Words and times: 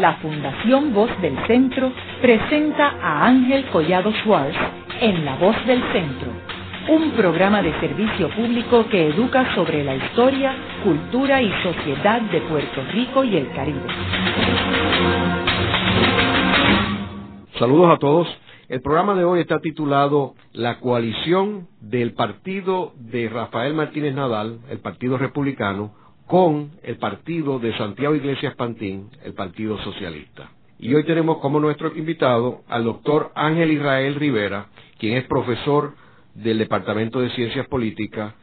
la 0.00 0.14
Fundación 0.16 0.92
Voz 0.92 1.10
del 1.22 1.36
Centro 1.46 1.90
presenta 2.20 2.96
a 3.00 3.26
Ángel 3.26 3.64
Collado 3.66 4.12
Schwartz 4.12 4.56
en 5.00 5.24
La 5.24 5.36
Voz 5.36 5.56
del 5.66 5.82
Centro, 5.92 6.28
un 6.88 7.12
programa 7.12 7.62
de 7.62 7.72
servicio 7.80 8.28
público 8.30 8.86
que 8.90 9.08
educa 9.08 9.54
sobre 9.54 9.84
la 9.84 9.96
historia, 9.96 10.54
cultura 10.84 11.40
y 11.40 11.50
sociedad 11.62 12.20
de 12.20 12.40
Puerto 12.42 12.82
Rico 12.92 13.24
y 13.24 13.36
el 13.36 13.50
Caribe. 13.52 13.80
Saludos 17.58 17.90
a 17.94 17.98
todos. 17.98 18.28
El 18.68 18.82
programa 18.82 19.14
de 19.14 19.24
hoy 19.24 19.40
está 19.40 19.60
titulado 19.60 20.34
La 20.52 20.80
coalición 20.80 21.68
del 21.80 22.12
partido 22.14 22.92
de 22.96 23.28
Rafael 23.28 23.74
Martínez 23.74 24.14
Nadal, 24.14 24.58
el 24.68 24.78
Partido 24.80 25.16
Republicano, 25.16 25.92
con 26.26 26.72
el 26.82 26.96
partido 26.98 27.58
de 27.58 27.76
Santiago 27.76 28.14
Iglesias 28.14 28.54
Pantín, 28.56 29.10
el 29.24 29.34
Partido 29.34 29.78
Socialista. 29.78 30.50
Y 30.78 30.92
hoy 30.94 31.04
tenemos 31.04 31.38
como 31.38 31.60
nuestro 31.60 31.96
invitado 31.96 32.62
al 32.68 32.84
doctor 32.84 33.30
Ángel 33.34 33.70
Israel 33.70 34.16
Rivera, 34.16 34.66
quien 34.98 35.16
es 35.16 35.24
profesor 35.24 35.94
del 36.34 36.58
Departamento 36.58 37.20
de 37.20 37.30
Ciencias 37.30 37.66
Políticas 37.68 38.34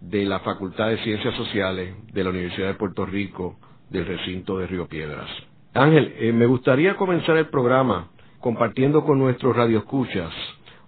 de 0.00 0.24
la 0.24 0.40
Facultad 0.40 0.88
de 0.88 0.98
Ciencias 0.98 1.34
Sociales 1.34 1.94
de 2.12 2.24
la 2.24 2.30
Universidad 2.30 2.68
de 2.68 2.74
Puerto 2.74 3.04
Rico 3.06 3.56
del 3.88 4.06
recinto 4.06 4.58
de 4.58 4.66
Río 4.66 4.86
Piedras. 4.86 5.28
Ángel, 5.74 6.14
eh, 6.18 6.32
me 6.32 6.46
gustaría 6.46 6.96
comenzar 6.96 7.36
el 7.36 7.48
programa 7.48 8.08
compartiendo 8.38 9.04
con 9.04 9.18
nuestros 9.18 9.56
radioescuchas 9.56 10.32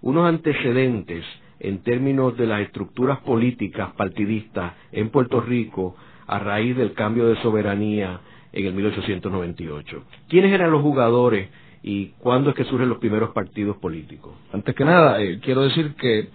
unos 0.03 0.27
antecedentes 0.29 1.25
en 1.61 1.83
términos 1.83 2.37
de 2.37 2.47
las 2.47 2.61
estructuras 2.61 3.21
políticas 3.21 3.93
partidistas 3.95 4.75
en 4.91 5.11
Puerto 5.11 5.41
Rico 5.41 5.97
a 6.33 6.39
raíz 6.39 6.75
del 6.75 6.95
cambio 6.95 7.27
de 7.27 7.37
soberanía 7.43 8.21
en 8.53 8.67
el 8.67 8.73
1898. 8.73 10.03
¿Quiénes 10.31 10.51
eran 10.51 10.71
los 10.71 10.81
jugadores 10.81 11.51
y 11.83 12.07
cuándo 12.21 12.51
es 12.51 12.57
que 12.57 12.65
surgen 12.65 12.89
los 12.89 12.97
primeros 12.99 13.33
partidos 13.33 13.77
políticos? 13.77 14.33
Antes 14.51 14.75
que 14.75 14.83
nada, 14.83 15.21
eh, 15.21 15.41
quiero 15.43 15.61
decir 15.61 15.95
que 15.95 16.31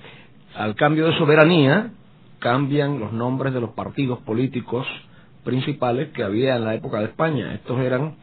al 0.55 0.75
cambio 0.75 1.07
de 1.07 1.17
soberanía 1.17 1.93
cambian 2.37 2.99
los 2.99 3.11
nombres 3.11 3.55
de 3.55 3.59
los 3.59 3.71
partidos 3.71 4.19
políticos 4.19 4.85
principales 5.43 6.09
que 6.09 6.23
había 6.23 6.55
en 6.57 6.65
la 6.65 6.75
época 6.75 6.99
de 6.99 7.05
España. 7.05 7.55
Estos 7.55 7.79
eran 7.79 8.17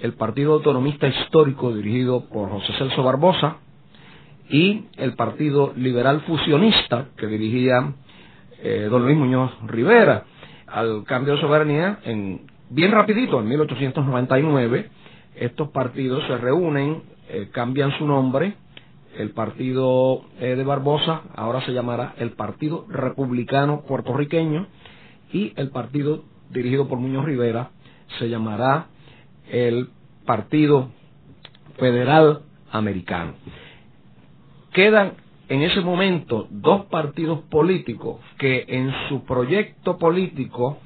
el 0.00 0.14
Partido 0.14 0.54
Autonomista 0.54 1.08
Histórico 1.08 1.74
dirigido 1.74 2.26
por 2.30 2.48
José 2.48 2.72
Celso 2.78 3.02
Barbosa 3.02 3.58
y 4.48 4.86
el 4.96 5.12
Partido 5.12 5.74
Liberal 5.76 6.22
Fusionista 6.22 7.08
que 7.18 7.26
dirigía 7.26 7.92
eh, 8.62 8.88
don 8.90 9.04
Luis 9.04 9.18
Muñoz 9.18 9.50
Rivera 9.66 10.24
al 10.70 11.04
cambio 11.04 11.34
de 11.34 11.40
soberanía, 11.40 11.98
en, 12.04 12.42
bien 12.70 12.92
rapidito, 12.92 13.40
en 13.40 13.48
1899, 13.48 14.90
estos 15.36 15.68
partidos 15.70 16.24
se 16.26 16.36
reúnen, 16.38 17.02
eh, 17.28 17.48
cambian 17.52 17.92
su 17.98 18.06
nombre, 18.06 18.54
el 19.16 19.30
partido 19.30 20.22
eh, 20.38 20.54
de 20.54 20.64
Barbosa 20.64 21.22
ahora 21.34 21.60
se 21.64 21.72
llamará 21.72 22.14
el 22.18 22.30
Partido 22.32 22.86
Republicano 22.88 23.82
Puertorriqueño 23.82 24.66
y 25.32 25.52
el 25.56 25.70
partido 25.70 26.24
dirigido 26.50 26.88
por 26.88 26.98
Muñoz 26.98 27.24
Rivera 27.24 27.70
se 28.18 28.28
llamará 28.28 28.86
el 29.50 29.90
Partido 30.24 30.90
Federal 31.78 32.42
Americano. 32.70 33.32
Quedan 34.72 35.14
en 35.48 35.62
ese 35.62 35.80
momento 35.80 36.46
dos 36.50 36.86
partidos 36.86 37.40
políticos 37.50 38.20
que 38.38 38.64
en 38.68 38.92
su 39.08 39.24
proyecto 39.24 39.98
político 39.98 40.78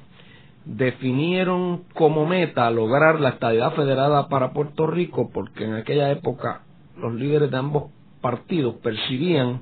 definieron 0.65 1.83
como 1.93 2.25
meta 2.25 2.69
lograr 2.71 3.19
la 3.19 3.29
estabilidad 3.29 3.73
federada 3.73 4.29
para 4.29 4.53
Puerto 4.53 4.87
Rico 4.87 5.29
porque 5.33 5.65
en 5.65 5.73
aquella 5.73 6.09
época 6.11 6.61
los 6.97 7.13
líderes 7.13 7.51
de 7.51 7.57
ambos 7.57 7.91
partidos 8.21 8.75
percibían 8.75 9.61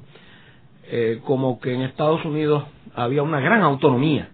eh, 0.85 1.21
como 1.25 1.59
que 1.59 1.73
en 1.73 1.81
Estados 1.81 2.23
Unidos 2.25 2.63
había 2.93 3.23
una 3.23 3.39
gran 3.39 3.63
autonomía 3.63 4.29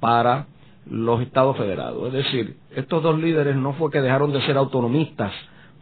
para 0.00 0.46
los 0.86 1.22
estados 1.22 1.56
federados. 1.56 2.08
Es 2.08 2.24
decir, 2.24 2.56
estos 2.74 3.02
dos 3.02 3.18
líderes 3.18 3.56
no 3.56 3.74
fue 3.74 3.90
que 3.90 4.00
dejaron 4.00 4.32
de 4.32 4.42
ser 4.42 4.56
autonomistas 4.56 5.32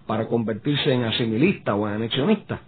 para 0.07 0.27
convertirse 0.27 0.93
en 0.93 1.05
asimilistas 1.05 1.75
o 1.77 1.89
en 1.89 1.95
anexionistas, 1.95 2.61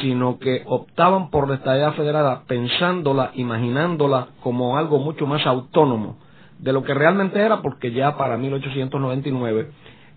sino 0.00 0.38
que 0.38 0.62
optaban 0.66 1.30
por 1.30 1.48
la 1.48 1.56
estadía 1.56 1.92
federada 1.92 2.42
pensándola, 2.46 3.32
imaginándola 3.34 4.28
como 4.42 4.76
algo 4.76 4.98
mucho 4.98 5.26
más 5.26 5.46
autónomo 5.46 6.18
de 6.58 6.72
lo 6.72 6.82
que 6.82 6.94
realmente 6.94 7.40
era, 7.40 7.60
porque 7.62 7.92
ya 7.92 8.16
para 8.16 8.36
1899 8.36 9.70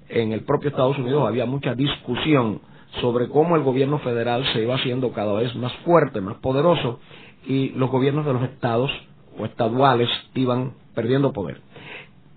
en 0.10 0.32
el 0.32 0.44
propio 0.46 0.70
Estados 0.70 0.98
Unidos 0.98 1.28
había 1.28 1.46
mucha 1.46 1.76
discusión 1.76 2.62
sobre 3.02 3.28
cómo 3.28 3.56
el 3.56 3.64
gobierno 3.64 4.00
federal 4.00 4.46
se 4.54 4.62
iba 4.62 4.76
haciendo 4.76 5.12
cada 5.12 5.34
vez 5.34 5.54
más 5.56 5.74
fuerte, 5.84 6.22
más 6.22 6.38
poderoso, 6.38 7.00
y 7.46 7.70
los 7.70 7.90
gobiernos 7.90 8.26
de 8.26 8.34
los 8.34 8.44
estados 8.44 8.92
o 9.38 9.46
estaduales 9.46 10.10
iban 10.34 10.74
perdiendo 10.96 11.34
poder. 11.34 11.62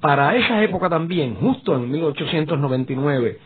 Para 0.01 0.35
esa 0.37 0.63
época 0.63 0.89
también, 0.89 1.37
justo 1.37 1.77
en 1.77 1.91
1899, 1.91 3.39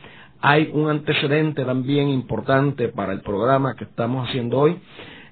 hay 0.47 0.71
un 0.75 0.91
antecedente 0.91 1.65
también 1.65 2.11
importante 2.11 2.89
para 2.89 3.15
el 3.15 3.23
programa 3.23 3.77
que 3.77 3.85
estamos 3.85 4.29
haciendo 4.29 4.59
hoy 4.59 4.77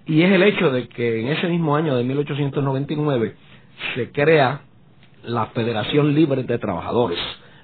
y 0.07 0.23
es 0.23 0.33
el 0.33 0.43
hecho 0.43 0.71
de 0.71 0.89
que 0.89 1.21
en 1.21 1.29
ese 1.29 1.49
mismo 1.49 1.77
año 1.77 1.95
de 1.95 2.03
1899 2.03 3.35
se 3.95 4.11
crea 4.11 4.63
la 5.25 5.49
Federación 5.49 6.15
Libre 6.15 6.45
de 6.45 6.59
Trabajadores. 6.59 7.19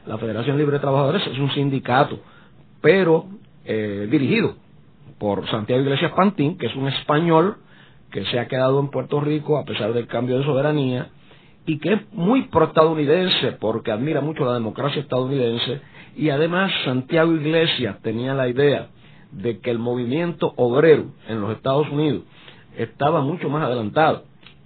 La 0.06 0.18
Federación 0.18 0.58
Libre 0.58 0.74
de 0.74 0.80
Trabajadores 0.80 1.26
es 1.26 1.38
un 1.38 1.50
sindicato, 1.52 2.20
pero 2.82 3.24
eh, 3.64 4.06
dirigido 4.10 4.56
por 5.18 5.48
Santiago 5.48 5.80
Iglesias 5.80 6.12
Pantín, 6.14 6.58
que 6.58 6.66
es 6.66 6.76
un 6.76 6.88
español 6.88 7.56
que 8.10 8.26
se 8.26 8.38
ha 8.38 8.46
quedado 8.46 8.78
en 8.78 8.88
Puerto 8.88 9.22
Rico 9.22 9.56
a 9.56 9.64
pesar 9.64 9.94
del 9.94 10.06
cambio 10.06 10.36
de 10.36 10.44
soberanía 10.44 11.08
y 11.64 11.78
que 11.78 11.94
es 11.94 12.12
muy 12.12 12.42
pro-estadounidense 12.48 13.52
porque 13.52 13.90
admira 13.90 14.20
mucho 14.20 14.44
la 14.44 14.52
democracia 14.52 15.00
estadounidense 15.00 15.80
y 16.16 16.30
además 16.30 16.72
Santiago 16.84 17.32
Iglesias 17.32 18.00
tenía 18.02 18.34
la 18.34 18.48
idea 18.48 18.88
de 19.32 19.60
que 19.60 19.70
el 19.70 19.78
movimiento 19.78 20.52
obrero 20.56 21.06
en 21.28 21.40
los 21.40 21.54
Estados 21.56 21.88
Unidos 21.90 22.22
estaba 22.76 23.20
mucho 23.20 23.48
más 23.48 23.64
adelantado 23.64 24.24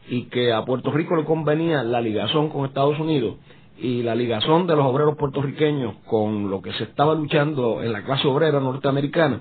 y 0.08 0.24
que 0.24 0.52
a 0.52 0.64
Puerto 0.64 0.90
Rico 0.90 1.16
le 1.16 1.24
convenía 1.24 1.82
la 1.82 2.00
ligazón 2.00 2.48
con 2.48 2.64
Estados 2.64 2.98
Unidos 2.98 3.36
y 3.78 4.02
la 4.02 4.14
ligazón 4.14 4.66
de 4.66 4.76
los 4.76 4.86
obreros 4.86 5.16
puertorriqueños 5.16 5.96
con 6.06 6.50
lo 6.50 6.60
que 6.62 6.72
se 6.74 6.84
estaba 6.84 7.14
luchando 7.14 7.82
en 7.82 7.92
la 7.92 8.04
clase 8.04 8.28
obrera 8.28 8.60
norteamericana, 8.60 9.40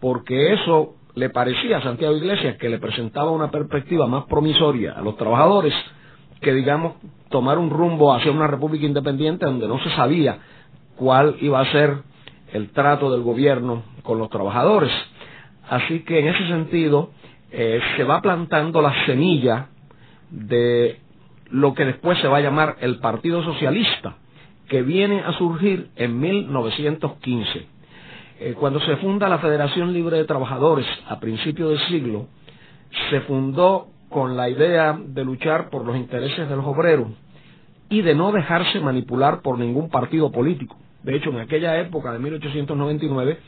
porque 0.00 0.54
eso 0.54 0.94
le 1.14 1.30
parecía 1.30 1.78
a 1.78 1.82
Santiago 1.82 2.16
Iglesias 2.16 2.56
que 2.56 2.68
le 2.68 2.78
presentaba 2.78 3.30
una 3.30 3.50
perspectiva 3.50 4.06
más 4.06 4.24
promisoria 4.24 4.92
a 4.92 5.02
los 5.02 5.16
trabajadores 5.16 5.74
que, 6.40 6.52
digamos, 6.52 6.94
tomar 7.28 7.58
un 7.58 7.70
rumbo 7.70 8.14
hacia 8.14 8.30
una 8.30 8.46
república 8.46 8.86
independiente 8.86 9.44
donde 9.44 9.68
no 9.68 9.78
se 9.80 9.90
sabía 9.90 10.38
cuál 10.98 11.36
iba 11.40 11.60
a 11.60 11.72
ser 11.72 11.98
el 12.52 12.70
trato 12.70 13.10
del 13.10 13.22
gobierno 13.22 13.82
con 14.02 14.18
los 14.18 14.28
trabajadores. 14.30 14.90
Así 15.68 16.00
que 16.00 16.18
en 16.18 16.28
ese 16.28 16.46
sentido 16.48 17.10
eh, 17.50 17.80
se 17.96 18.04
va 18.04 18.20
plantando 18.20 18.82
la 18.82 18.94
semilla 19.06 19.68
de 20.30 20.98
lo 21.50 21.74
que 21.74 21.84
después 21.84 22.18
se 22.18 22.28
va 22.28 22.38
a 22.38 22.42
llamar 22.42 22.76
el 22.80 22.98
Partido 22.98 23.42
Socialista, 23.42 24.16
que 24.68 24.82
viene 24.82 25.20
a 25.20 25.32
surgir 25.32 25.88
en 25.96 26.18
1915. 26.18 27.66
Eh, 28.40 28.54
cuando 28.58 28.80
se 28.80 28.96
funda 28.96 29.28
la 29.28 29.38
Federación 29.38 29.92
Libre 29.92 30.18
de 30.18 30.24
Trabajadores 30.24 30.86
a 31.08 31.18
principios 31.20 31.70
del 31.70 31.88
siglo, 31.88 32.26
se 33.10 33.20
fundó 33.22 33.88
con 34.08 34.36
la 34.36 34.48
idea 34.48 34.98
de 34.98 35.24
luchar 35.24 35.70
por 35.70 35.84
los 35.84 35.96
intereses 35.96 36.48
de 36.48 36.56
los 36.56 36.64
obreros 36.64 37.08
y 37.90 38.02
de 38.02 38.14
no 38.14 38.32
dejarse 38.32 38.80
manipular 38.80 39.40
por 39.42 39.58
ningún 39.58 39.88
partido 39.88 40.30
político. 40.30 40.76
De 41.08 41.16
hecho, 41.16 41.30
en 41.30 41.38
aquella 41.38 41.80
época 41.80 42.12
de 42.12 42.18
1899, 42.18 43.38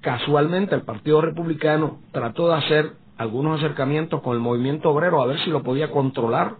casualmente 0.00 0.74
el 0.74 0.84
Partido 0.84 1.20
Republicano 1.20 1.98
trató 2.12 2.48
de 2.48 2.54
hacer 2.54 2.92
algunos 3.18 3.58
acercamientos 3.58 4.22
con 4.22 4.32
el 4.32 4.40
movimiento 4.40 4.88
obrero 4.88 5.20
a 5.20 5.26
ver 5.26 5.38
si 5.40 5.50
lo 5.50 5.62
podía 5.62 5.90
controlar 5.90 6.54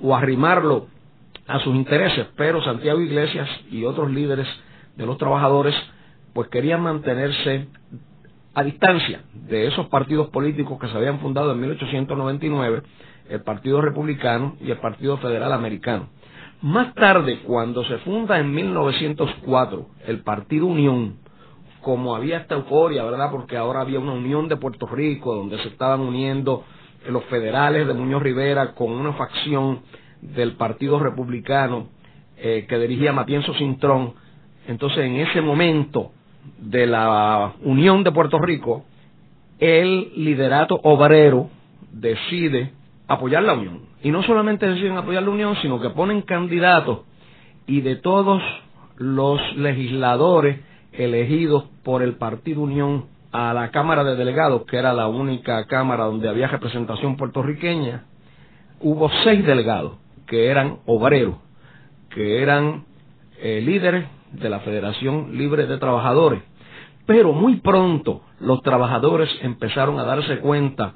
o 0.00 0.14
arrimarlo 0.14 0.86
a 1.48 1.58
sus 1.58 1.74
intereses, 1.74 2.28
pero 2.36 2.62
Santiago 2.62 3.00
Iglesias 3.00 3.48
y 3.72 3.84
otros 3.84 4.08
líderes 4.12 4.46
de 4.94 5.04
los 5.04 5.18
trabajadores 5.18 5.74
pues 6.32 6.46
querían 6.46 6.80
mantenerse 6.82 7.66
a 8.54 8.62
distancia 8.62 9.22
de 9.34 9.66
esos 9.66 9.88
partidos 9.88 10.28
políticos 10.28 10.78
que 10.80 10.86
se 10.86 10.96
habían 10.96 11.18
fundado 11.18 11.50
en 11.50 11.60
1899, 11.60 12.82
el 13.30 13.40
Partido 13.40 13.80
Republicano 13.80 14.54
y 14.60 14.70
el 14.70 14.78
Partido 14.78 15.18
Federal 15.18 15.52
Americano. 15.52 16.06
Más 16.62 16.94
tarde, 16.94 17.40
cuando 17.44 17.84
se 17.84 17.98
funda 17.98 18.38
en 18.38 18.54
1904 18.54 19.86
el 20.06 20.20
Partido 20.20 20.66
Unión, 20.66 21.16
como 21.80 22.14
había 22.14 22.38
esta 22.38 22.54
euforia, 22.54 23.02
¿verdad? 23.02 23.32
Porque 23.32 23.56
ahora 23.56 23.80
había 23.80 23.98
una 23.98 24.12
unión 24.12 24.48
de 24.48 24.56
Puerto 24.56 24.86
Rico 24.86 25.34
donde 25.34 25.58
se 25.58 25.68
estaban 25.68 26.00
uniendo 26.00 26.64
los 27.08 27.24
federales 27.24 27.88
de 27.88 27.94
Muñoz 27.94 28.22
Rivera 28.22 28.74
con 28.74 28.92
una 28.92 29.12
facción 29.14 29.80
del 30.20 30.52
Partido 30.52 31.00
Republicano 31.00 31.88
eh, 32.36 32.64
que 32.68 32.78
dirigía 32.78 33.12
Matienzo 33.12 33.52
Cintrón, 33.54 34.14
Entonces, 34.68 34.98
en 34.98 35.16
ese 35.16 35.40
momento 35.40 36.12
de 36.58 36.86
la 36.86 37.54
Unión 37.62 38.04
de 38.04 38.12
Puerto 38.12 38.38
Rico, 38.38 38.84
el 39.58 40.12
liderato 40.14 40.78
obrero 40.84 41.50
decide 41.92 42.72
apoyar 43.12 43.42
la 43.42 43.54
Unión. 43.54 43.80
Y 44.02 44.10
no 44.10 44.22
solamente 44.22 44.66
deciden 44.66 44.96
apoyar 44.96 45.22
la 45.22 45.30
Unión, 45.30 45.56
sino 45.62 45.80
que 45.80 45.90
ponen 45.90 46.22
candidatos 46.22 47.00
y 47.66 47.80
de 47.80 47.96
todos 47.96 48.42
los 48.96 49.40
legisladores 49.56 50.60
elegidos 50.92 51.64
por 51.82 52.02
el 52.02 52.14
Partido 52.16 52.62
Unión 52.62 53.06
a 53.32 53.54
la 53.54 53.70
Cámara 53.70 54.04
de 54.04 54.16
Delegados, 54.16 54.64
que 54.66 54.76
era 54.76 54.92
la 54.92 55.08
única 55.08 55.64
Cámara 55.66 56.04
donde 56.04 56.28
había 56.28 56.48
representación 56.48 57.16
puertorriqueña, 57.16 58.04
hubo 58.80 59.10
seis 59.24 59.44
delegados 59.46 59.94
que 60.26 60.48
eran 60.48 60.78
obreros, 60.86 61.36
que 62.10 62.42
eran 62.42 62.84
eh, 63.38 63.60
líderes 63.62 64.06
de 64.32 64.50
la 64.50 64.60
Federación 64.60 65.36
Libre 65.36 65.66
de 65.66 65.78
Trabajadores. 65.78 66.42
Pero 67.06 67.32
muy 67.32 67.56
pronto 67.56 68.22
los 68.38 68.62
trabajadores 68.62 69.30
empezaron 69.42 69.98
a 69.98 70.04
darse 70.04 70.38
cuenta 70.38 70.94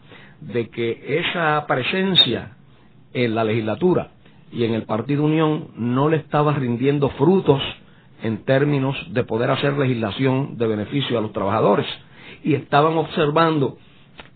de 0.52 0.68
que 0.68 1.20
esa 1.20 1.64
presencia 1.66 2.56
en 3.12 3.34
la 3.34 3.44
legislatura 3.44 4.10
y 4.52 4.64
en 4.64 4.74
el 4.74 4.84
Partido 4.84 5.24
Unión 5.24 5.68
no 5.76 6.08
le 6.08 6.18
estaba 6.18 6.52
rindiendo 6.52 7.10
frutos 7.10 7.60
en 8.22 8.44
términos 8.44 8.96
de 9.12 9.24
poder 9.24 9.50
hacer 9.50 9.76
legislación 9.76 10.56
de 10.56 10.66
beneficio 10.66 11.18
a 11.18 11.20
los 11.20 11.32
trabajadores. 11.32 11.86
Y 12.44 12.54
estaban 12.54 12.96
observando 12.96 13.78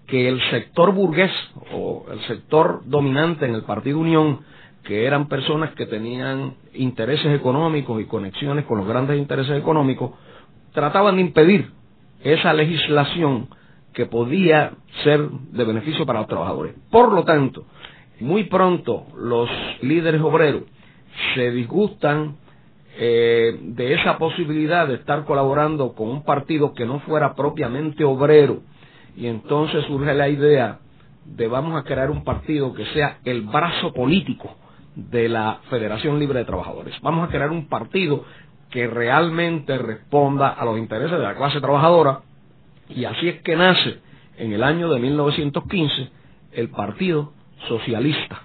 que 0.07 0.29
el 0.29 0.41
sector 0.51 0.93
burgués 0.93 1.31
o 1.73 2.07
el 2.13 2.21
sector 2.23 2.83
dominante 2.85 3.47
en 3.47 3.55
el 3.55 3.63
Partido 3.63 4.01
Unión, 4.01 4.41
que 4.83 5.06
eran 5.06 5.29
personas 5.29 5.71
que 5.75 5.87
tenían 5.87 6.55
intereses 6.75 7.33
económicos 7.35 8.01
y 8.01 8.06
conexiones 8.06 8.65
con 8.65 8.79
los 8.79 8.89
grandes 8.89 9.17
intereses 9.19 9.56
económicos, 9.56 10.11
trataban 10.73 11.17
de 11.17 11.23
impedir 11.23 11.71
esa 12.25 12.53
legislación 12.53 13.49
que 13.93 14.07
podía 14.07 14.73
ser 15.05 15.29
de 15.29 15.65
beneficio 15.65 16.07
para 16.07 16.21
los 16.21 16.29
trabajadores. 16.29 16.75
Por 16.91 17.13
lo 17.13 17.25
tanto, 17.25 17.65
muy 18.21 18.45
pronto 18.45 19.07
los 19.17 19.49
líderes 19.83 20.21
obreros 20.21 20.65
se 21.35 21.51
disgustan 21.51 22.37
eh, 22.99 23.59
de 23.63 23.95
esa 23.95 24.19
posibilidad 24.19 24.87
de 24.87 24.95
estar 24.95 25.25
colaborando 25.25 25.95
con 25.95 26.09
un 26.09 26.25
partido 26.25 26.75
que 26.75 26.85
no 26.85 27.01
fuera 27.01 27.35
propiamente 27.35 28.05
obrero 28.05 28.61
y 29.17 29.27
entonces 29.27 29.85
surge 29.87 30.15
la 30.15 30.29
idea 30.29 30.79
de 31.25 31.49
vamos 31.49 31.79
a 31.79 31.85
crear 31.85 32.11
un 32.11 32.25
partido 32.25 32.75
que 32.75 32.85
sea 32.87 33.19
el 33.25 33.43
brazo 33.43 33.93
político 33.93 34.55
de 34.95 35.29
la 35.29 35.61
Federación 35.71 36.19
Libre 36.19 36.41
de 36.41 36.45
Trabajadores. 36.45 36.95
Vamos 37.03 37.29
a 37.29 37.31
crear 37.31 37.51
un 37.51 37.69
partido 37.69 38.25
que 38.71 38.87
realmente 38.87 39.77
responda 39.79 40.49
a 40.49 40.65
los 40.65 40.79
intereses 40.79 41.13
de 41.13 41.25
la 41.25 41.37
clase 41.37 41.61
trabajadora 41.61 42.21
y 42.95 43.05
así 43.05 43.29
es 43.29 43.43
que 43.43 43.57
nace 43.57 43.99
en 44.39 44.53
el 44.53 44.63
año 44.63 44.89
de 44.89 45.01
1915 45.01 46.11
el 46.53 46.69
Partido 46.71 47.33
Socialista, 47.69 48.43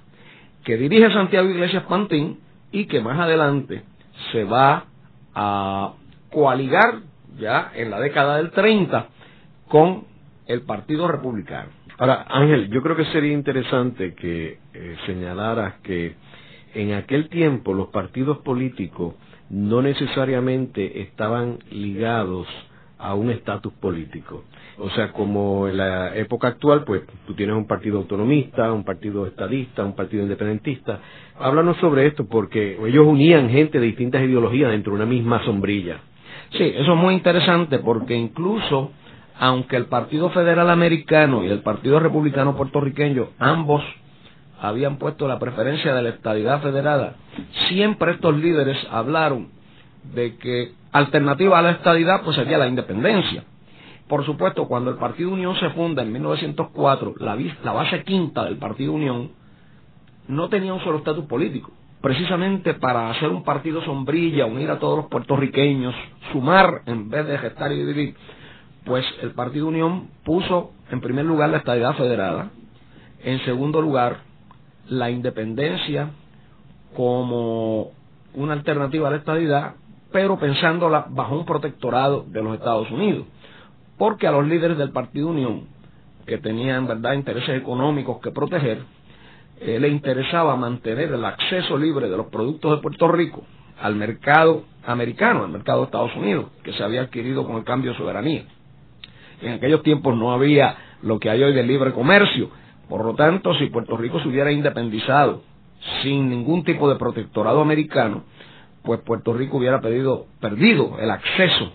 que 0.63 0.77
dirige 0.77 1.11
Santiago 1.11 1.49
Iglesias 1.49 1.83
Pantín 1.83 2.39
y 2.71 2.85
que 2.85 3.01
más 3.01 3.19
adelante 3.19 3.83
se 4.31 4.43
va 4.43 4.85
a 5.33 5.93
coaligar 6.31 6.99
ya 7.37 7.71
en 7.75 7.89
la 7.91 7.99
década 7.99 8.37
del 8.37 8.51
30 8.51 9.07
con 9.67 10.05
el 10.47 10.61
Partido 10.61 11.07
Republicano. 11.07 11.69
Ahora, 11.97 12.25
Ángel, 12.29 12.69
yo 12.69 12.81
creo 12.81 12.95
que 12.95 13.05
sería 13.05 13.31
interesante 13.31 14.13
que 14.15 14.59
eh, 14.73 14.95
señalaras 15.05 15.75
que 15.81 16.15
en 16.73 16.93
aquel 16.93 17.29
tiempo 17.29 17.73
los 17.73 17.87
partidos 17.87 18.39
políticos 18.39 19.15
no 19.49 19.81
necesariamente 19.81 21.01
estaban 21.01 21.59
ligados 21.71 22.47
a 23.05 23.13
un 23.13 23.29
estatus 23.29 23.71
político. 23.73 24.43
O 24.79 24.89
sea, 24.89 25.11
como 25.11 25.67
en 25.67 25.77
la 25.77 26.15
época 26.15 26.49
actual, 26.49 26.83
pues 26.83 27.03
tú 27.27 27.33
tienes 27.33 27.55
un 27.55 27.67
partido 27.67 27.97
autonomista, 27.97 28.73
un 28.73 28.83
partido 28.83 29.25
estadista, 29.27 29.85
un 29.85 29.95
partido 29.95 30.23
independentista. 30.23 30.99
Háblanos 31.39 31.77
sobre 31.77 32.07
esto, 32.07 32.25
porque 32.25 32.77
ellos 32.85 33.05
unían 33.07 33.49
gente 33.49 33.79
de 33.79 33.85
distintas 33.85 34.23
ideologías 34.23 34.71
dentro 34.71 34.91
de 34.91 34.97
una 34.97 35.05
misma 35.05 35.43
sombrilla. 35.45 35.99
Sí, 36.51 36.63
eso 36.63 36.93
es 36.93 36.97
muy 36.97 37.13
interesante, 37.13 37.79
porque 37.79 38.15
incluso, 38.15 38.91
aunque 39.39 39.77
el 39.77 39.85
Partido 39.85 40.29
Federal 40.31 40.69
Americano 40.69 41.43
y 41.43 41.47
el 41.47 41.59
Partido 41.59 41.99
Republicano 41.99 42.55
Puertorriqueño, 42.55 43.29
ambos 43.39 43.83
habían 44.59 44.97
puesto 44.97 45.27
la 45.27 45.37
preferencia 45.37 45.93
de 45.93 46.01
la 46.01 46.09
estadidad 46.09 46.61
federada, 46.61 47.15
siempre 47.67 48.13
estos 48.13 48.35
líderes 48.37 48.77
hablaron 48.89 49.49
de 50.13 50.37
que 50.37 50.71
alternativa 50.97 51.59
a 51.59 51.61
la 51.61 51.71
estadidad 51.71 52.21
pues 52.23 52.37
sería 52.37 52.57
la 52.57 52.67
independencia. 52.67 53.43
Por 54.07 54.25
supuesto, 54.25 54.67
cuando 54.67 54.91
el 54.91 54.97
Partido 54.97 55.31
Unión 55.31 55.55
se 55.59 55.69
funda 55.71 56.03
en 56.03 56.11
1904, 56.11 57.15
la, 57.17 57.37
la 57.63 57.73
base 57.73 58.03
quinta 58.03 58.45
del 58.45 58.57
Partido 58.57 58.93
Unión 58.93 59.31
no 60.27 60.47
tenía 60.47 60.73
un 60.73 60.79
solo 60.81 60.99
estatus 60.99 61.25
político. 61.25 61.71
Precisamente 62.01 62.75
para 62.75 63.09
hacer 63.09 63.29
un 63.29 63.43
partido 63.43 63.83
sombrilla, 63.83 64.45
unir 64.45 64.69
a 64.69 64.79
todos 64.79 64.97
los 64.97 65.07
puertorriqueños, 65.07 65.95
sumar 66.31 66.83
en 66.85 67.09
vez 67.09 67.27
de 67.27 67.39
gestar 67.39 67.71
y 67.71 67.77
dividir, 67.77 68.15
pues 68.85 69.03
el 69.21 69.31
Partido 69.31 69.67
Unión 69.67 70.09
puso 70.23 70.71
en 70.91 71.01
primer 71.01 71.25
lugar 71.25 71.49
la 71.49 71.57
estadidad 71.57 71.95
federada, 71.95 72.51
en 73.23 73.43
segundo 73.43 73.81
lugar 73.81 74.19
la 74.87 75.09
independencia 75.09 76.11
como 76.95 77.91
una 78.35 78.53
alternativa 78.53 79.07
a 79.07 79.11
la 79.11 79.17
estadidad, 79.17 79.75
pero 80.11 80.37
pensándola 80.39 81.05
bajo 81.09 81.37
un 81.37 81.45
protectorado 81.45 82.25
de 82.27 82.41
los 82.41 82.55
Estados 82.55 82.89
Unidos. 82.91 83.25
Porque 83.97 84.27
a 84.27 84.31
los 84.31 84.47
líderes 84.47 84.77
del 84.77 84.91
Partido 84.91 85.27
Unión, 85.27 85.67
que 86.25 86.37
tenían 86.37 86.87
verdad 86.87 87.13
intereses 87.13 87.61
económicos 87.61 88.19
que 88.19 88.31
proteger, 88.31 88.83
eh, 89.59 89.79
le 89.79 89.87
interesaba 89.87 90.55
mantener 90.55 91.11
el 91.11 91.23
acceso 91.23 91.77
libre 91.77 92.09
de 92.09 92.17
los 92.17 92.27
productos 92.27 92.75
de 92.75 92.81
Puerto 92.81 93.07
Rico 93.07 93.43
al 93.81 93.95
mercado 93.95 94.63
americano, 94.85 95.43
al 95.43 95.49
mercado 95.49 95.79
de 95.79 95.85
Estados 95.85 96.15
Unidos, 96.15 96.47
que 96.63 96.73
se 96.73 96.83
había 96.83 97.01
adquirido 97.01 97.45
con 97.45 97.57
el 97.57 97.63
cambio 97.63 97.91
de 97.91 97.97
soberanía. 97.97 98.45
En 99.41 99.53
aquellos 99.53 99.83
tiempos 99.83 100.15
no 100.15 100.31
había 100.31 100.75
lo 101.01 101.19
que 101.19 101.29
hay 101.29 101.43
hoy 101.43 101.53
de 101.53 101.63
libre 101.63 101.93
comercio, 101.93 102.49
por 102.89 103.03
lo 103.03 103.15
tanto, 103.15 103.53
si 103.55 103.67
Puerto 103.67 103.97
Rico 103.97 104.19
se 104.19 104.27
hubiera 104.27 104.51
independizado 104.51 105.41
sin 106.03 106.29
ningún 106.29 106.63
tipo 106.63 106.89
de 106.89 106.95
protectorado 106.95 107.61
americano, 107.61 108.23
pues 108.85 109.01
Puerto 109.01 109.33
Rico 109.33 109.57
hubiera 109.57 109.81
perdido 109.81 110.97
el 110.99 111.11
acceso 111.11 111.71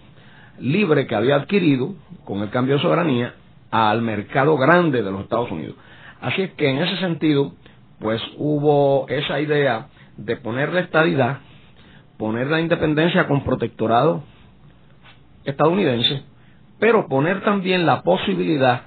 libre 0.59 1.07
que 1.07 1.15
había 1.15 1.37
adquirido 1.37 1.95
con 2.25 2.41
el 2.41 2.51
cambio 2.51 2.77
de 2.77 2.83
soberanía 2.83 3.35
al 3.71 4.03
mercado 4.03 4.57
grande 4.57 5.03
de 5.03 5.11
los 5.11 5.23
Estados 5.23 5.51
Unidos. 5.51 5.77
Así 6.21 6.43
es 6.43 6.53
que 6.53 6.69
en 6.69 6.79
ese 6.79 6.97
sentido, 6.99 7.53
pues 7.99 8.21
hubo 8.37 9.09
esa 9.09 9.41
idea 9.41 9.89
de 10.17 10.37
poner 10.37 10.73
la 10.73 10.81
estadidad, 10.81 11.39
poner 12.19 12.49
la 12.49 12.61
independencia 12.61 13.27
con 13.27 13.43
protectorado 13.43 14.23
estadounidense, 15.45 16.23
pero 16.79 17.09
poner 17.09 17.43
también 17.43 17.87
la 17.87 18.03
posibilidad 18.03 18.83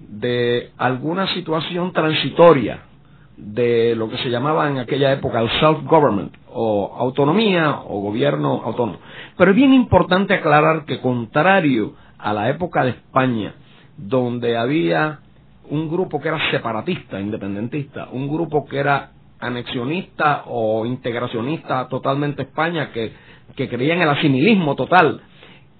de 0.00 0.72
alguna 0.76 1.26
situación 1.34 1.92
transitoria 1.92 2.80
de 3.36 3.94
lo 3.94 4.08
que 4.08 4.18
se 4.18 4.30
llamaba 4.30 4.68
en 4.68 4.78
aquella 4.78 5.12
época 5.12 5.40
el 5.40 5.50
self-government, 5.60 6.32
o 6.58 6.96
autonomía 6.96 7.80
o 7.86 8.00
gobierno 8.00 8.62
autónomo. 8.64 8.98
Pero 9.36 9.50
es 9.50 9.56
bien 9.56 9.74
importante 9.74 10.32
aclarar 10.32 10.86
que 10.86 11.00
contrario 11.00 11.92
a 12.18 12.32
la 12.32 12.48
época 12.48 12.82
de 12.82 12.90
España, 12.90 13.54
donde 13.98 14.56
había 14.56 15.20
un 15.68 15.90
grupo 15.90 16.18
que 16.18 16.28
era 16.28 16.50
separatista, 16.50 17.20
independentista, 17.20 18.08
un 18.10 18.26
grupo 18.26 18.64
que 18.64 18.78
era 18.78 19.10
anexionista 19.38 20.44
o 20.46 20.86
integracionista 20.86 21.88
totalmente 21.88 22.42
España, 22.42 22.90
que, 22.90 23.12
que 23.54 23.68
creía 23.68 23.94
en 23.94 24.00
el 24.00 24.08
asimilismo 24.08 24.74
total, 24.74 25.20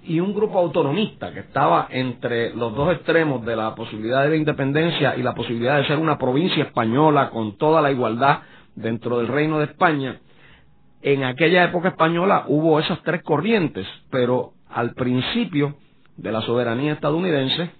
y 0.03 0.21
un 0.21 0.35
grupo 0.35 0.59
autonomista 0.59 1.33
que 1.33 1.41
estaba 1.41 1.89
entre 1.91 2.55
los 2.55 2.75
dos 2.75 2.93
extremos 2.93 3.45
de 3.47 3.57
la 3.57 3.75
posibilidad 3.75 4.23
de 4.23 4.31
la 4.31 4.37
independencia 4.37 5.17
y 5.17 5.23
la 5.23 5.35
posibilidad 5.35 5.79
de 5.79 5.87
ser 5.87 5.99
una 5.99 6.19
provincia 6.19 6.63
española 6.65 7.31
con 7.31 7.57
toda 7.57 7.81
la 7.81 7.91
igualdad 7.91 8.41
dentro 8.75 9.19
del 9.19 9.29
reino 9.29 9.59
de 9.59 9.65
España, 9.65 10.21
en 11.03 11.25
aquella 11.25 11.65
época 11.65 11.89
española 11.89 12.45
hubo 12.49 12.81
esas 12.81 13.03
tres 13.03 13.23
corrientes, 13.23 13.87
pero 14.11 14.53
al 14.69 14.95
principio 14.95 15.77
de 16.17 16.33
la 16.33 16.41
soberanía 16.43 16.95
estadounidense 16.95 17.71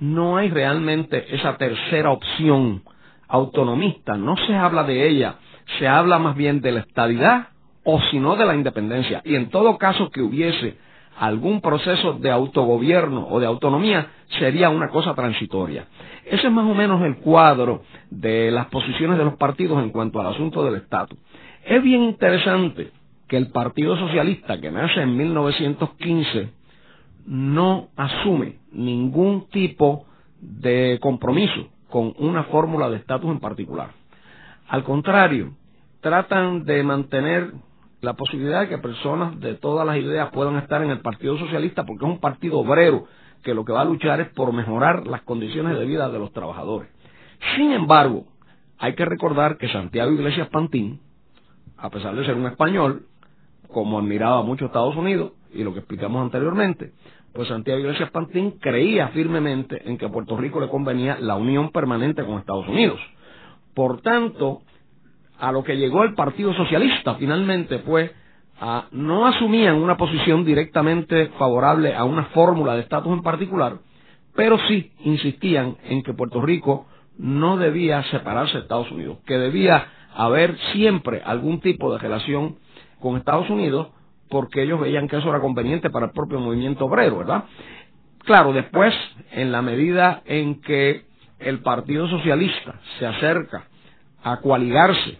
no 0.00 0.36
hay 0.36 0.50
realmente 0.50 1.34
esa 1.34 1.56
tercera 1.56 2.10
opción 2.10 2.82
autonomista, 3.28 4.16
no 4.16 4.36
se 4.46 4.54
habla 4.54 4.84
de 4.84 5.08
ella, 5.08 5.36
se 5.78 5.86
habla 5.86 6.18
más 6.18 6.34
bien 6.36 6.60
de 6.60 6.72
la 6.72 6.80
estadidad 6.80 7.48
o 7.84 8.00
si 8.10 8.18
no 8.18 8.36
de 8.36 8.46
la 8.46 8.54
independencia. 8.54 9.22
Y 9.24 9.34
en 9.34 9.50
todo 9.50 9.78
caso 9.78 10.10
que 10.10 10.22
hubiese 10.22 10.76
algún 11.18 11.60
proceso 11.60 12.14
de 12.14 12.30
autogobierno 12.30 13.26
o 13.28 13.40
de 13.40 13.46
autonomía 13.46 14.08
sería 14.38 14.70
una 14.70 14.88
cosa 14.88 15.14
transitoria. 15.14 15.86
Ese 16.24 16.46
es 16.46 16.52
más 16.52 16.66
o 16.66 16.74
menos 16.74 17.02
el 17.02 17.16
cuadro 17.16 17.82
de 18.10 18.50
las 18.50 18.66
posiciones 18.66 19.18
de 19.18 19.24
los 19.24 19.34
partidos 19.34 19.82
en 19.82 19.90
cuanto 19.90 20.20
al 20.20 20.28
asunto 20.28 20.64
del 20.64 20.76
estatus. 20.76 21.18
Es 21.68 21.82
bien 21.82 22.02
interesante 22.02 22.92
que 23.28 23.36
el 23.36 23.48
Partido 23.48 23.94
Socialista, 23.98 24.58
que 24.58 24.70
nace 24.70 25.02
en 25.02 25.14
1915, 25.18 26.50
no 27.26 27.88
asume 27.94 28.56
ningún 28.72 29.50
tipo 29.50 30.06
de 30.40 30.98
compromiso 31.02 31.68
con 31.90 32.14
una 32.16 32.44
fórmula 32.44 32.88
de 32.88 32.96
estatus 32.96 33.30
en 33.30 33.40
particular. 33.40 33.90
Al 34.66 34.82
contrario, 34.82 35.52
tratan 36.00 36.64
de 36.64 36.82
mantener 36.82 37.52
la 38.00 38.14
posibilidad 38.14 38.62
de 38.62 38.70
que 38.70 38.78
personas 38.78 39.38
de 39.38 39.54
todas 39.54 39.86
las 39.86 39.98
ideas 39.98 40.30
puedan 40.32 40.56
estar 40.56 40.82
en 40.82 40.88
el 40.88 41.00
Partido 41.00 41.36
Socialista 41.36 41.84
porque 41.84 42.06
es 42.06 42.10
un 42.10 42.20
partido 42.20 42.60
obrero 42.60 43.04
que 43.42 43.52
lo 43.52 43.66
que 43.66 43.72
va 43.72 43.82
a 43.82 43.84
luchar 43.84 44.22
es 44.22 44.28
por 44.30 44.54
mejorar 44.54 45.06
las 45.06 45.20
condiciones 45.20 45.78
de 45.78 45.84
vida 45.84 46.08
de 46.08 46.18
los 46.18 46.32
trabajadores. 46.32 46.88
Sin 47.56 47.72
embargo, 47.72 48.24
hay 48.78 48.94
que 48.94 49.04
recordar 49.04 49.58
que 49.58 49.68
Santiago 49.68 50.12
Iglesias 50.12 50.48
Pantín, 50.48 51.00
a 51.78 51.90
pesar 51.90 52.14
de 52.14 52.24
ser 52.26 52.34
un 52.34 52.46
español, 52.46 53.06
como 53.68 53.98
admiraba 53.98 54.42
mucho 54.42 54.66
Estados 54.66 54.96
Unidos, 54.96 55.32
y 55.52 55.62
lo 55.62 55.72
que 55.72 55.80
explicamos 55.80 56.22
anteriormente, 56.22 56.92
pues 57.32 57.48
Santiago 57.48 57.80
Iglesias 57.80 58.10
Pantín 58.10 58.58
creía 58.58 59.08
firmemente 59.08 59.88
en 59.88 59.96
que 59.96 60.06
a 60.06 60.10
Puerto 60.10 60.36
Rico 60.36 60.60
le 60.60 60.68
convenía 60.68 61.18
la 61.20 61.36
unión 61.36 61.70
permanente 61.70 62.24
con 62.24 62.38
Estados 62.38 62.66
Unidos. 62.68 62.98
Por 63.74 64.00
tanto, 64.00 64.62
a 65.38 65.52
lo 65.52 65.62
que 65.62 65.76
llegó 65.76 66.02
el 66.02 66.14
Partido 66.14 66.52
Socialista 66.54 67.14
finalmente 67.14 67.78
fue 67.80 68.12
a, 68.60 68.86
no 68.90 69.26
asumían 69.26 69.76
una 69.76 69.96
posición 69.96 70.44
directamente 70.44 71.28
favorable 71.38 71.94
a 71.94 72.04
una 72.04 72.24
fórmula 72.26 72.74
de 72.74 72.80
estatus 72.80 73.12
en 73.12 73.22
particular, 73.22 73.78
pero 74.34 74.58
sí 74.66 74.92
insistían 75.04 75.76
en 75.84 76.02
que 76.02 76.14
Puerto 76.14 76.40
Rico 76.40 76.86
no 77.18 77.56
debía 77.56 78.02
separarse 78.04 78.54
de 78.54 78.62
Estados 78.62 78.90
Unidos, 78.90 79.18
que 79.26 79.38
debía 79.38 79.86
haber 80.14 80.56
siempre 80.72 81.22
algún 81.24 81.60
tipo 81.60 81.92
de 81.92 81.98
relación 81.98 82.56
con 83.00 83.16
Estados 83.16 83.48
Unidos 83.50 83.88
porque 84.28 84.62
ellos 84.62 84.80
veían 84.80 85.08
que 85.08 85.16
eso 85.16 85.28
era 85.30 85.40
conveniente 85.40 85.90
para 85.90 86.06
el 86.06 86.12
propio 86.12 86.38
movimiento 86.40 86.84
obrero, 86.84 87.18
¿verdad? 87.18 87.44
Claro, 88.24 88.52
después, 88.52 88.94
en 89.32 89.52
la 89.52 89.62
medida 89.62 90.22
en 90.26 90.60
que 90.60 91.06
el 91.38 91.60
Partido 91.60 92.08
Socialista 92.08 92.80
se 92.98 93.06
acerca 93.06 93.64
a 94.22 94.40
coaligarse 94.40 95.18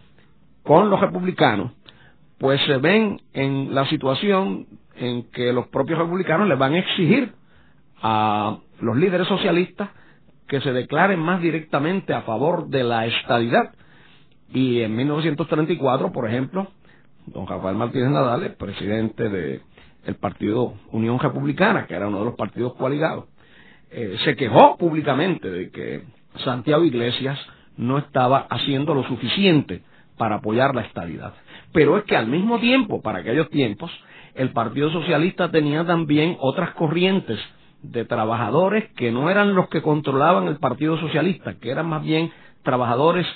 con 0.62 0.90
los 0.90 1.00
republicanos, 1.00 1.72
pues 2.38 2.60
se 2.66 2.76
ven 2.76 3.20
en 3.32 3.74
la 3.74 3.86
situación 3.86 4.66
en 4.96 5.30
que 5.30 5.52
los 5.52 5.68
propios 5.68 5.98
republicanos 5.98 6.48
les 6.48 6.58
van 6.58 6.74
a 6.74 6.78
exigir 6.78 7.32
a 8.02 8.58
los 8.80 8.96
líderes 8.96 9.26
socialistas 9.26 9.90
que 10.46 10.60
se 10.60 10.72
declaren 10.72 11.20
más 11.20 11.40
directamente 11.40 12.14
a 12.14 12.22
favor 12.22 12.68
de 12.68 12.84
la 12.84 13.06
estadidad. 13.06 13.74
Y 14.52 14.80
en 14.80 14.96
1934, 14.96 16.12
por 16.12 16.28
ejemplo, 16.28 16.68
don 17.26 17.46
Rafael 17.46 17.76
Martínez 17.76 18.10
Nadal, 18.10 18.54
presidente 18.58 19.28
del 19.28 20.14
partido 20.20 20.74
Unión 20.92 21.18
Republicana, 21.18 21.86
que 21.86 21.94
era 21.94 22.08
uno 22.08 22.20
de 22.20 22.24
los 22.26 22.34
partidos 22.34 22.74
coaligados, 22.74 23.26
eh, 23.90 24.16
se 24.24 24.36
quejó 24.36 24.76
públicamente 24.76 25.50
de 25.50 25.70
que 25.70 26.02
Santiago 26.44 26.84
Iglesias 26.84 27.38
no 27.76 27.98
estaba 27.98 28.46
haciendo 28.50 28.94
lo 28.94 29.04
suficiente 29.04 29.82
para 30.16 30.36
apoyar 30.36 30.74
la 30.74 30.82
estabilidad. 30.82 31.34
Pero 31.72 31.96
es 31.96 32.04
que 32.04 32.16
al 32.16 32.26
mismo 32.26 32.58
tiempo, 32.58 33.00
para 33.00 33.20
aquellos 33.20 33.48
tiempos, 33.50 33.90
el 34.34 34.50
Partido 34.52 34.90
Socialista 34.90 35.50
tenía 35.50 35.84
también 35.84 36.36
otras 36.40 36.70
corrientes 36.70 37.38
de 37.82 38.04
trabajadores 38.04 38.90
que 38.96 39.12
no 39.12 39.30
eran 39.30 39.54
los 39.54 39.68
que 39.68 39.82
controlaban 39.82 40.48
el 40.48 40.58
Partido 40.58 40.98
Socialista, 40.98 41.54
que 41.60 41.70
eran 41.70 41.86
más 41.86 42.02
bien 42.02 42.32
trabajadores 42.62 43.26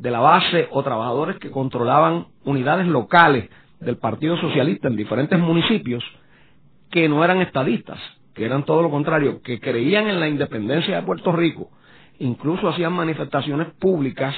de 0.00 0.10
la 0.10 0.20
base 0.20 0.68
o 0.70 0.82
trabajadores 0.82 1.38
que 1.38 1.50
controlaban 1.50 2.26
unidades 2.44 2.86
locales 2.86 3.48
del 3.80 3.96
Partido 3.96 4.36
Socialista 4.36 4.88
en 4.88 4.96
diferentes 4.96 5.38
municipios 5.38 6.04
que 6.90 7.08
no 7.08 7.24
eran 7.24 7.40
estadistas, 7.40 7.98
que 8.34 8.44
eran 8.44 8.64
todo 8.64 8.82
lo 8.82 8.90
contrario, 8.90 9.42
que 9.42 9.58
creían 9.58 10.06
en 10.06 10.20
la 10.20 10.28
independencia 10.28 10.96
de 10.96 11.02
Puerto 11.02 11.32
Rico, 11.32 11.70
incluso 12.20 12.68
hacían 12.68 12.92
manifestaciones 12.92 13.68
públicas 13.74 14.34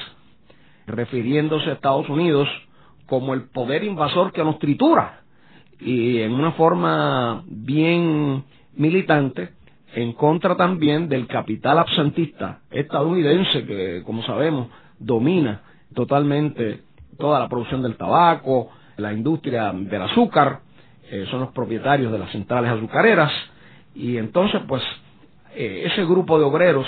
refiriéndose 0.87 1.69
a 1.69 1.73
Estados 1.73 2.09
Unidos 2.09 2.49
como 3.05 3.33
el 3.35 3.49
poder 3.49 3.83
invasor 3.83 4.31
que 4.31 4.43
nos 4.43 4.57
tritura 4.57 5.21
y 5.79 6.19
en 6.19 6.33
una 6.33 6.53
forma 6.53 7.43
bien 7.45 8.43
militante 8.73 9.49
en 9.93 10.13
contra 10.13 10.55
también 10.55 11.07
del 11.07 11.27
capital 11.27 11.77
absentista 11.77 12.61
estadounidense 12.71 13.65
que, 13.65 14.01
como 14.05 14.23
sabemos, 14.23 14.69
domina 15.01 15.61
totalmente 15.93 16.81
toda 17.17 17.39
la 17.39 17.49
producción 17.49 17.81
del 17.81 17.97
tabaco, 17.97 18.69
la 18.97 19.13
industria 19.13 19.71
del 19.73 20.01
azúcar, 20.01 20.61
eh, 21.09 21.25
son 21.29 21.41
los 21.41 21.51
propietarios 21.51 22.11
de 22.11 22.19
las 22.19 22.31
centrales 22.31 22.71
azucareras 22.71 23.31
y 23.93 24.17
entonces 24.17 24.61
pues 24.67 24.81
eh, 25.55 25.83
ese 25.85 26.05
grupo 26.05 26.39
de 26.39 26.45
obreros 26.45 26.87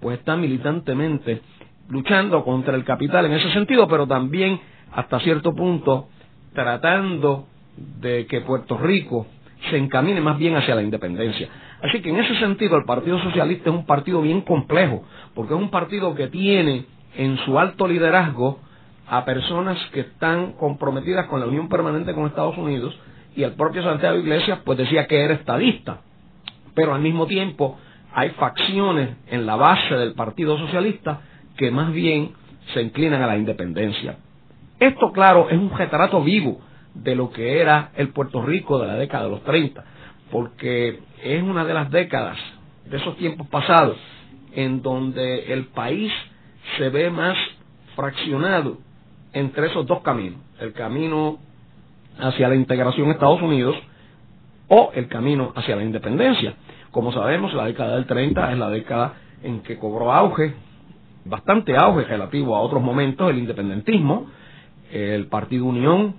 pues 0.00 0.18
está 0.18 0.36
militantemente 0.36 1.40
luchando 1.88 2.44
contra 2.44 2.74
el 2.74 2.84
capital 2.84 3.26
en 3.26 3.32
ese 3.32 3.50
sentido, 3.52 3.88
pero 3.88 4.06
también 4.06 4.60
hasta 4.92 5.20
cierto 5.20 5.54
punto 5.54 6.08
tratando 6.52 7.46
de 7.76 8.26
que 8.26 8.42
Puerto 8.42 8.76
Rico 8.78 9.26
se 9.70 9.78
encamine 9.78 10.20
más 10.20 10.38
bien 10.38 10.56
hacia 10.56 10.74
la 10.74 10.82
independencia. 10.82 11.48
Así 11.82 12.00
que 12.00 12.10
en 12.10 12.16
ese 12.16 12.38
sentido 12.38 12.76
el 12.76 12.84
Partido 12.84 13.18
Socialista 13.22 13.70
es 13.70 13.76
un 13.76 13.86
partido 13.86 14.22
bien 14.22 14.42
complejo, 14.42 15.04
porque 15.34 15.54
es 15.54 15.60
un 15.60 15.70
partido 15.70 16.14
que 16.14 16.28
tiene 16.28 16.86
en 17.16 17.38
su 17.38 17.58
alto 17.58 17.86
liderazgo 17.86 18.60
a 19.06 19.24
personas 19.24 19.78
que 19.92 20.00
están 20.00 20.52
comprometidas 20.52 21.26
con 21.26 21.40
la 21.40 21.46
unión 21.46 21.68
permanente 21.68 22.14
con 22.14 22.26
Estados 22.26 22.56
Unidos 22.56 22.98
y 23.36 23.42
el 23.42 23.52
propio 23.52 23.82
Santiago 23.82 24.16
Iglesias 24.16 24.60
pues 24.64 24.78
decía 24.78 25.06
que 25.06 25.20
era 25.20 25.34
estadista, 25.34 26.00
pero 26.74 26.94
al 26.94 27.02
mismo 27.02 27.26
tiempo 27.26 27.78
hay 28.12 28.30
facciones 28.30 29.16
en 29.28 29.44
la 29.44 29.56
base 29.56 29.94
del 29.94 30.14
Partido 30.14 30.56
Socialista 30.58 31.20
que 31.56 31.70
más 31.70 31.92
bien 31.92 32.32
se 32.72 32.82
inclinan 32.82 33.22
a 33.22 33.26
la 33.26 33.36
independencia. 33.36 34.16
Esto, 34.78 35.12
claro, 35.12 35.48
es 35.50 35.58
un 35.58 35.70
retrato 35.76 36.22
vivo 36.22 36.60
de 36.94 37.14
lo 37.14 37.30
que 37.30 37.60
era 37.60 37.90
el 37.96 38.08
Puerto 38.08 38.42
Rico 38.42 38.78
de 38.78 38.86
la 38.86 38.94
década 38.94 39.24
de 39.24 39.30
los 39.30 39.42
30, 39.42 39.84
porque 40.30 41.00
es 41.22 41.42
una 41.42 41.64
de 41.64 41.74
las 41.74 41.90
décadas 41.90 42.38
de 42.86 42.96
esos 42.96 43.16
tiempos 43.16 43.48
pasados 43.48 43.96
en 44.52 44.82
donde 44.82 45.52
el 45.52 45.66
país 45.66 46.12
se 46.78 46.88
ve 46.88 47.10
más 47.10 47.36
fraccionado 47.94 48.78
entre 49.32 49.66
esos 49.66 49.86
dos 49.86 50.00
caminos, 50.02 50.40
el 50.60 50.72
camino 50.72 51.38
hacia 52.18 52.48
la 52.48 52.54
integración 52.54 53.08
a 53.08 53.12
Estados 53.12 53.42
Unidos 53.42 53.76
o 54.68 54.92
el 54.94 55.08
camino 55.08 55.52
hacia 55.56 55.76
la 55.76 55.82
independencia. 55.82 56.54
Como 56.90 57.12
sabemos, 57.12 57.52
la 57.54 57.66
década 57.66 57.96
del 57.96 58.06
30 58.06 58.52
es 58.52 58.58
la 58.58 58.70
década 58.70 59.14
en 59.42 59.60
que 59.60 59.78
cobró 59.78 60.12
auge, 60.12 60.54
bastante 61.24 61.76
auge 61.76 62.04
relativo 62.04 62.56
a 62.56 62.60
otros 62.60 62.82
momentos, 62.82 63.28
el 63.30 63.38
independentismo, 63.38 64.26
el 64.92 65.26
Partido 65.26 65.66
Unión, 65.66 66.14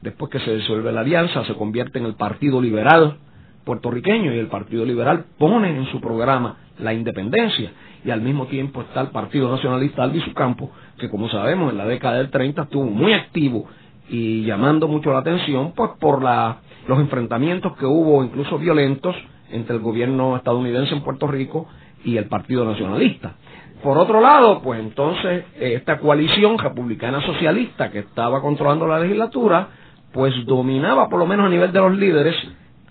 después 0.00 0.30
que 0.30 0.38
se 0.40 0.54
disuelve 0.54 0.92
la 0.92 1.00
alianza, 1.00 1.44
se 1.44 1.54
convierte 1.54 1.98
en 1.98 2.06
el 2.06 2.14
Partido 2.14 2.60
Liberal 2.60 3.18
puertorriqueño 3.64 4.34
y 4.34 4.38
el 4.38 4.48
Partido 4.48 4.84
Liberal 4.84 5.24
pone 5.38 5.76
en 5.76 5.86
su 5.86 6.00
programa 6.00 6.56
la 6.78 6.92
independencia 6.92 7.72
y 8.04 8.10
al 8.10 8.20
mismo 8.20 8.46
tiempo 8.46 8.82
está 8.82 9.00
el 9.00 9.08
Partido 9.08 9.50
Nacionalista 9.50 10.02
Albizu 10.02 10.32
Campo, 10.34 10.70
que 10.98 11.08
como 11.08 11.28
sabemos 11.28 11.72
en 11.72 11.78
la 11.78 11.86
década 11.86 12.16
del 12.16 12.30
30 12.30 12.62
estuvo 12.62 12.84
muy 12.84 13.12
activo 13.12 13.66
y 14.08 14.44
llamando 14.44 14.88
mucho 14.88 15.12
la 15.12 15.20
atención 15.20 15.72
pues 15.74 15.92
por 16.00 16.22
la, 16.22 16.58
los 16.88 16.98
enfrentamientos 16.98 17.76
que 17.76 17.86
hubo 17.86 18.24
incluso 18.24 18.58
violentos 18.58 19.14
entre 19.50 19.76
el 19.76 19.82
gobierno 19.82 20.36
estadounidense 20.36 20.94
en 20.94 21.02
Puerto 21.02 21.26
Rico 21.26 21.68
y 22.04 22.16
el 22.16 22.26
Partido 22.26 22.64
Nacionalista. 22.64 23.34
Por 23.82 23.98
otro 23.98 24.20
lado, 24.20 24.60
pues 24.62 24.80
entonces 24.80 25.44
esta 25.58 25.98
coalición 25.98 26.58
republicana 26.58 27.20
socialista 27.26 27.90
que 27.90 28.00
estaba 28.00 28.40
controlando 28.40 28.86
la 28.86 29.00
legislatura, 29.00 29.68
pues 30.12 30.32
dominaba 30.46 31.08
por 31.08 31.18
lo 31.18 31.26
menos 31.26 31.46
a 31.46 31.48
nivel 31.48 31.72
de 31.72 31.80
los 31.80 31.96
líderes 31.96 32.34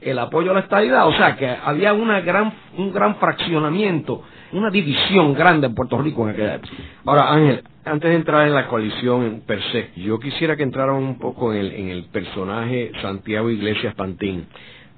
el 0.02 0.18
apoyo 0.20 0.52
a 0.52 0.56
la 0.56 0.60
estabilidad, 0.62 1.08
o 1.08 1.14
sea 1.14 1.36
que 1.38 1.48
había 1.48 1.94
una 1.94 2.22
gran, 2.22 2.52
un 2.78 2.92
gran 2.92 3.16
fraccionamiento, 3.16 4.24
una 4.54 4.70
división 4.70 5.34
grande 5.34 5.68
en 5.68 5.76
Puerto 5.76 5.98
Rico 6.02 6.24
en 6.24 6.34
aquella 6.34 6.56
época. 6.56 6.74
Ahora, 7.06 7.32
Ángel, 7.34 7.64
antes 7.86 8.10
de 8.10 8.16
entrar 8.16 8.48
en 8.48 8.54
la 8.54 8.68
coalición 8.68 9.44
per 9.46 9.62
se, 9.72 9.90
yo 9.98 10.20
quisiera 10.20 10.56
que 10.56 10.64
entraran 10.64 10.96
un 10.96 11.18
poco 11.18 11.54
en 11.54 11.60
el, 11.60 11.72
en 11.74 11.90
el 11.90 12.06
personaje 12.06 12.92
Santiago 13.02 13.50
Iglesias 13.50 13.96
Pantín, 13.96 14.46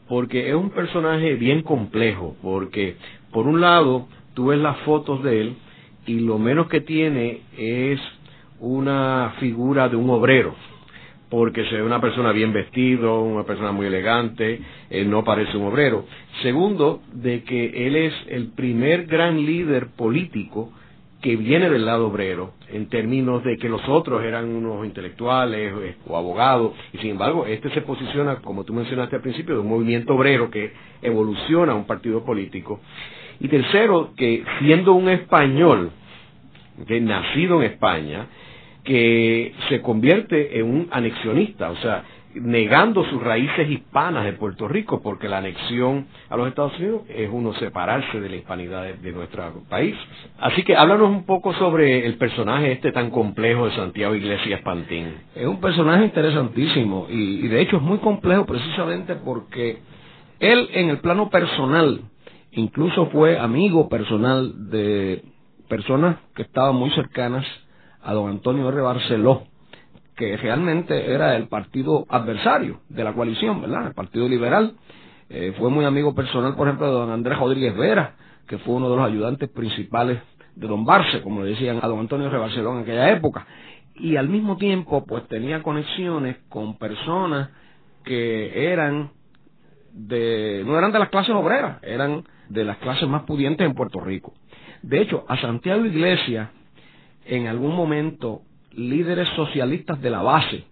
porque 0.07 0.49
es 0.49 0.55
un 0.55 0.69
personaje 0.71 1.35
bien 1.35 1.61
complejo, 1.61 2.35
porque 2.41 2.97
por 3.31 3.47
un 3.47 3.61
lado 3.61 4.07
tú 4.33 4.47
ves 4.47 4.59
las 4.59 4.77
fotos 4.79 5.23
de 5.23 5.41
él 5.41 5.55
y 6.05 6.19
lo 6.19 6.37
menos 6.37 6.67
que 6.67 6.81
tiene 6.81 7.41
es 7.57 7.99
una 8.59 9.33
figura 9.39 9.89
de 9.89 9.95
un 9.95 10.09
obrero, 10.09 10.55
porque 11.33 11.65
se 11.65 11.77
ve 11.77 11.81
una 11.81 11.99
persona 11.99 12.31
bien 12.31 12.53
vestido, 12.53 13.23
una 13.23 13.43
persona 13.43 13.71
muy 13.71 13.87
elegante, 13.87 14.61
él 14.91 15.09
no 15.09 15.23
parece 15.23 15.57
un 15.57 15.65
obrero. 15.65 16.05
Segundo, 16.43 17.01
de 17.11 17.41
que 17.41 17.87
él 17.87 17.95
es 17.95 18.13
el 18.27 18.49
primer 18.51 19.07
gran 19.07 19.43
líder 19.43 19.87
político 19.97 20.71
que 21.23 21.35
viene 21.35 21.71
del 21.71 21.87
lado 21.87 22.09
obrero, 22.09 22.53
en 22.69 22.87
términos 22.87 23.43
de 23.43 23.57
que 23.57 23.67
los 23.67 23.81
otros 23.89 24.23
eran 24.23 24.47
unos 24.47 24.85
intelectuales 24.85 25.73
eh, 25.81 25.95
o 26.05 26.17
abogados, 26.17 26.73
y 26.93 26.99
sin 26.99 27.09
embargo, 27.09 27.47
este 27.47 27.71
se 27.71 27.81
posiciona, 27.81 28.35
como 28.35 28.63
tú 28.63 28.75
mencionaste 28.75 29.15
al 29.15 29.23
principio, 29.23 29.55
de 29.55 29.61
un 29.61 29.69
movimiento 29.69 30.13
obrero 30.13 30.51
que 30.51 30.71
evoluciona 31.01 31.71
a 31.71 31.75
un 31.75 31.87
partido 31.87 32.23
político. 32.23 32.79
Y 33.39 33.47
tercero, 33.47 34.13
que 34.15 34.43
siendo 34.59 34.93
un 34.93 35.09
español, 35.09 35.89
que 36.85 37.01
nacido 37.01 37.63
en 37.63 37.71
España, 37.71 38.27
que 38.83 39.53
se 39.69 39.81
convierte 39.81 40.59
en 40.59 40.65
un 40.65 40.87
anexionista, 40.91 41.69
o 41.69 41.75
sea, 41.77 42.03
negando 42.35 43.03
sus 43.05 43.21
raíces 43.21 43.69
hispanas 43.69 44.25
de 44.25 44.33
Puerto 44.33 44.67
Rico, 44.67 45.01
porque 45.01 45.29
la 45.29 45.37
anexión 45.37 46.07
a 46.29 46.35
los 46.35 46.47
Estados 46.47 46.77
Unidos 46.79 47.03
es 47.09 47.29
uno 47.31 47.53
separarse 47.53 48.19
de 48.19 48.29
la 48.29 48.35
hispanidad 48.35 48.83
de, 48.95 49.11
nuestro 49.11 49.63
país. 49.69 49.95
Así 50.39 50.63
que 50.63 50.75
háblanos 50.75 51.09
un 51.09 51.25
poco 51.25 51.53
sobre 51.53 52.05
el 52.05 52.15
personaje 52.15 52.71
este 52.71 52.91
tan 52.91 53.11
complejo 53.11 53.67
de 53.67 53.75
Santiago 53.75 54.15
Iglesias 54.15 54.61
Pantín. 54.61 55.13
Es 55.35 55.45
un 55.45 55.61
personaje 55.61 56.05
interesantísimo 56.05 57.07
y, 57.09 57.45
y 57.45 57.47
de 57.47 57.61
hecho 57.61 57.77
es 57.77 57.83
muy 57.83 57.99
complejo 57.99 58.45
precisamente 58.45 59.15
porque 59.15 59.77
él 60.39 60.69
en 60.73 60.89
el 60.89 60.99
plano 60.99 61.29
personal 61.29 62.01
incluso 62.51 63.07
fue 63.07 63.37
amigo 63.37 63.89
personal 63.89 64.69
de 64.69 65.23
personas 65.69 66.17
que 66.35 66.43
estaban 66.43 66.75
muy 66.75 66.89
cercanas 66.91 67.45
a 68.03 68.13
don 68.13 68.29
Antonio 68.29 68.69
R. 68.69 68.81
Barceló 68.81 69.43
que 70.15 70.37
realmente 70.37 71.11
era 71.11 71.35
el 71.35 71.47
partido 71.47 72.05
adversario 72.09 72.81
de 72.89 73.03
la 73.03 73.13
coalición, 73.13 73.61
¿verdad? 73.61 73.87
El 73.87 73.93
Partido 73.93 74.27
Liberal. 74.27 74.75
Eh, 75.29 75.53
fue 75.57 75.69
muy 75.69 75.85
amigo 75.85 76.13
personal, 76.13 76.55
por 76.55 76.67
ejemplo, 76.67 76.87
de 76.87 76.93
don 76.93 77.09
Andrés 77.09 77.39
Rodríguez 77.39 77.75
Vera, 77.75 78.15
que 78.47 78.59
fue 78.59 78.75
uno 78.75 78.89
de 78.89 78.95
los 78.95 79.05
ayudantes 79.05 79.49
principales 79.49 80.19
de 80.55 80.67
don 80.67 80.85
Barce, 80.85 81.21
como 81.21 81.41
le 81.41 81.51
decían 81.51 81.79
a 81.81 81.87
don 81.87 81.99
Antonio 81.99 82.29
Rebarceló 82.29 82.73
en 82.73 82.83
aquella 82.83 83.11
época. 83.11 83.47
Y 83.95 84.15
al 84.15 84.29
mismo 84.29 84.57
tiempo, 84.57 85.05
pues 85.05 85.27
tenía 85.27 85.63
conexiones 85.63 86.37
con 86.49 86.77
personas 86.77 87.49
que 88.03 88.71
eran 88.71 89.11
de, 89.93 90.63
no 90.65 90.77
eran 90.77 90.91
de 90.91 90.99
las 90.99 91.09
clases 91.09 91.33
obreras, 91.33 91.77
eran 91.83 92.23
de 92.49 92.63
las 92.63 92.77
clases 92.77 93.07
más 93.07 93.23
pudientes 93.23 93.65
en 93.65 93.73
Puerto 93.73 93.99
Rico. 93.99 94.33
De 94.81 95.01
hecho, 95.01 95.25
a 95.27 95.37
Santiago 95.37 95.85
Iglesias, 95.85 96.49
en 97.25 97.47
algún 97.47 97.75
momento, 97.75 98.41
líderes 98.71 99.27
socialistas 99.35 100.01
de 100.01 100.09
la 100.09 100.21
base 100.21 100.65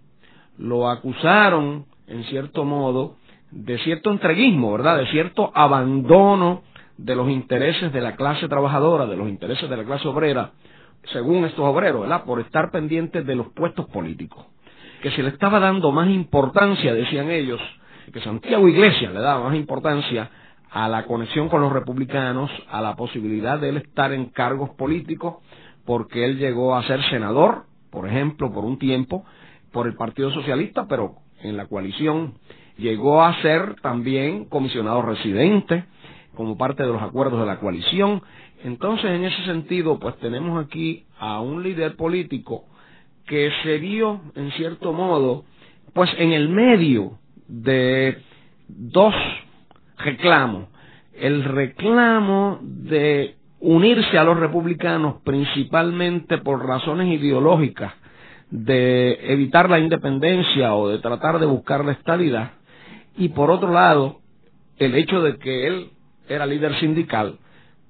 lo 0.57 0.89
acusaron, 0.89 1.85
en 2.07 2.23
cierto 2.25 2.65
modo, 2.65 3.15
de 3.51 3.77
cierto 3.79 4.11
entreguismo, 4.11 4.73
¿verdad? 4.73 4.97
De 4.97 5.07
cierto 5.07 5.51
abandono 5.55 6.63
de 6.97 7.15
los 7.15 7.29
intereses 7.29 7.91
de 7.91 8.01
la 8.01 8.15
clase 8.15 8.47
trabajadora, 8.47 9.07
de 9.07 9.17
los 9.17 9.27
intereses 9.27 9.69
de 9.69 9.77
la 9.77 9.83
clase 9.83 10.07
obrera, 10.07 10.51
según 11.11 11.45
estos 11.45 11.65
obreros, 11.65 12.01
¿verdad? 12.01 12.23
Por 12.25 12.39
estar 12.39 12.71
pendientes 12.71 13.25
de 13.25 13.35
los 13.35 13.47
puestos 13.49 13.87
políticos. 13.87 14.45
Que 15.01 15.11
se 15.11 15.23
le 15.23 15.29
estaba 15.29 15.59
dando 15.59 15.91
más 15.91 16.09
importancia, 16.09 16.93
decían 16.93 17.31
ellos, 17.31 17.59
que 18.13 18.21
Santiago 18.21 18.67
Iglesias 18.67 19.13
le 19.13 19.19
daba 19.19 19.45
más 19.45 19.55
importancia 19.55 20.29
a 20.69 20.87
la 20.87 21.05
conexión 21.05 21.49
con 21.49 21.61
los 21.61 21.73
republicanos, 21.73 22.51
a 22.69 22.81
la 22.81 22.95
posibilidad 22.95 23.59
de 23.59 23.69
él 23.69 23.77
estar 23.77 24.13
en 24.13 24.25
cargos 24.25 24.69
políticos, 24.71 25.37
porque 25.91 26.23
él 26.23 26.37
llegó 26.37 26.73
a 26.73 26.87
ser 26.87 27.03
senador 27.09 27.65
por 27.89 28.07
ejemplo, 28.07 28.53
por 28.53 28.63
un 28.63 28.79
tiempo, 28.79 29.25
por 29.73 29.85
el 29.85 29.95
Partido 29.95 30.31
Socialista, 30.31 30.87
pero 30.87 31.15
en 31.41 31.57
la 31.57 31.67
coalición 31.67 32.35
llegó 32.77 33.21
a 33.21 33.39
ser 33.41 33.75
también 33.81 34.45
comisionado 34.45 35.01
residente 35.01 35.83
como 36.33 36.57
parte 36.57 36.83
de 36.83 36.89
los 36.93 37.01
acuerdos 37.01 37.41
de 37.41 37.45
la 37.45 37.59
coalición. 37.59 38.23
Entonces, 38.63 39.11
en 39.11 39.25
ese 39.25 39.43
sentido, 39.43 39.99
pues 39.99 40.17
tenemos 40.19 40.65
aquí 40.65 41.03
a 41.19 41.41
un 41.41 41.61
líder 41.61 41.97
político 41.97 42.63
que 43.27 43.51
se 43.63 43.77
vio, 43.77 44.21
en 44.35 44.51
cierto 44.53 44.93
modo, 44.93 45.43
pues 45.93 46.09
en 46.17 46.31
el 46.31 46.47
medio 46.47 47.19
de 47.49 48.17
dos 48.69 49.13
reclamos. 49.97 50.69
El 51.13 51.43
reclamo 51.43 52.59
de 52.61 53.35
unirse 53.61 54.17
a 54.17 54.23
los 54.23 54.39
republicanos 54.39 55.21
principalmente 55.23 56.39
por 56.39 56.65
razones 56.65 57.07
ideológicas 57.07 57.93
de 58.49 59.31
evitar 59.31 59.69
la 59.69 59.79
independencia 59.79 60.75
o 60.75 60.89
de 60.89 60.97
tratar 60.97 61.39
de 61.39 61.45
buscar 61.45 61.85
la 61.85 61.93
estabilidad 61.93 62.51
y 63.15 63.29
por 63.29 63.51
otro 63.51 63.71
lado 63.71 64.17
el 64.77 64.95
hecho 64.95 65.21
de 65.21 65.37
que 65.37 65.67
él 65.67 65.91
era 66.27 66.47
líder 66.47 66.75
sindical 66.79 67.37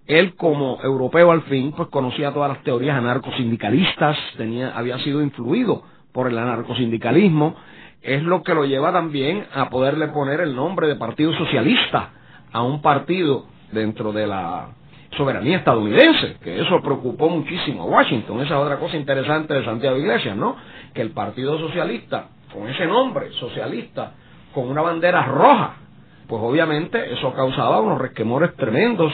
él 0.07 0.35
como 0.35 0.79
europeo 0.83 1.31
al 1.31 1.43
fin 1.43 1.71
pues 1.71 1.87
conocía 1.87 2.33
todas 2.33 2.49
las 2.49 2.63
teorías 2.63 2.97
anarcosindicalistas 2.97 4.17
tenía 4.35 4.77
había 4.77 4.99
sido 4.99 5.21
influido 5.21 5.83
por 6.11 6.27
el 6.27 6.37
anarcosindicalismo 6.37 7.55
es 8.01 8.21
lo 8.23 8.43
que 8.43 8.53
lo 8.53 8.65
lleva 8.65 8.91
también 8.91 9.45
a 9.53 9.69
poderle 9.69 10.09
poner 10.09 10.41
el 10.41 10.53
nombre 10.53 10.87
de 10.87 10.95
Partido 10.97 11.33
Socialista 11.33 12.09
a 12.51 12.61
un 12.61 12.81
partido 12.81 13.45
dentro 13.71 14.11
de 14.11 14.27
la 14.27 14.71
soberanía 15.17 15.57
estadounidense, 15.57 16.37
que 16.43 16.61
eso 16.61 16.81
preocupó 16.81 17.29
muchísimo 17.29 17.83
a 17.83 17.85
Washington. 17.85 18.41
Esa 18.41 18.55
es 18.55 18.61
otra 18.61 18.77
cosa 18.77 18.97
interesante 18.97 19.53
de 19.53 19.65
Santiago 19.65 19.97
Iglesias, 19.97 20.35
¿no? 20.35 20.55
Que 20.93 21.01
el 21.01 21.11
Partido 21.11 21.57
Socialista, 21.59 22.27
con 22.53 22.67
ese 22.69 22.85
nombre, 22.85 23.31
socialista, 23.33 24.13
con 24.53 24.69
una 24.69 24.81
bandera 24.81 25.23
roja, 25.23 25.75
pues 26.27 26.41
obviamente 26.41 27.13
eso 27.13 27.33
causaba 27.33 27.81
unos 27.81 27.99
resquemores 27.99 28.55
tremendos 28.55 29.11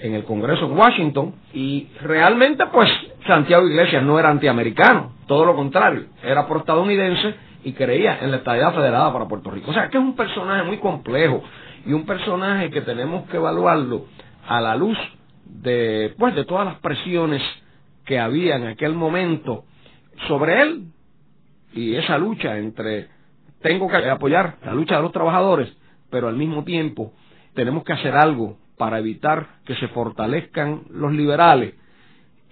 en 0.00 0.14
el 0.14 0.24
Congreso 0.24 0.66
en 0.66 0.78
Washington 0.78 1.34
y 1.52 1.88
realmente 2.00 2.64
pues 2.72 2.88
Santiago 3.26 3.68
Iglesias 3.68 4.02
no 4.02 4.18
era 4.18 4.30
antiamericano, 4.30 5.12
todo 5.26 5.44
lo 5.44 5.54
contrario, 5.54 6.06
era 6.22 6.46
por 6.46 6.58
estadounidense 6.58 7.34
y 7.64 7.72
creía 7.72 8.18
en 8.22 8.30
la 8.30 8.38
estadidad 8.38 8.72
federada 8.72 9.12
para 9.12 9.26
Puerto 9.26 9.50
Rico. 9.50 9.70
O 9.70 9.74
sea 9.74 9.88
que 9.88 9.98
es 9.98 10.02
un 10.02 10.16
personaje 10.16 10.62
muy 10.62 10.78
complejo 10.78 11.42
y 11.84 11.92
un 11.92 12.06
personaje 12.06 12.70
que 12.70 12.80
tenemos 12.80 13.28
que 13.28 13.36
evaluarlo 13.36 14.06
a 14.48 14.60
la 14.60 14.74
luz 14.76 14.98
de, 15.62 16.14
pues, 16.18 16.34
de 16.34 16.44
todas 16.44 16.66
las 16.66 16.78
presiones 16.80 17.42
que 18.04 18.18
había 18.18 18.56
en 18.56 18.66
aquel 18.66 18.94
momento 18.94 19.64
sobre 20.28 20.62
él 20.62 20.84
y 21.72 21.94
esa 21.96 22.18
lucha 22.18 22.58
entre 22.58 23.08
tengo 23.62 23.88
que 23.88 23.96
apoyar 23.96 24.56
la 24.64 24.74
lucha 24.74 24.96
de 24.96 25.02
los 25.02 25.12
trabajadores, 25.12 25.72
pero 26.10 26.28
al 26.28 26.36
mismo 26.36 26.64
tiempo 26.64 27.12
tenemos 27.54 27.84
que 27.84 27.92
hacer 27.92 28.14
algo 28.14 28.56
para 28.78 28.98
evitar 28.98 29.46
que 29.64 29.74
se 29.76 29.88
fortalezcan 29.88 30.82
los 30.90 31.12
liberales 31.12 31.74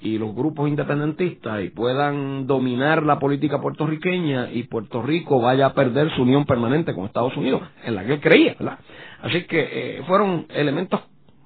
y 0.01 0.19
los 0.19 0.35
grupos 0.35 0.69
independentistas 0.69 1.65
y 1.65 1.71
puedan 1.71 2.47
dominar 2.47 3.03
la 3.03 3.19
política 3.19 3.61
puertorriqueña 3.61 4.51
y 4.53 4.65
Puerto 4.65 5.03
Rico 5.03 5.41
vaya 5.41 5.67
a 5.67 5.75
perder 5.75 6.15
su 6.15 6.23
unión 6.23 6.45
permanente 6.45 6.95
con 6.95 7.07
Estados 7.07 7.37
Unidos, 7.37 7.63
en 7.85 7.95
la 7.95 8.05
que 8.05 8.15
él 8.15 8.21
creía, 8.21 8.55
¿verdad? 8.59 8.79
Así 9.23 9.45
que 9.45 9.69
eh, 9.71 10.03
fueron 10.07 10.47
elementos 10.51 11.01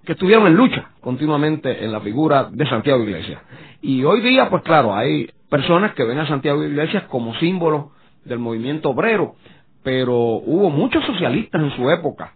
que 0.05 0.13
estuvieron 0.13 0.47
en 0.47 0.55
lucha 0.55 0.91
continuamente 1.01 1.85
en 1.85 1.93
la 1.93 2.01
figura 2.01 2.49
de 2.51 2.67
Santiago 2.69 3.03
Iglesias. 3.03 3.41
Y 3.81 4.05
hoy 4.05 4.21
día, 4.21 4.49
pues 4.51 4.63
claro, 4.63 4.95
hay 4.95 5.31
personas 5.49 5.95
que 5.95 6.05
ven 6.05 6.19
a 6.19 6.27
Santiago 6.27 6.63
Iglesias 6.63 7.05
como 7.09 7.35
símbolo 7.37 7.93
del 8.25 8.39
movimiento 8.39 8.91
obrero, 8.91 9.35
pero 9.83 10.15
hubo 10.15 10.71
muchos 10.71 11.05
socialistas 11.05 11.61
en 11.63 11.77
su 11.77 11.91
época 11.91 12.35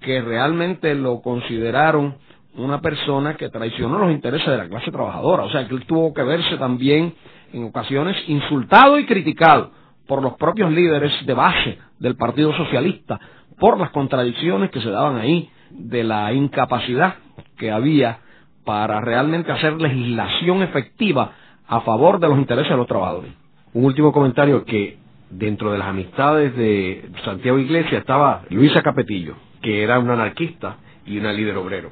que 0.00 0.20
realmente 0.22 0.94
lo 0.94 1.20
consideraron 1.20 2.16
una 2.56 2.80
persona 2.80 3.34
que 3.36 3.48
traicionó 3.48 3.98
los 3.98 4.10
intereses 4.10 4.48
de 4.48 4.56
la 4.56 4.68
clase 4.68 4.90
trabajadora. 4.90 5.44
O 5.44 5.50
sea, 5.50 5.66
que 5.68 5.74
él 5.74 5.84
tuvo 5.86 6.12
que 6.12 6.22
verse 6.22 6.56
también 6.56 7.14
en 7.52 7.64
ocasiones 7.64 8.16
insultado 8.28 8.98
y 8.98 9.06
criticado 9.06 9.72
por 10.06 10.22
los 10.22 10.34
propios 10.34 10.72
líderes 10.72 11.12
de 11.24 11.34
base 11.34 11.78
del 11.98 12.16
Partido 12.16 12.52
Socialista 12.54 13.20
por 13.58 13.78
las 13.78 13.90
contradicciones 13.90 14.70
que 14.70 14.80
se 14.80 14.90
daban 14.90 15.16
ahí 15.18 15.50
de 15.70 16.04
la 16.04 16.32
incapacidad 16.32 17.14
que 17.56 17.70
había 17.70 18.18
para 18.64 19.00
realmente 19.00 19.52
hacer 19.52 19.80
legislación 19.80 20.62
efectiva 20.62 21.32
a 21.66 21.80
favor 21.80 22.18
de 22.20 22.28
los 22.28 22.38
intereses 22.38 22.70
de 22.70 22.76
los 22.76 22.86
trabajadores. 22.86 23.32
Un 23.72 23.84
último 23.84 24.12
comentario 24.12 24.64
que 24.64 24.98
dentro 25.30 25.72
de 25.72 25.78
las 25.78 25.88
amistades 25.88 26.56
de 26.56 27.08
Santiago 27.24 27.58
Iglesias 27.58 28.00
estaba 28.00 28.42
Luisa 28.50 28.82
Capetillo, 28.82 29.36
que 29.62 29.82
era 29.82 29.98
una 29.98 30.14
anarquista 30.14 30.76
y 31.06 31.18
una 31.18 31.32
líder 31.32 31.56
obrero. 31.56 31.90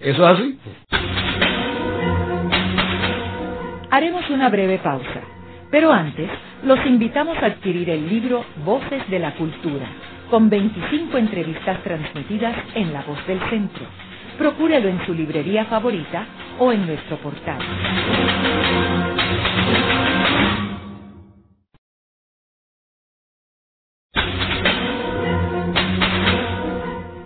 ¿Eso 0.00 0.28
es 0.28 0.38
así? 0.38 0.58
Haremos 3.90 4.28
una 4.30 4.48
breve 4.48 4.78
pausa, 4.78 5.20
pero 5.70 5.92
antes 5.92 6.30
los 6.64 6.78
invitamos 6.86 7.36
a 7.38 7.46
adquirir 7.46 7.90
el 7.90 8.08
libro 8.08 8.44
Voces 8.64 9.08
de 9.10 9.18
la 9.18 9.34
Cultura 9.34 9.86
con 10.30 10.50
25 10.50 11.16
entrevistas 11.18 11.82
transmitidas 11.82 12.54
en 12.74 12.92
La 12.92 13.02
Voz 13.02 13.24
del 13.26 13.40
Centro. 13.50 13.84
Procúrelo 14.36 14.88
en 14.88 15.04
su 15.06 15.14
librería 15.14 15.64
favorita 15.64 16.26
o 16.58 16.72
en 16.72 16.86
nuestro 16.86 17.16
portal. 17.18 17.58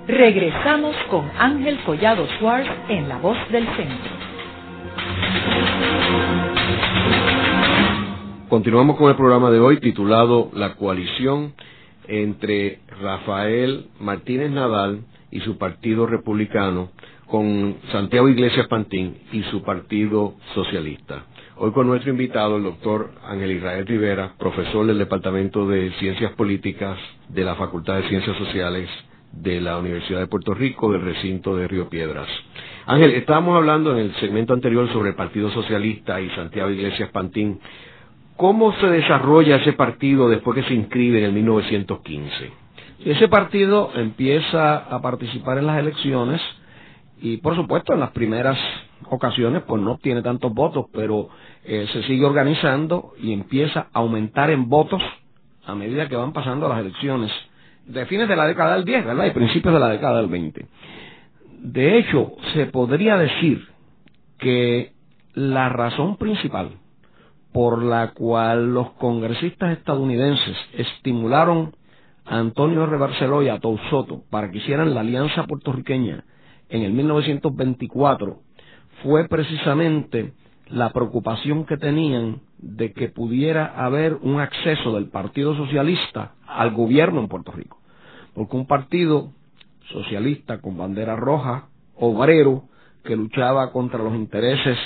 Regresamos 0.06 0.94
con 1.10 1.30
Ángel 1.38 1.78
Collado 1.84 2.26
Schwartz 2.38 2.68
en 2.88 3.08
La 3.08 3.18
Voz 3.18 3.36
del 3.50 3.66
Centro. 3.76 4.12
Continuamos 8.48 8.96
con 8.98 9.08
el 9.08 9.16
programa 9.16 9.50
de 9.50 9.58
hoy 9.58 9.80
titulado 9.80 10.50
La 10.52 10.74
coalición 10.74 11.54
entre 12.08 12.80
Rafael 13.00 13.86
Martínez 14.00 14.50
Nadal 14.50 15.04
y 15.30 15.40
su 15.40 15.58
partido 15.58 16.06
republicano 16.06 16.90
con 17.26 17.76
Santiago 17.90 18.28
Iglesias 18.28 18.66
Pantín 18.68 19.16
y 19.32 19.42
su 19.44 19.62
partido 19.62 20.34
socialista. 20.54 21.24
Hoy 21.56 21.72
con 21.72 21.86
nuestro 21.86 22.10
invitado, 22.10 22.56
el 22.56 22.64
doctor 22.64 23.12
Ángel 23.24 23.52
Israel 23.52 23.86
Rivera, 23.86 24.34
profesor 24.38 24.86
del 24.86 24.98
Departamento 24.98 25.66
de 25.66 25.92
Ciencias 25.98 26.32
Políticas 26.32 26.98
de 27.28 27.44
la 27.44 27.54
Facultad 27.54 27.96
de 27.96 28.08
Ciencias 28.08 28.36
Sociales 28.36 28.88
de 29.32 29.60
la 29.60 29.78
Universidad 29.78 30.20
de 30.20 30.26
Puerto 30.26 30.54
Rico, 30.54 30.92
del 30.92 31.02
recinto 31.02 31.56
de 31.56 31.68
Río 31.68 31.88
Piedras. 31.88 32.28
Ángel, 32.84 33.12
estábamos 33.12 33.56
hablando 33.56 33.92
en 33.92 33.98
el 33.98 34.14
segmento 34.16 34.52
anterior 34.52 34.92
sobre 34.92 35.10
el 35.10 35.14
Partido 35.14 35.50
Socialista 35.50 36.20
y 36.20 36.28
Santiago 36.30 36.70
Iglesias 36.70 37.10
Pantín. 37.10 37.60
¿Cómo 38.36 38.72
se 38.76 38.86
desarrolla 38.86 39.56
ese 39.56 39.72
partido 39.72 40.28
después 40.28 40.56
que 40.56 40.68
se 40.68 40.74
inscribe 40.74 41.18
en 41.18 41.24
el 41.24 41.32
1915? 41.32 42.50
Ese 43.04 43.28
partido 43.28 43.90
empieza 43.94 44.76
a 44.76 45.02
participar 45.02 45.58
en 45.58 45.66
las 45.66 45.78
elecciones 45.78 46.40
y 47.20 47.36
por 47.38 47.54
supuesto 47.56 47.92
en 47.92 48.00
las 48.00 48.10
primeras 48.10 48.58
ocasiones 49.08 49.62
pues 49.66 49.82
no 49.82 49.92
obtiene 49.92 50.22
tantos 50.22 50.52
votos, 50.52 50.86
pero 50.92 51.28
eh, 51.64 51.86
se 51.92 52.02
sigue 52.04 52.24
organizando 52.24 53.12
y 53.20 53.32
empieza 53.32 53.88
a 53.92 53.98
aumentar 53.98 54.50
en 54.50 54.68
votos 54.68 55.02
a 55.66 55.74
medida 55.74 56.08
que 56.08 56.16
van 56.16 56.32
pasando 56.32 56.68
las 56.68 56.80
elecciones 56.80 57.30
de 57.86 58.06
fines 58.06 58.28
de 58.28 58.36
la 58.36 58.46
década 58.46 58.74
del 58.74 58.84
10, 58.84 59.04
¿verdad? 59.04 59.26
Y 59.26 59.30
principios 59.30 59.74
de 59.74 59.80
la 59.80 59.88
década 59.88 60.18
del 60.18 60.28
20. 60.28 60.66
De 61.60 61.98
hecho, 61.98 62.32
se 62.54 62.66
podría 62.66 63.16
decir 63.16 63.66
que 64.38 64.92
la 65.34 65.68
razón 65.68 66.16
principal 66.16 66.70
por 67.52 67.82
la 67.82 68.12
cual 68.12 68.72
los 68.72 68.92
congresistas 68.92 69.76
estadounidenses 69.76 70.56
estimularon 70.74 71.74
a 72.24 72.38
Antonio 72.38 72.84
R. 72.84 72.96
Barceló 72.96 73.42
y 73.42 73.48
a 73.48 73.60
Soto 73.90 74.22
para 74.30 74.50
que 74.50 74.58
hicieran 74.58 74.94
la 74.94 75.00
alianza 75.00 75.44
puertorriqueña 75.44 76.24
en 76.72 76.82
el 76.82 76.92
1924 76.92 78.38
fue 79.02 79.28
precisamente 79.28 80.32
la 80.68 80.90
preocupación 80.92 81.66
que 81.66 81.76
tenían 81.76 82.40
de 82.58 82.92
que 82.92 83.08
pudiera 83.08 83.66
haber 83.84 84.14
un 84.14 84.40
acceso 84.40 84.94
del 84.94 85.08
Partido 85.08 85.54
Socialista 85.54 86.34
al 86.46 86.72
gobierno 86.72 87.20
en 87.20 87.28
Puerto 87.28 87.52
Rico. 87.52 87.78
Porque 88.34 88.56
un 88.56 88.66
partido 88.66 89.32
socialista 89.92 90.62
con 90.62 90.78
bandera 90.78 91.16
roja, 91.16 91.68
obrero, 91.94 92.64
que 93.04 93.16
luchaba 93.16 93.70
contra 93.72 94.02
los 94.02 94.14
intereses 94.14 94.78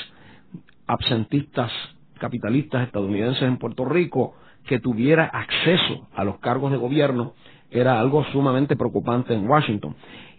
absentistas 0.87 1.71
capitalistas 2.19 2.87
estadounidenses 2.87 3.43
en 3.43 3.59
Puerto 3.59 3.85
Rico 3.85 4.35
que 4.67 4.81
tuviera 4.81 5.25
acceso 5.25 6.09
a 6.15 6.25
los 6.25 6.39
cargos 6.39 6.71
de 6.73 6.77
gobierno 6.77 7.35
era 7.71 8.01
algo 8.01 8.25
sumamente 8.33 8.77
preocupante 8.77 9.35
en 9.35 9.49
Washington. 9.49 9.95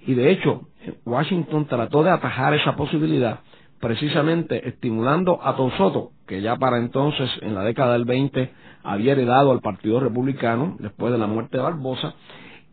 Y 0.06 0.14
de 0.14 0.32
hecho, 0.32 0.68
Washington 1.06 1.66
trató 1.68 2.04
de 2.04 2.12
atajar 2.12 2.54
esa 2.54 2.76
posibilidad 2.76 3.42
precisamente 3.80 4.68
estimulando 4.68 5.40
a 5.44 5.56
Tom 5.56 5.72
Soto, 5.78 6.12
que 6.28 6.42
ya 6.42 6.56
para 6.56 6.78
entonces, 6.78 7.30
en 7.42 7.54
la 7.54 7.64
década 7.64 7.94
del 7.94 8.06
20, 8.06 8.52
había 8.84 9.12
heredado 9.12 9.52
al 9.52 9.62
Partido 9.62 10.00
Republicano 10.00 10.78
después 10.80 11.12
de 11.12 11.20
la 11.20 11.28
muerte 11.28 11.58
de 11.58 11.64
Barbosa, 11.64 12.16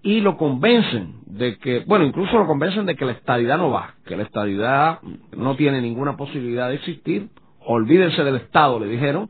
y 0.03 0.21
lo 0.21 0.37
convencen 0.37 1.14
de 1.27 1.59
que, 1.59 1.83
bueno, 1.87 2.05
incluso 2.05 2.38
lo 2.38 2.47
convencen 2.47 2.87
de 2.87 2.95
que 2.95 3.05
la 3.05 3.12
estadidad 3.12 3.59
no 3.59 3.71
va, 3.71 3.95
que 4.07 4.17
la 4.17 4.23
estadidad 4.23 5.01
no 5.37 5.57
tiene 5.57 5.81
ninguna 5.81 6.17
posibilidad 6.17 6.69
de 6.69 6.77
existir, 6.77 7.29
olvídense 7.66 8.22
del 8.24 8.37
Estado, 8.37 8.79
le 8.79 8.87
dijeron, 8.87 9.29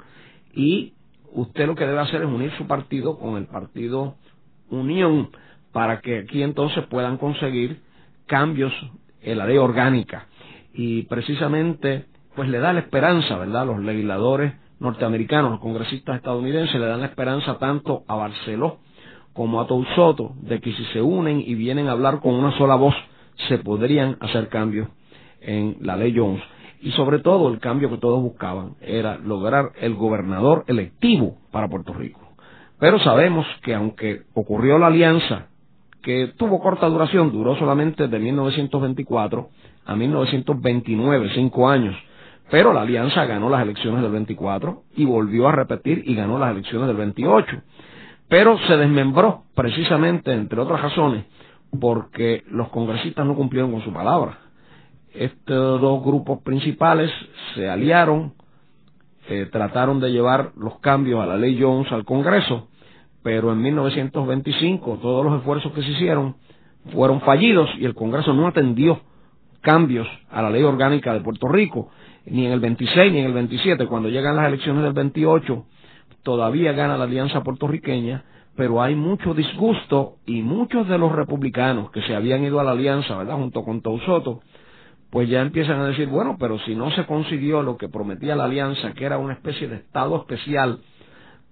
y 0.54 0.94
usted 1.32 1.66
lo 1.66 1.74
que 1.74 1.86
debe 1.86 2.00
hacer 2.00 2.22
es 2.22 2.28
unir 2.28 2.52
su 2.56 2.66
partido 2.66 3.18
con 3.18 3.36
el 3.36 3.46
partido 3.46 4.14
Unión 4.70 5.30
para 5.72 6.00
que 6.00 6.18
aquí 6.18 6.42
entonces 6.42 6.84
puedan 6.86 7.18
conseguir 7.18 7.80
cambios 8.26 8.72
en 9.22 9.38
la 9.38 9.46
ley 9.46 9.58
orgánica. 9.58 10.26
Y 10.72 11.02
precisamente, 11.02 12.06
pues 12.34 12.48
le 12.48 12.58
da 12.58 12.72
la 12.72 12.80
esperanza, 12.80 13.36
¿verdad? 13.36 13.66
Los 13.66 13.80
legisladores 13.80 14.54
norteamericanos, 14.80 15.52
los 15.52 15.60
congresistas 15.60 16.16
estadounidenses, 16.16 16.80
le 16.80 16.86
dan 16.86 17.00
la 17.00 17.06
esperanza 17.06 17.58
tanto 17.58 18.04
a 18.06 18.14
Barceló 18.14 18.78
como 19.32 19.60
a 19.60 19.66
Soto 19.96 20.32
de 20.42 20.60
que 20.60 20.72
si 20.72 20.84
se 20.86 21.02
unen 21.02 21.40
y 21.40 21.54
vienen 21.54 21.88
a 21.88 21.92
hablar 21.92 22.20
con 22.20 22.34
una 22.34 22.56
sola 22.56 22.76
voz, 22.76 22.94
se 23.48 23.58
podrían 23.58 24.16
hacer 24.20 24.48
cambios 24.48 24.88
en 25.40 25.76
la 25.80 25.96
ley 25.96 26.14
Jones. 26.16 26.42
Y 26.84 26.90
sobre 26.90 27.20
todo 27.20 27.48
el 27.48 27.60
cambio 27.60 27.88
que 27.88 27.96
todos 27.96 28.20
buscaban 28.22 28.74
era 28.82 29.16
lograr 29.16 29.72
el 29.80 29.94
gobernador 29.94 30.64
electivo 30.66 31.38
para 31.50 31.66
Puerto 31.66 31.94
Rico. 31.94 32.20
Pero 32.78 32.98
sabemos 32.98 33.46
que 33.62 33.74
aunque 33.74 34.24
ocurrió 34.34 34.78
la 34.78 34.88
alianza, 34.88 35.46
que 36.02 36.34
tuvo 36.36 36.60
corta 36.60 36.86
duración, 36.86 37.32
duró 37.32 37.56
solamente 37.56 38.06
de 38.06 38.18
1924 38.18 39.48
a 39.86 39.96
1929, 39.96 41.30
cinco 41.34 41.70
años, 41.70 41.96
pero 42.50 42.74
la 42.74 42.82
alianza 42.82 43.24
ganó 43.24 43.48
las 43.48 43.62
elecciones 43.62 44.02
del 44.02 44.12
24 44.12 44.82
y 44.94 45.06
volvió 45.06 45.48
a 45.48 45.52
repetir 45.52 46.02
y 46.04 46.14
ganó 46.14 46.38
las 46.38 46.50
elecciones 46.50 46.86
del 46.86 46.98
28. 46.98 47.62
Pero 48.28 48.58
se 48.66 48.76
desmembró 48.76 49.44
precisamente, 49.54 50.34
entre 50.34 50.60
otras 50.60 50.82
razones, 50.82 51.24
porque 51.80 52.44
los 52.50 52.68
congresistas 52.68 53.24
no 53.24 53.34
cumplieron 53.34 53.72
con 53.72 53.80
su 53.80 53.90
palabra 53.90 54.43
estos 55.14 55.80
dos 55.80 56.04
grupos 56.04 56.42
principales 56.42 57.10
se 57.54 57.68
aliaron, 57.68 58.34
eh, 59.28 59.48
trataron 59.50 60.00
de 60.00 60.10
llevar 60.10 60.52
los 60.56 60.80
cambios 60.80 61.22
a 61.22 61.26
la 61.26 61.36
ley 61.36 61.58
Jones 61.60 61.90
al 61.92 62.04
Congreso, 62.04 62.68
pero 63.22 63.52
en 63.52 63.62
1925 63.62 64.98
todos 65.00 65.24
los 65.24 65.38
esfuerzos 65.38 65.72
que 65.72 65.82
se 65.82 65.90
hicieron 65.92 66.36
fueron 66.92 67.20
fallidos 67.22 67.70
y 67.78 67.84
el 67.84 67.94
Congreso 67.94 68.34
no 68.34 68.46
atendió 68.46 69.00
cambios 69.62 70.06
a 70.30 70.42
la 70.42 70.50
ley 70.50 70.62
orgánica 70.62 71.14
de 71.14 71.20
Puerto 71.20 71.48
Rico, 71.48 71.88
ni 72.26 72.46
en 72.46 72.52
el 72.52 72.60
26 72.60 73.12
ni 73.12 73.20
en 73.20 73.26
el 73.26 73.32
27. 73.32 73.86
Cuando 73.86 74.10
llegan 74.10 74.36
las 74.36 74.48
elecciones 74.48 74.82
del 74.82 74.92
28, 74.92 75.64
todavía 76.22 76.72
gana 76.72 76.98
la 76.98 77.04
alianza 77.04 77.42
puertorriqueña, 77.42 78.24
pero 78.56 78.82
hay 78.82 78.94
mucho 78.94 79.32
disgusto 79.32 80.16
y 80.26 80.42
muchos 80.42 80.86
de 80.88 80.98
los 80.98 81.12
republicanos 81.12 81.90
que 81.90 82.02
se 82.02 82.14
habían 82.14 82.44
ido 82.44 82.60
a 82.60 82.64
la 82.64 82.72
alianza, 82.72 83.16
¿verdad?, 83.16 83.36
junto 83.36 83.64
con 83.64 83.80
Tausoto, 83.80 84.42
pues 85.14 85.28
ya 85.28 85.42
empiezan 85.42 85.78
a 85.78 85.86
decir, 85.86 86.08
bueno, 86.08 86.36
pero 86.40 86.58
si 86.58 86.74
no 86.74 86.90
se 86.90 87.06
consiguió 87.06 87.62
lo 87.62 87.76
que 87.76 87.88
prometía 87.88 88.34
la 88.34 88.46
alianza, 88.46 88.94
que 88.94 89.04
era 89.04 89.16
una 89.16 89.34
especie 89.34 89.68
de 89.68 89.76
Estado 89.76 90.16
especial, 90.16 90.80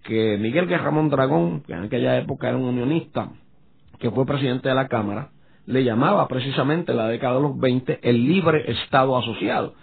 que 0.03 0.37
Miguel 0.37 0.67
Guerramón 0.67 1.09
Dragón, 1.11 1.61
que 1.61 1.73
en 1.73 1.85
aquella 1.85 2.19
época 2.19 2.49
era 2.49 2.57
un 2.57 2.65
unionista, 2.65 3.29
que 4.01 4.11
fue 4.11 4.27
presidente 4.27 4.69
de 4.69 4.75
la 4.75 4.89
Cámara, 4.89 5.29
le 5.67 5.85
llamaba 5.85 6.27
precisamente 6.27 6.91
en 6.91 6.99
la 6.99 7.07
década 7.07 7.37
de 7.37 7.41
los 7.43 7.57
20 7.57 8.01
el 8.03 8.25
libre 8.27 8.69
Estado 8.69 9.17
asociado. 9.17 9.75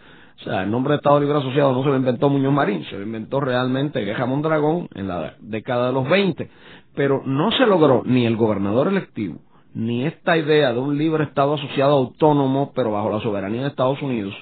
O 0.42 0.44
sea, 0.44 0.64
el 0.64 0.72
nombre 0.72 0.92
de 0.92 0.98
Estado 0.98 1.22
Libre 1.22 1.38
Asociado 1.38 1.72
no 1.72 1.82
se 1.82 1.88
lo 1.88 1.96
inventó 1.96 2.28
Muñoz 2.28 2.52
Marín, 2.52 2.84
se 2.90 2.98
lo 2.98 3.04
inventó 3.04 3.40
realmente 3.40 4.04
Guerramón 4.04 4.42
Dragón 4.42 4.90
en 4.94 5.08
la 5.08 5.36
década 5.40 5.88
de 5.88 5.94
los 5.94 6.10
20. 6.10 6.50
Pero 6.96 7.24
no 7.26 7.50
se 7.54 7.66
logró 7.66 8.04
ni 8.06 8.26
el 8.26 8.36
gobernador 8.36 8.90
electivo, 8.90 9.40
ni 9.74 10.06
esta 10.06 10.38
idea 10.38 10.74
de 10.74 10.80
un 10.80 10.98
libre 10.98 11.24
Estado 11.26 11.56
asociado 11.56 11.96
autónomo, 11.96 12.72
pero 12.76 12.92
bajo 12.92 13.12
la 13.12 13.22
soberanía 13.22 13.62
de 13.62 13.68
Estados 13.68 14.02
Unidos. 14.02 14.34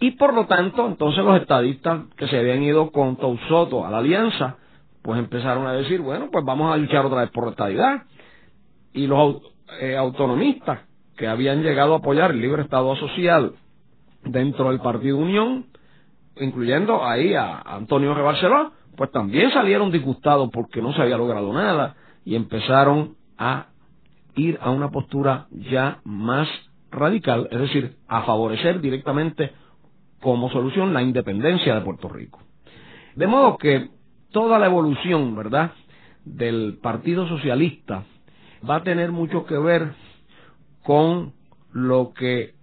Y 0.00 0.12
por 0.12 0.32
lo 0.32 0.46
tanto, 0.46 0.86
entonces 0.86 1.22
los 1.22 1.40
estadistas 1.40 2.04
que 2.16 2.26
se 2.26 2.38
habían 2.38 2.62
ido 2.62 2.90
con 2.90 3.18
Soto 3.48 3.84
a 3.84 3.90
la 3.90 3.98
alianza, 3.98 4.56
pues 5.02 5.18
empezaron 5.18 5.66
a 5.66 5.72
decir, 5.72 6.00
bueno, 6.00 6.28
pues 6.32 6.44
vamos 6.44 6.72
a 6.72 6.76
luchar 6.76 7.04
otra 7.04 7.20
vez 7.20 7.30
por 7.30 7.44
la 7.44 7.50
estadidad. 7.50 8.02
Y 8.92 9.06
los 9.06 9.42
eh, 9.80 9.96
autonomistas 9.96 10.80
que 11.16 11.28
habían 11.28 11.62
llegado 11.62 11.94
a 11.94 11.98
apoyar 11.98 12.30
el 12.30 12.40
libre 12.40 12.62
Estado 12.62 12.92
asociado 12.92 13.54
dentro 14.24 14.70
del 14.70 14.80
Partido 14.80 15.18
Unión, 15.18 15.66
incluyendo 16.36 17.04
ahí 17.04 17.34
a 17.34 17.58
Antonio 17.58 18.14
G. 18.14 18.24
Barceló, 18.24 18.72
pues 18.96 19.10
también 19.10 19.50
salieron 19.50 19.90
disgustados 19.90 20.50
porque 20.50 20.80
no 20.80 20.94
se 20.94 21.02
había 21.02 21.18
logrado 21.18 21.52
nada 21.52 21.94
y 22.24 22.36
empezaron 22.36 23.16
a 23.38 23.69
ir 24.36 24.58
a 24.60 24.70
una 24.70 24.90
postura 24.90 25.46
ya 25.50 26.00
más 26.04 26.48
radical, 26.90 27.48
es 27.50 27.60
decir, 27.60 27.96
a 28.08 28.22
favorecer 28.22 28.80
directamente 28.80 29.52
como 30.20 30.50
solución 30.50 30.92
la 30.92 31.02
independencia 31.02 31.74
de 31.74 31.80
Puerto 31.80 32.08
Rico. 32.08 32.40
De 33.14 33.26
modo 33.26 33.56
que 33.56 33.90
toda 34.30 34.58
la 34.58 34.66
evolución, 34.66 35.34
¿verdad?, 35.34 35.72
del 36.24 36.78
Partido 36.82 37.26
Socialista 37.26 38.04
va 38.68 38.76
a 38.76 38.82
tener 38.82 39.10
mucho 39.10 39.46
que 39.46 39.58
ver 39.58 39.94
con 40.82 41.32
lo 41.72 42.12
que 42.12 42.54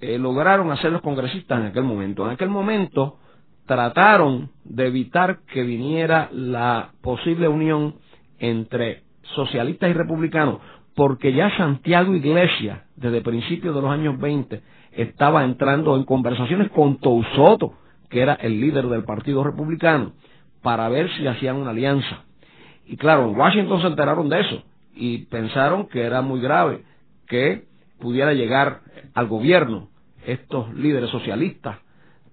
eh, 0.00 0.18
lograron 0.18 0.70
hacer 0.72 0.90
los 0.90 1.02
congresistas 1.02 1.60
en 1.60 1.66
aquel 1.66 1.84
momento. 1.84 2.24
En 2.24 2.32
aquel 2.32 2.48
momento 2.48 3.18
trataron 3.66 4.50
de 4.64 4.86
evitar 4.88 5.40
que 5.52 5.62
viniera 5.62 6.28
la 6.32 6.90
posible 7.00 7.46
unión 7.48 7.94
entre 8.38 9.04
socialistas 9.34 9.90
y 9.90 9.92
republicanos, 9.92 10.58
porque 10.94 11.32
ya 11.32 11.56
Santiago 11.56 12.14
Iglesias, 12.14 12.80
desde 12.96 13.22
principios 13.22 13.74
de 13.74 13.82
los 13.82 13.90
años 13.90 14.18
20, 14.18 14.60
estaba 14.92 15.44
entrando 15.44 15.96
en 15.96 16.04
conversaciones 16.04 16.70
con 16.70 16.98
Tousoto, 16.98 17.74
que 18.10 18.20
era 18.20 18.34
el 18.34 18.60
líder 18.60 18.86
del 18.88 19.04
Partido 19.04 19.42
Republicano, 19.42 20.12
para 20.62 20.88
ver 20.88 21.10
si 21.16 21.26
hacían 21.26 21.56
una 21.56 21.70
alianza. 21.70 22.24
Y 22.86 22.96
claro, 22.96 23.28
en 23.28 23.36
Washington 23.36 23.80
se 23.80 23.86
enteraron 23.86 24.28
de 24.28 24.40
eso 24.40 24.62
y 24.94 25.18
pensaron 25.26 25.88
que 25.88 26.02
era 26.02 26.20
muy 26.20 26.40
grave 26.40 26.82
que 27.26 27.64
pudiera 27.98 28.34
llegar 28.34 28.80
al 29.14 29.28
gobierno 29.28 29.88
estos 30.26 30.72
líderes 30.74 31.10
socialistas 31.10 31.78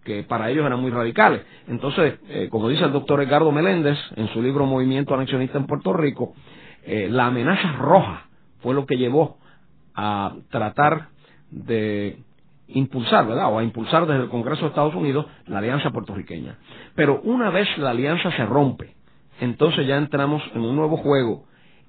que 0.04 0.24
para 0.24 0.50
ellos 0.50 0.66
eran 0.66 0.80
muy 0.80 0.92
radicales. 0.92 1.42
Entonces, 1.68 2.20
eh, 2.30 2.48
como 2.50 2.68
dice 2.68 2.84
el 2.84 2.92
doctor 2.92 3.22
Edgardo 3.22 3.52
Meléndez 3.52 3.98
en 4.16 4.28
su 4.30 4.42
libro 4.42 4.66
Movimiento 4.66 5.14
Anexionista 5.14 5.58
en 5.58 5.68
Puerto 5.68 5.94
Rico, 5.94 6.34
eh, 6.84 7.08
la 7.10 7.28
amenaza 7.28 7.74
roja 7.74 8.29
fue 8.62 8.74
lo 8.74 8.86
que 8.86 8.98
llevó 8.98 9.38
a 9.96 10.34
tratar 10.50 11.10
de 11.52 12.20
impulsar, 12.68 13.28
¿verdad? 13.28 13.52
O 13.52 13.60
a 13.60 13.64
impulsar 13.64 14.06
desde 14.06 14.24
el 14.24 14.30
Congreso 14.30 14.62
de 14.62 14.68
Estados 14.68 14.96
Unidos 14.96 15.26
la 15.48 15.60
alianza 15.60 15.90
puertorriqueña. 15.92 16.58
Pero 16.96 17.22
una 17.24 17.50
vez 17.50 17.68
la 17.78 17.92
alianza 17.92 18.32
se 18.32 18.46
rompe, 18.46 18.96
entonces 19.40 19.88
ya 19.88 19.98
entramos 19.98 20.42
en 20.54 20.62
un 20.62 20.76
nuevo 20.76 20.98
juego 20.98 21.46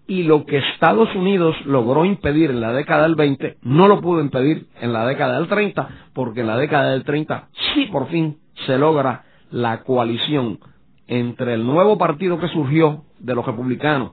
y 0.06 0.24
lo 0.24 0.44
que 0.44 0.58
Estados 0.58 1.14
Unidos 1.14 1.54
logró 1.66 2.04
impedir 2.04 2.50
en 2.50 2.60
la 2.60 2.72
década 2.72 3.04
del 3.04 3.14
20 3.14 3.58
no 3.62 3.86
lo 3.86 4.00
pudo 4.00 4.20
impedir 4.20 4.66
en 4.80 4.92
la 4.92 5.06
década 5.06 5.38
del 5.38 5.46
30 5.46 5.88
porque 6.14 6.40
en 6.40 6.48
la 6.48 6.56
década 6.56 6.90
del 6.90 7.04
30 7.04 7.48
sí 7.74 7.86
por 7.92 8.08
fin 8.08 8.38
se 8.66 8.76
logra 8.76 9.22
la 9.52 9.84
coalición 9.84 10.58
entre 11.06 11.54
el 11.54 11.64
nuevo 11.64 11.96
partido 11.96 12.40
que 12.40 12.48
surgió 12.48 13.04
de 13.20 13.36
los 13.36 13.46
republicanos 13.46 14.12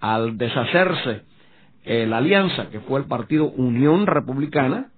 al 0.00 0.36
deshacerse 0.36 1.22
eh, 1.84 2.06
la 2.06 2.18
alianza 2.18 2.68
que 2.70 2.80
fue 2.80 3.00
el 3.00 3.06
partido 3.06 3.46
Unión 3.46 4.06
Republicana 4.06 4.90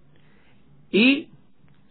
y 0.91 1.29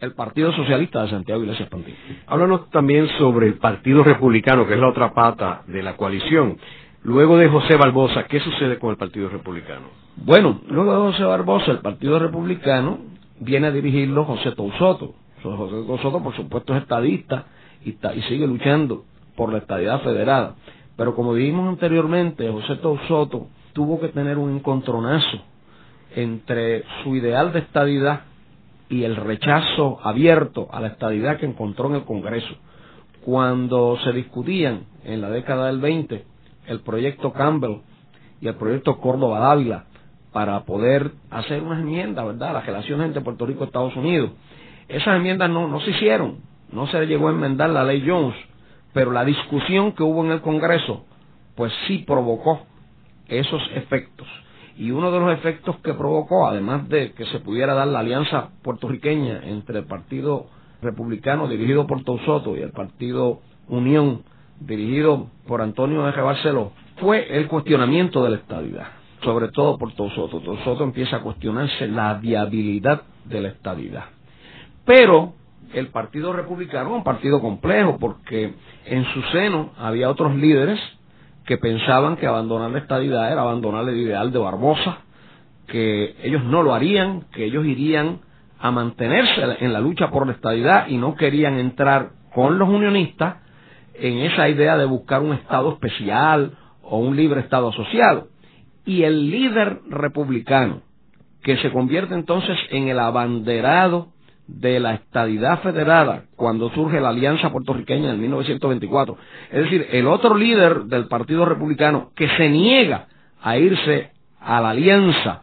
el 0.00 0.14
Partido 0.14 0.52
Socialista 0.52 1.02
de 1.02 1.10
Santiago 1.10 1.42
Iglesias 1.42 1.68
Pantín. 1.68 1.94
Háblanos 2.26 2.68
también 2.70 3.08
sobre 3.18 3.46
el 3.46 3.54
Partido 3.54 4.02
Republicano, 4.02 4.66
que 4.66 4.74
es 4.74 4.80
la 4.80 4.88
otra 4.88 5.14
pata 5.14 5.62
de 5.68 5.82
la 5.82 5.96
coalición. 5.96 6.58
Luego 7.04 7.38
de 7.38 7.48
José 7.48 7.76
Barbosa, 7.76 8.24
¿qué 8.24 8.40
sucede 8.40 8.78
con 8.78 8.90
el 8.90 8.96
Partido 8.96 9.28
Republicano? 9.28 9.86
Bueno, 10.16 10.60
luego 10.68 10.92
de 10.92 11.12
José 11.12 11.24
Barbosa, 11.24 11.70
el 11.70 11.78
Partido 11.78 12.18
Republicano 12.18 12.98
viene 13.40 13.68
a 13.68 13.70
dirigirlo 13.70 14.24
José 14.24 14.52
Tousoto. 14.52 15.14
José 15.42 15.86
Tousoto, 15.86 16.22
por 16.22 16.34
supuesto, 16.34 16.74
es 16.74 16.82
estadista 16.82 17.46
y, 17.84 17.90
y 17.90 18.22
sigue 18.28 18.46
luchando 18.46 19.04
por 19.36 19.52
la 19.52 19.58
estadidad 19.58 20.02
federada. 20.02 20.56
Pero 20.96 21.14
como 21.14 21.34
dijimos 21.34 21.68
anteriormente, 21.68 22.48
José 22.50 22.76
Tousoto 22.76 23.46
tuvo 23.72 24.00
que 24.00 24.08
tener 24.08 24.38
un 24.38 24.56
encontronazo 24.56 25.42
entre 26.14 26.84
su 27.02 27.16
ideal 27.16 27.52
de 27.52 27.60
estadidad 27.60 28.22
y 28.88 29.04
el 29.04 29.16
rechazo 29.16 29.98
abierto 30.02 30.68
a 30.70 30.80
la 30.80 30.88
estadidad 30.88 31.38
que 31.38 31.46
encontró 31.46 31.88
en 31.88 31.96
el 31.96 32.04
Congreso. 32.04 32.54
Cuando 33.24 33.96
se 34.04 34.12
discutían 34.12 34.84
en 35.04 35.20
la 35.20 35.30
década 35.30 35.66
del 35.66 35.80
20 35.80 36.24
el 36.66 36.80
proyecto 36.80 37.32
Campbell 37.32 37.80
y 38.40 38.48
el 38.48 38.54
proyecto 38.56 38.98
Córdoba 38.98 39.40
Dávila 39.40 39.84
para 40.32 40.64
poder 40.64 41.12
hacer 41.30 41.62
unas 41.62 41.80
enmiendas, 41.80 42.26
¿verdad?, 42.26 42.52
las 42.54 42.66
relaciones 42.66 43.06
entre 43.06 43.22
Puerto 43.22 43.46
Rico 43.46 43.64
y 43.64 43.66
Estados 43.66 43.96
Unidos. 43.96 44.30
Esas 44.88 45.16
enmiendas 45.16 45.48
no, 45.50 45.68
no 45.68 45.80
se 45.80 45.90
hicieron, 45.90 46.38
no 46.72 46.86
se 46.86 47.06
llegó 47.06 47.28
a 47.28 47.32
enmendar 47.32 47.70
la 47.70 47.84
ley 47.84 48.02
Jones, 48.06 48.34
pero 48.92 49.12
la 49.12 49.24
discusión 49.24 49.92
que 49.92 50.02
hubo 50.02 50.24
en 50.24 50.32
el 50.32 50.40
Congreso, 50.40 51.04
pues 51.54 51.72
sí 51.86 51.98
provocó 51.98 52.66
esos 53.38 53.62
efectos. 53.74 54.26
Y 54.76 54.90
uno 54.90 55.10
de 55.10 55.20
los 55.20 55.32
efectos 55.32 55.76
que 55.78 55.94
provocó, 55.94 56.46
además 56.46 56.88
de 56.88 57.12
que 57.12 57.26
se 57.26 57.40
pudiera 57.40 57.74
dar 57.74 57.88
la 57.88 58.00
alianza 58.00 58.50
puertorriqueña 58.62 59.40
entre 59.44 59.80
el 59.80 59.84
Partido 59.84 60.46
Republicano 60.80 61.46
dirigido 61.46 61.86
por 61.86 62.02
Tousoto 62.04 62.56
y 62.56 62.60
el 62.60 62.70
Partido 62.72 63.40
Unión 63.68 64.22
dirigido 64.60 65.28
por 65.46 65.60
Antonio 65.60 66.08
Eje 66.08 66.20
Barceló, 66.20 66.72
fue 66.96 67.36
el 67.36 67.48
cuestionamiento 67.48 68.24
de 68.24 68.30
la 68.30 68.36
estadidad, 68.36 68.86
sobre 69.22 69.48
todo 69.48 69.78
por 69.78 69.92
Tousoto. 69.92 70.40
Tousoto 70.40 70.84
empieza 70.84 71.16
a 71.16 71.22
cuestionarse 71.22 71.86
la 71.88 72.14
viabilidad 72.14 73.02
de 73.24 73.40
la 73.40 73.48
estadidad. 73.48 74.04
Pero 74.84 75.34
el 75.74 75.88
Partido 75.88 76.32
Republicano 76.32 76.94
un 76.94 77.04
partido 77.04 77.40
complejo 77.40 77.98
porque 77.98 78.54
en 78.86 79.04
su 79.12 79.22
seno 79.32 79.70
había 79.78 80.10
otros 80.10 80.34
líderes 80.34 80.80
que 81.46 81.58
pensaban 81.58 82.16
que 82.16 82.26
abandonar 82.26 82.70
la 82.70 82.78
estadidad 82.78 83.32
era 83.32 83.42
abandonar 83.42 83.88
el 83.88 83.96
ideal 83.96 84.32
de 84.32 84.38
Barbosa, 84.38 84.98
que 85.66 86.16
ellos 86.22 86.44
no 86.44 86.62
lo 86.62 86.74
harían, 86.74 87.26
que 87.32 87.44
ellos 87.44 87.64
irían 87.64 88.20
a 88.58 88.70
mantenerse 88.70 89.42
en 89.60 89.72
la 89.72 89.80
lucha 89.80 90.10
por 90.10 90.26
la 90.26 90.34
estadidad 90.34 90.86
y 90.88 90.96
no 90.96 91.16
querían 91.16 91.58
entrar 91.58 92.10
con 92.34 92.58
los 92.58 92.68
unionistas 92.68 93.36
en 93.94 94.18
esa 94.18 94.48
idea 94.48 94.76
de 94.76 94.84
buscar 94.84 95.20
un 95.20 95.32
Estado 95.32 95.72
especial 95.72 96.52
o 96.82 96.98
un 96.98 97.16
libre 97.16 97.40
Estado 97.40 97.70
asociado. 97.70 98.28
Y 98.84 99.02
el 99.02 99.30
líder 99.30 99.80
republicano, 99.88 100.82
que 101.42 101.56
se 101.58 101.72
convierte 101.72 102.14
entonces 102.14 102.56
en 102.70 102.88
el 102.88 102.98
abanderado 102.98 104.11
de 104.46 104.80
la 104.80 104.94
estadidad 104.94 105.60
federada 105.60 106.24
cuando 106.36 106.70
surge 106.70 107.00
la 107.00 107.10
Alianza 107.10 107.50
Puertorriqueña 107.50 108.10
en 108.10 108.20
1924. 108.20 109.16
Es 109.50 109.64
decir, 109.64 109.86
el 109.90 110.06
otro 110.06 110.34
líder 110.36 110.84
del 110.84 111.06
Partido 111.08 111.44
Republicano 111.44 112.10
que 112.14 112.28
se 112.36 112.48
niega 112.48 113.06
a 113.40 113.56
irse 113.56 114.10
a 114.40 114.60
la 114.60 114.70
alianza 114.70 115.42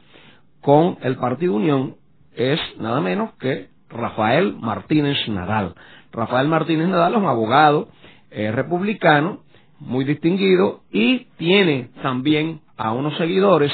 con 0.61 0.97
el 1.01 1.15
Partido 1.15 1.53
Unión 1.55 1.95
es 2.35 2.59
nada 2.79 3.01
menos 3.01 3.33
que 3.39 3.69
Rafael 3.89 4.55
Martínez 4.59 5.17
Nadal. 5.27 5.73
Rafael 6.11 6.47
Martínez 6.47 6.87
Nadal 6.87 7.13
es 7.13 7.19
un 7.19 7.25
abogado 7.25 7.89
eh, 8.31 8.51
republicano 8.51 9.43
muy 9.79 10.03
distinguido 10.03 10.81
y 10.91 11.25
tiene 11.37 11.89
también 12.01 12.61
a 12.77 12.91
unos 12.91 13.17
seguidores 13.17 13.71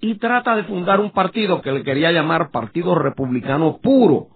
y 0.00 0.16
trata 0.16 0.56
de 0.56 0.64
fundar 0.64 1.00
un 1.00 1.12
partido 1.12 1.62
que 1.62 1.70
le 1.70 1.84
quería 1.84 2.10
llamar 2.10 2.50
Partido 2.50 2.96
Republicano 2.96 3.78
Puro 3.80 4.31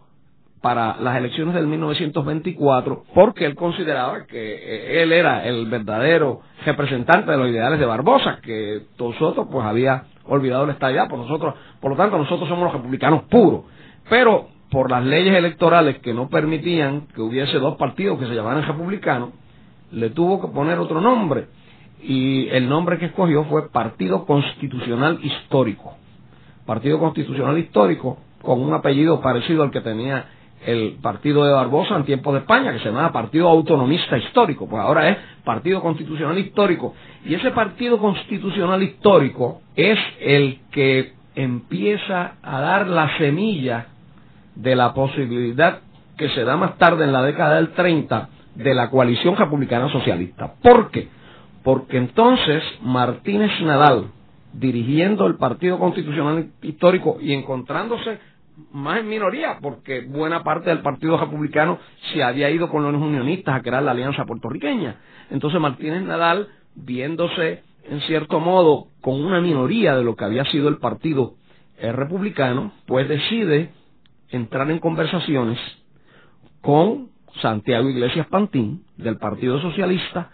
para 0.67 0.97
las 1.01 1.17
elecciones 1.17 1.55
del 1.55 1.69
1924 1.69 3.05
porque 3.15 3.47
él 3.47 3.55
consideraba 3.55 4.27
que 4.27 4.37
eh, 4.37 5.01
él 5.01 5.13
era 5.13 5.47
el 5.47 5.67
verdadero 5.67 6.41
representante 6.65 7.31
de 7.31 7.37
los 7.37 7.51
ideales 7.51 7.79
de 7.79 7.87
Barbosa, 7.87 8.41
que 8.43 8.81
nosotros 8.99 9.47
pues 9.49 9.65
había 9.65 10.07
olvidado 10.25 10.67
la 10.67 10.73
estadía, 10.73 11.07
por 11.07 11.21
nosotros, 11.21 11.55
por 11.81 11.93
lo 11.93 11.97
tanto 11.97 12.19
nosotros 12.19 12.49
somos 12.49 12.65
los 12.65 12.73
republicanos 12.73 13.23
puros. 13.31 13.61
Pero 14.11 14.49
por 14.69 14.91
las 14.91 15.05
leyes 15.05 15.37
electorales 15.37 16.01
que 16.01 16.13
no 16.13 16.29
permitían 16.29 17.07
que 17.15 17.21
hubiese 17.21 17.61
dos 17.61 17.77
partidos 17.77 18.19
que 18.19 18.27
se 18.27 18.35
llamaran 18.35 18.67
republicanos, 18.67 19.31
le 19.93 20.11
tuvo 20.11 20.41
que 20.41 20.49
poner 20.49 20.81
otro 20.81 21.01
nombre 21.01 21.47
y 22.03 22.49
el 22.49 22.69
nombre 22.69 22.99
que 22.99 23.07
escogió 23.07 23.45
fue 23.45 23.71
Partido 23.71 24.27
Constitucional 24.27 25.21
Histórico. 25.23 25.95
Partido 26.67 26.99
Constitucional 26.99 27.57
Histórico 27.57 28.19
con 28.43 28.61
un 28.61 28.75
apellido 28.75 29.21
parecido 29.21 29.63
al 29.63 29.71
que 29.71 29.81
tenía 29.81 30.27
el 30.65 30.97
partido 31.03 31.45
de 31.45 31.53
Barbosa 31.53 31.97
en 31.97 32.05
tiempos 32.05 32.35
de 32.35 32.41
España, 32.41 32.73
que 32.73 32.79
se 32.79 32.87
llamaba 32.87 33.13
Partido 33.13 33.49
Autonomista 33.49 34.17
Histórico, 34.19 34.69
pues 34.69 34.83
ahora 34.83 35.09
es 35.11 35.19
Partido 35.45 35.81
Constitucional 35.81 36.39
Histórico. 36.39 36.95
Y 37.25 37.35
ese 37.35 37.51
Partido 37.51 37.99
Constitucional 37.99 38.83
Histórico 38.83 39.61
es 39.77 39.99
el 40.21 40.61
que 40.73 41.13
empieza 41.35 42.35
a 42.43 42.61
dar 42.61 42.87
la 42.89 43.17
semilla 43.19 43.87
de 44.55 44.75
la 44.75 44.95
posibilidad 44.95 45.81
que 46.17 46.31
se 46.31 46.45
da 46.45 46.57
más 46.57 46.79
tarde 46.79 47.05
en 47.05 47.13
la 47.13 47.23
década 47.23 47.57
del 47.57 47.73
30 47.73 48.29
de 48.55 48.75
la 48.75 48.91
coalición 48.91 49.37
republicana 49.37 49.91
socialista. 49.91 50.55
¿Por 50.63 50.91
qué? 50.91 51.09
Porque 51.63 51.99
entonces 51.99 52.63
Martínez 52.83 53.51
Nadal, 53.63 54.07
dirigiendo 54.55 55.27
el 55.27 55.37
Partido 55.37 55.79
Constitucional 55.79 56.49
Histórico 56.63 57.19
y 57.21 57.35
encontrándose 57.35 58.19
más 58.73 59.01
en 59.01 59.09
minoría, 59.09 59.59
porque 59.61 60.01
buena 60.03 60.43
parte 60.43 60.71
del 60.71 60.81
Partido 60.81 61.19
Republicano 61.19 61.79
se 62.13 62.23
había 62.23 62.51
ido 62.51 62.69
con 62.69 62.83
los 62.83 63.01
unionistas 63.01 63.55
a 63.55 63.63
crear 63.63 63.83
la 63.83 63.93
Alianza 63.93 64.25
Puertorriqueña. 64.25 64.97
Entonces 65.31 65.61
Martínez 65.61 66.03
Nadal, 66.03 66.49
viéndose 66.75 67.63
en 67.85 68.01
cierto 68.03 68.41
modo 68.41 68.89
con 69.01 69.25
una 69.25 69.41
minoría 69.41 69.95
de 69.97 70.05
lo 70.05 70.17
que 70.17 70.25
había 70.25 70.45
sido 70.47 70.69
el 70.69 70.79
Partido 70.79 71.35
Republicano, 71.79 72.73
pues 72.87 73.09
decide 73.09 73.71
entrar 74.31 74.71
en 74.71 74.79
conversaciones 74.79 75.59
con 76.63 77.11
Santiago 77.43 77.89
Iglesias 77.89 78.27
Pantín 78.29 78.85
del 78.97 79.19
Partido 79.19 79.61
Socialista 79.61 80.31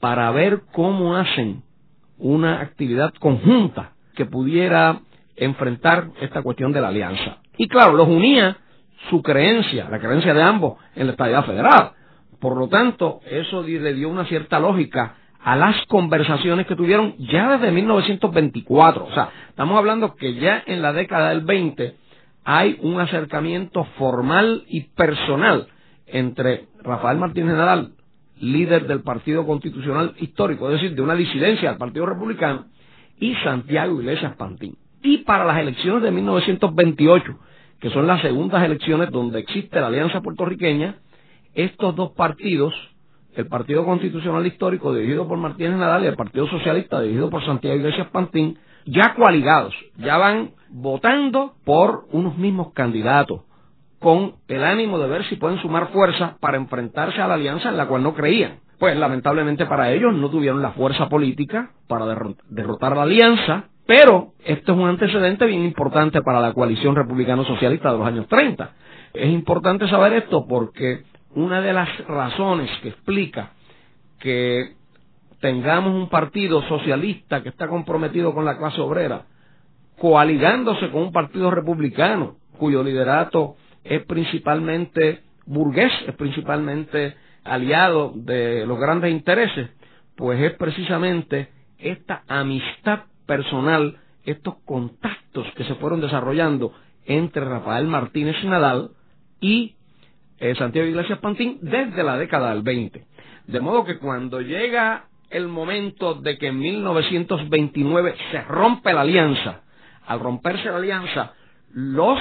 para 0.00 0.30
ver 0.30 0.62
cómo 0.72 1.16
hacen 1.16 1.62
una 2.18 2.60
actividad 2.60 3.12
conjunta 3.18 3.92
que 4.14 4.26
pudiera 4.26 5.00
enfrentar 5.36 6.10
esta 6.20 6.42
cuestión 6.42 6.72
de 6.72 6.80
la 6.80 6.88
alianza. 6.88 7.41
Y 7.56 7.68
claro, 7.68 7.92
los 7.92 8.08
unía 8.08 8.56
su 9.10 9.22
creencia, 9.22 9.88
la 9.90 9.98
creencia 9.98 10.32
de 10.34 10.42
ambos 10.42 10.78
en 10.94 11.06
la 11.06 11.12
estabilidad 11.12 11.44
federal. 11.44 11.92
Por 12.40 12.56
lo 12.56 12.68
tanto, 12.68 13.20
eso 13.30 13.62
le 13.62 13.94
dio 13.94 14.08
una 14.08 14.24
cierta 14.24 14.58
lógica 14.58 15.16
a 15.40 15.56
las 15.56 15.76
conversaciones 15.86 16.66
que 16.66 16.76
tuvieron 16.76 17.14
ya 17.18 17.56
desde 17.56 17.72
1924. 17.72 19.04
O 19.04 19.14
sea, 19.14 19.30
estamos 19.48 19.76
hablando 19.76 20.14
que 20.14 20.34
ya 20.34 20.62
en 20.66 20.82
la 20.82 20.92
década 20.92 21.30
del 21.30 21.42
20 21.42 21.96
hay 22.44 22.78
un 22.82 23.00
acercamiento 23.00 23.84
formal 23.98 24.64
y 24.68 24.82
personal 24.90 25.68
entre 26.06 26.66
Rafael 26.82 27.18
Martínez 27.18 27.54
Nadal, 27.54 27.92
líder 28.40 28.86
del 28.86 29.02
Partido 29.02 29.46
Constitucional 29.46 30.14
Histórico, 30.18 30.68
es 30.68 30.80
decir, 30.80 30.96
de 30.96 31.02
una 31.02 31.14
disidencia 31.14 31.70
del 31.70 31.78
Partido 31.78 32.06
Republicano, 32.06 32.66
y 33.18 33.34
Santiago 33.36 34.00
Iglesias 34.00 34.34
Pantín. 34.36 34.76
Y 35.02 35.18
para 35.18 35.44
las 35.44 35.58
elecciones 35.58 36.02
de 36.02 36.10
1928, 36.10 37.38
que 37.80 37.90
son 37.90 38.06
las 38.06 38.22
segundas 38.22 38.64
elecciones 38.64 39.10
donde 39.10 39.40
existe 39.40 39.80
la 39.80 39.88
alianza 39.88 40.20
puertorriqueña, 40.20 40.96
estos 41.54 41.94
dos 41.96 42.12
partidos, 42.12 42.72
el 43.34 43.46
Partido 43.48 43.84
Constitucional 43.84 44.46
Histórico 44.46 44.94
dirigido 44.94 45.26
por 45.26 45.38
Martínez 45.38 45.76
Nadal 45.76 46.04
y 46.04 46.06
el 46.06 46.16
Partido 46.16 46.46
Socialista 46.48 47.00
dirigido 47.00 47.30
por 47.30 47.44
Santiago 47.44 47.76
Iglesias 47.76 48.08
Pantín, 48.12 48.58
ya 48.86 49.14
coaligados, 49.14 49.74
ya 49.96 50.16
van 50.16 50.52
votando 50.68 51.54
por 51.64 52.06
unos 52.12 52.36
mismos 52.38 52.72
candidatos, 52.72 53.42
con 53.98 54.34
el 54.48 54.64
ánimo 54.64 54.98
de 54.98 55.08
ver 55.08 55.24
si 55.24 55.36
pueden 55.36 55.58
sumar 55.60 55.88
fuerza 55.92 56.36
para 56.40 56.56
enfrentarse 56.56 57.20
a 57.20 57.28
la 57.28 57.34
alianza 57.34 57.68
en 57.68 57.76
la 57.76 57.86
cual 57.86 58.02
no 58.02 58.14
creían. 58.14 58.60
Pues 58.78 58.96
lamentablemente 58.96 59.66
para 59.66 59.92
ellos 59.92 60.12
no 60.14 60.28
tuvieron 60.28 60.60
la 60.60 60.72
fuerza 60.72 61.08
política 61.08 61.70
para 61.86 62.06
derrotar 62.48 62.96
la 62.96 63.02
alianza, 63.02 63.66
pero 63.86 64.32
esto 64.44 64.72
es 64.72 64.78
un 64.78 64.88
antecedente 64.88 65.46
bien 65.46 65.64
importante 65.64 66.22
para 66.22 66.40
la 66.40 66.52
coalición 66.52 66.94
republicano-socialista 66.94 67.92
de 67.92 67.98
los 67.98 68.06
años 68.06 68.26
30. 68.28 68.70
Es 69.14 69.30
importante 69.30 69.88
saber 69.88 70.14
esto 70.14 70.46
porque 70.46 71.02
una 71.34 71.60
de 71.60 71.72
las 71.72 72.06
razones 72.06 72.70
que 72.82 72.88
explica 72.90 73.52
que 74.18 74.74
tengamos 75.40 75.94
un 75.94 76.08
partido 76.08 76.62
socialista 76.68 77.42
que 77.42 77.48
está 77.48 77.66
comprometido 77.68 78.32
con 78.32 78.44
la 78.44 78.56
clase 78.56 78.80
obrera, 78.80 79.26
coaligándose 79.98 80.90
con 80.90 81.02
un 81.02 81.12
partido 81.12 81.50
republicano 81.50 82.36
cuyo 82.58 82.82
liderato 82.82 83.56
es 83.82 84.04
principalmente 84.04 85.22
burgués, 85.46 85.92
es 86.06 86.14
principalmente 86.14 87.14
aliado 87.44 88.12
de 88.14 88.64
los 88.66 88.78
grandes 88.78 89.10
intereses, 89.10 89.70
pues 90.16 90.40
es 90.40 90.52
precisamente 90.52 91.48
esta 91.78 92.22
amistad 92.28 93.00
personal, 93.26 93.98
estos 94.24 94.54
contactos 94.64 95.46
que 95.56 95.64
se 95.64 95.74
fueron 95.76 96.00
desarrollando 96.00 96.72
entre 97.06 97.44
Rafael 97.44 97.86
Martínez 97.86 98.36
Nadal 98.44 98.90
y 99.40 99.74
eh, 100.38 100.54
Santiago 100.56 100.88
Iglesias 100.88 101.18
Pantín 101.18 101.58
desde 101.62 102.02
la 102.02 102.16
década 102.16 102.50
del 102.50 102.62
20. 102.62 103.04
De 103.46 103.60
modo 103.60 103.84
que 103.84 103.98
cuando 103.98 104.40
llega 104.40 105.06
el 105.30 105.48
momento 105.48 106.14
de 106.14 106.38
que 106.38 106.48
en 106.48 106.58
1929 106.58 108.14
se 108.30 108.42
rompe 108.42 108.92
la 108.92 109.00
alianza, 109.00 109.62
al 110.06 110.20
romperse 110.20 110.70
la 110.70 110.76
alianza, 110.76 111.32
los 111.72 112.18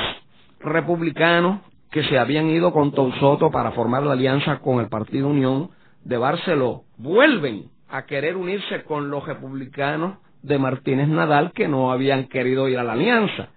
republicanos 0.60 1.62
que 1.92 2.04
se 2.04 2.18
habían 2.18 2.50
ido 2.50 2.72
con 2.72 2.94
Soto 3.20 3.52
para 3.52 3.72
formar 3.72 4.04
la 4.04 4.14
alianza 4.14 4.60
con 4.60 4.80
el 4.80 4.88
Partido 4.88 5.28
Unión 5.28 5.72
de 6.04 6.18
Barceló 6.18 6.84
vuelven 6.98 7.70
a 7.90 8.06
querer 8.06 8.38
unirse 8.38 8.84
con 8.84 9.10
los 9.10 9.26
republicanos 9.26 10.18
de 10.44 10.58
Martínez 10.58 11.08
Nadal 11.08 11.52
que 11.54 11.68
no 11.68 11.92
habían 11.92 12.26
querido 12.26 12.68
ir 12.68 12.78
a 12.80 12.84
la 12.84 12.94
alianza. 12.94 13.50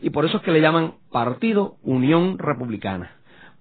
Y 0.00 0.10
por 0.10 0.24
eso 0.24 0.38
es 0.38 0.42
que 0.42 0.50
le 0.50 0.60
llaman 0.60 0.94
Partido 1.10 1.76
Unión 1.82 2.38
Republicana. 2.38 3.12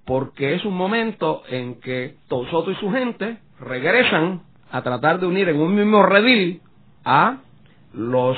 Porque 0.05 0.55
es 0.55 0.65
un 0.65 0.75
momento 0.75 1.43
en 1.49 1.79
que 1.79 2.15
Soto 2.27 2.71
y 2.71 2.75
su 2.75 2.89
gente 2.91 3.37
regresan 3.59 4.41
a 4.71 4.81
tratar 4.81 5.19
de 5.19 5.27
unir 5.27 5.49
en 5.49 5.59
un 5.59 5.75
mismo 5.75 6.03
redil 6.03 6.61
a 7.05 7.37
los 7.93 8.37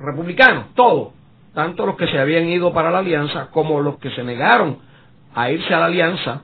republicanos, 0.00 0.74
todos, 0.74 1.12
tanto 1.52 1.86
los 1.86 1.96
que 1.96 2.08
se 2.08 2.18
habían 2.18 2.48
ido 2.48 2.72
para 2.72 2.90
la 2.90 2.98
alianza 2.98 3.50
como 3.50 3.80
los 3.80 3.98
que 3.98 4.10
se 4.10 4.24
negaron 4.24 4.78
a 5.34 5.50
irse 5.50 5.72
a 5.72 5.78
la 5.78 5.86
alianza 5.86 6.42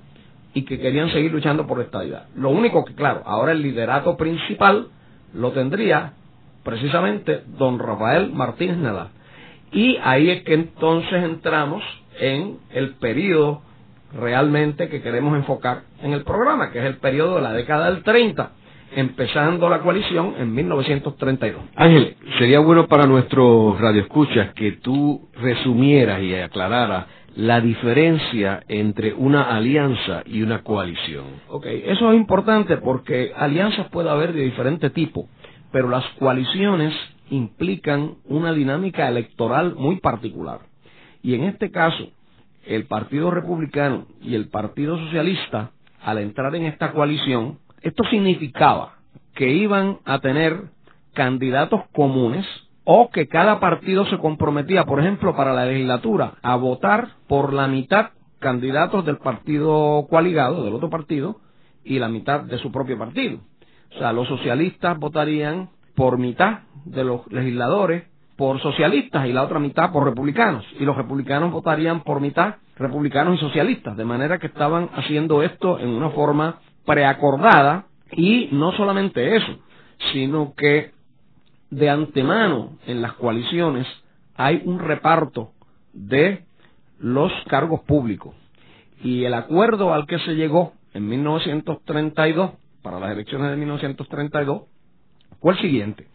y 0.52 0.64
que 0.64 0.78
querían 0.78 1.10
seguir 1.10 1.32
luchando 1.32 1.66
por 1.66 1.78
la 1.78 1.84
estabilidad. 1.84 2.28
Lo 2.36 2.50
único 2.50 2.84
que, 2.84 2.94
claro, 2.94 3.22
ahora 3.24 3.52
el 3.52 3.62
liderato 3.62 4.16
principal 4.16 4.88
lo 5.32 5.52
tendría 5.52 6.14
precisamente 6.64 7.42
don 7.58 7.78
Rafael 7.78 8.32
Martínez 8.32 8.76
Nadal. 8.76 9.08
Y 9.72 9.98
ahí 10.02 10.30
es 10.30 10.42
que 10.42 10.54
entonces 10.54 11.22
entramos 11.22 11.82
en 12.18 12.58
el 12.72 12.94
periodo 12.94 13.62
realmente 14.12 14.88
que 14.88 15.02
queremos 15.02 15.36
enfocar 15.36 15.82
en 16.02 16.12
el 16.12 16.24
programa, 16.24 16.70
que 16.70 16.80
es 16.80 16.84
el 16.84 16.96
periodo 16.96 17.36
de 17.36 17.42
la 17.42 17.52
década 17.52 17.90
del 17.90 18.02
30, 18.02 18.50
empezando 18.96 19.68
la 19.68 19.80
coalición 19.80 20.34
en 20.38 20.52
1932. 20.52 21.62
Ángel, 21.76 22.16
sería 22.38 22.58
bueno 22.60 22.88
para 22.88 23.06
nuestros 23.06 23.80
radioescuchas 23.80 24.52
que 24.54 24.72
tú 24.72 25.28
resumieras 25.40 26.20
y 26.22 26.34
aclararas 26.34 27.06
la 27.36 27.60
diferencia 27.60 28.62
entre 28.66 29.14
una 29.14 29.54
alianza 29.56 30.22
y 30.26 30.42
una 30.42 30.62
coalición. 30.64 31.26
Ok, 31.48 31.66
eso 31.66 32.10
es 32.10 32.16
importante 32.16 32.76
porque 32.78 33.32
alianzas 33.36 33.88
puede 33.90 34.10
haber 34.10 34.32
de 34.32 34.42
diferente 34.42 34.90
tipo 34.90 35.28
pero 35.72 35.88
las 35.88 36.04
coaliciones 36.18 36.94
implican 37.30 38.16
una 38.24 38.52
dinámica 38.52 39.08
electoral 39.08 39.74
muy 39.76 40.00
particular. 40.00 40.60
Y 41.22 41.34
en 41.34 41.44
este 41.44 41.70
caso, 41.70 42.08
el 42.66 42.86
Partido 42.86 43.30
Republicano 43.30 44.06
y 44.20 44.34
el 44.34 44.48
Partido 44.48 44.98
Socialista, 44.98 45.70
al 46.02 46.18
entrar 46.18 46.54
en 46.54 46.64
esta 46.64 46.92
coalición, 46.92 47.58
esto 47.82 48.04
significaba 48.10 48.94
que 49.34 49.50
iban 49.52 49.98
a 50.04 50.18
tener 50.20 50.64
candidatos 51.14 51.82
comunes 51.92 52.46
o 52.84 53.10
que 53.10 53.28
cada 53.28 53.60
partido 53.60 54.06
se 54.06 54.18
comprometía, 54.18 54.84
por 54.84 55.00
ejemplo, 55.00 55.36
para 55.36 55.52
la 55.52 55.66
legislatura, 55.66 56.34
a 56.42 56.56
votar 56.56 57.08
por 57.28 57.52
la 57.52 57.68
mitad 57.68 58.10
candidatos 58.38 59.04
del 59.04 59.18
partido 59.18 60.06
coaligado, 60.08 60.64
del 60.64 60.74
otro 60.74 60.90
partido, 60.90 61.40
y 61.84 61.98
la 61.98 62.08
mitad 62.08 62.40
de 62.40 62.58
su 62.58 62.72
propio 62.72 62.98
partido. 62.98 63.40
O 63.94 63.98
sea, 63.98 64.12
los 64.12 64.28
socialistas 64.28 64.98
votarían 64.98 65.70
por 65.94 66.18
mitad 66.18 66.60
de 66.84 67.04
los 67.04 67.30
legisladores 67.30 68.04
por 68.36 68.60
socialistas 68.62 69.26
y 69.26 69.34
la 69.34 69.42
otra 69.42 69.58
mitad 69.58 69.92
por 69.92 70.04
republicanos. 70.04 70.64
Y 70.78 70.84
los 70.84 70.96
republicanos 70.96 71.52
votarían 71.52 72.02
por 72.02 72.20
mitad 72.20 72.54
republicanos 72.76 73.36
y 73.36 73.38
socialistas. 73.38 73.96
De 73.96 74.04
manera 74.06 74.38
que 74.38 74.46
estaban 74.46 74.88
haciendo 74.94 75.42
esto 75.42 75.78
en 75.78 75.88
una 75.90 76.08
forma 76.10 76.60
preacordada 76.86 77.84
y 78.12 78.48
no 78.52 78.72
solamente 78.72 79.36
eso, 79.36 79.58
sino 80.12 80.54
que 80.56 80.92
de 81.68 81.90
antemano 81.90 82.78
en 82.86 83.02
las 83.02 83.12
coaliciones 83.12 83.86
hay 84.36 84.62
un 84.64 84.78
reparto 84.78 85.50
de 85.92 86.44
los 86.98 87.30
cargos 87.46 87.80
públicos. 87.80 88.34
Y 89.02 89.24
el 89.24 89.34
acuerdo 89.34 89.92
al 89.92 90.06
que 90.06 90.18
se 90.20 90.34
llegó 90.34 90.72
en 90.94 91.08
1932 91.08 92.52
para 92.82 92.98
las 92.98 93.12
elecciones 93.12 93.50
de 93.50 93.56
1932 93.56 94.62
fue 95.40 95.54
el 95.54 95.60
siguiente. 95.60 96.06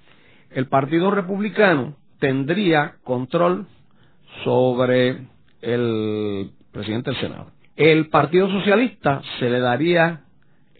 El 0.51 0.67
Partido 0.67 1.11
Republicano 1.11 1.95
tendría 2.19 2.95
control 3.03 3.67
sobre 4.43 5.27
el 5.61 6.51
presidente 6.71 7.11
del 7.11 7.19
Senado. 7.19 7.51
El 7.75 8.09
Partido 8.09 8.49
Socialista 8.49 9.21
se 9.39 9.49
le 9.49 9.59
daría 9.59 10.21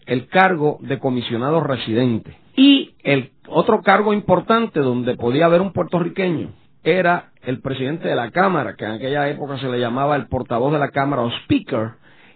el 0.06 0.28
cargo 0.28 0.78
de 0.80 0.98
comisionado 0.98 1.60
residente. 1.60 2.36
Y 2.56 2.94
el 3.02 3.32
otro 3.48 3.82
cargo 3.82 4.14
importante 4.14 4.80
donde 4.80 5.16
podía 5.16 5.46
haber 5.46 5.60
un 5.60 5.72
puertorriqueño 5.72 6.50
era 6.82 7.32
el 7.42 7.60
presidente 7.60 8.08
de 8.08 8.14
la 8.14 8.30
Cámara, 8.30 8.76
que 8.76 8.84
en 8.84 8.92
aquella 8.92 9.28
época 9.28 9.58
se 9.58 9.68
le 9.68 9.78
llamaba 9.78 10.16
el 10.16 10.28
portavoz 10.28 10.72
de 10.72 10.78
la 10.78 10.90
Cámara 10.90 11.22
o 11.22 11.30
speaker, 11.42 11.94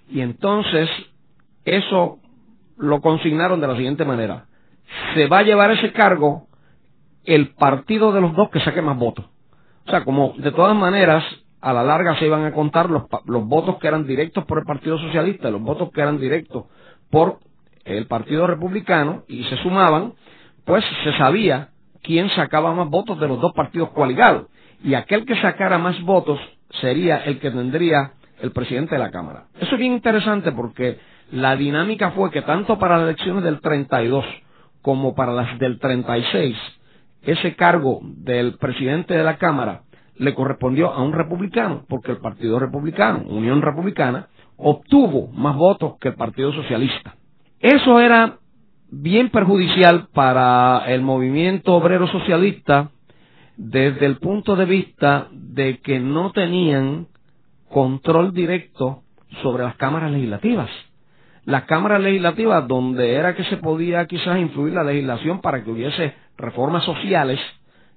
y 0.08 0.20
entonces 0.20 0.88
eso 1.64 2.19
lo 2.80 3.00
consignaron 3.00 3.60
de 3.60 3.68
la 3.68 3.76
siguiente 3.76 4.04
manera. 4.04 4.46
Se 5.14 5.26
va 5.26 5.38
a 5.38 5.42
llevar 5.42 5.70
ese 5.70 5.92
cargo 5.92 6.46
el 7.24 7.50
partido 7.54 8.12
de 8.12 8.20
los 8.20 8.34
dos 8.34 8.50
que 8.50 8.60
saque 8.60 8.82
más 8.82 8.98
votos. 8.98 9.26
O 9.86 9.90
sea, 9.90 10.04
como 10.04 10.34
de 10.38 10.50
todas 10.52 10.76
maneras, 10.76 11.24
a 11.60 11.72
la 11.72 11.82
larga 11.82 12.16
se 12.18 12.26
iban 12.26 12.44
a 12.44 12.52
contar 12.52 12.90
los, 12.90 13.04
los 13.26 13.46
votos 13.46 13.76
que 13.78 13.88
eran 13.88 14.06
directos 14.06 14.44
por 14.44 14.58
el 14.58 14.64
Partido 14.64 14.98
Socialista, 14.98 15.50
los 15.50 15.62
votos 15.62 15.90
que 15.92 16.00
eran 16.00 16.18
directos 16.18 16.64
por 17.10 17.38
el 17.84 18.06
Partido 18.06 18.46
Republicano 18.46 19.24
y 19.28 19.44
se 19.44 19.56
sumaban, 19.58 20.14
pues 20.64 20.84
se 21.04 21.12
sabía 21.18 21.68
quién 22.02 22.30
sacaba 22.30 22.72
más 22.72 22.88
votos 22.88 23.18
de 23.20 23.28
los 23.28 23.40
dos 23.40 23.52
partidos 23.52 23.90
coaligados. 23.90 24.46
Y 24.82 24.94
aquel 24.94 25.26
que 25.26 25.36
sacara 25.40 25.78
más 25.78 26.00
votos 26.02 26.38
sería 26.80 27.18
el 27.18 27.38
que 27.38 27.50
tendría 27.50 28.12
el 28.40 28.52
presidente 28.52 28.94
de 28.94 29.00
la 29.00 29.10
Cámara. 29.10 29.44
Eso 29.60 29.74
es 29.74 29.78
bien 29.78 29.92
interesante 29.92 30.52
porque 30.52 30.98
la 31.32 31.56
dinámica 31.56 32.10
fue 32.12 32.30
que 32.30 32.42
tanto 32.42 32.78
para 32.78 32.96
las 32.98 33.08
elecciones 33.08 33.44
del 33.44 33.60
32 33.60 34.24
como 34.82 35.14
para 35.14 35.32
las 35.32 35.58
del 35.58 35.78
36, 35.78 36.56
ese 37.22 37.54
cargo 37.54 38.00
del 38.02 38.56
presidente 38.56 39.14
de 39.14 39.22
la 39.22 39.36
Cámara 39.36 39.82
le 40.16 40.34
correspondió 40.34 40.92
a 40.92 41.02
un 41.02 41.12
republicano, 41.12 41.84
porque 41.88 42.12
el 42.12 42.18
Partido 42.18 42.58
Republicano, 42.58 43.22
Unión 43.26 43.62
Republicana, 43.62 44.28
obtuvo 44.56 45.28
más 45.28 45.56
votos 45.56 45.94
que 46.00 46.08
el 46.08 46.14
Partido 46.14 46.52
Socialista. 46.52 47.14
Eso 47.58 48.00
era 48.00 48.38
bien 48.90 49.30
perjudicial 49.30 50.08
para 50.12 50.84
el 50.88 51.02
movimiento 51.02 51.74
obrero 51.74 52.06
socialista 52.08 52.90
desde 53.56 54.06
el 54.06 54.16
punto 54.18 54.56
de 54.56 54.64
vista 54.64 55.28
de 55.32 55.78
que 55.78 56.00
no 56.00 56.32
tenían 56.32 57.06
control 57.68 58.32
directo 58.32 59.02
sobre 59.42 59.64
las 59.64 59.76
cámaras 59.76 60.10
legislativas. 60.10 60.70
Las 61.44 61.64
cámaras 61.64 62.00
legislativas 62.00 62.66
donde 62.68 63.14
era 63.14 63.34
que 63.34 63.44
se 63.44 63.56
podía 63.56 64.06
quizás 64.06 64.38
influir 64.38 64.74
la 64.74 64.84
legislación 64.84 65.40
para 65.40 65.62
que 65.64 65.70
hubiese 65.70 66.14
reformas 66.36 66.84
sociales 66.84 67.40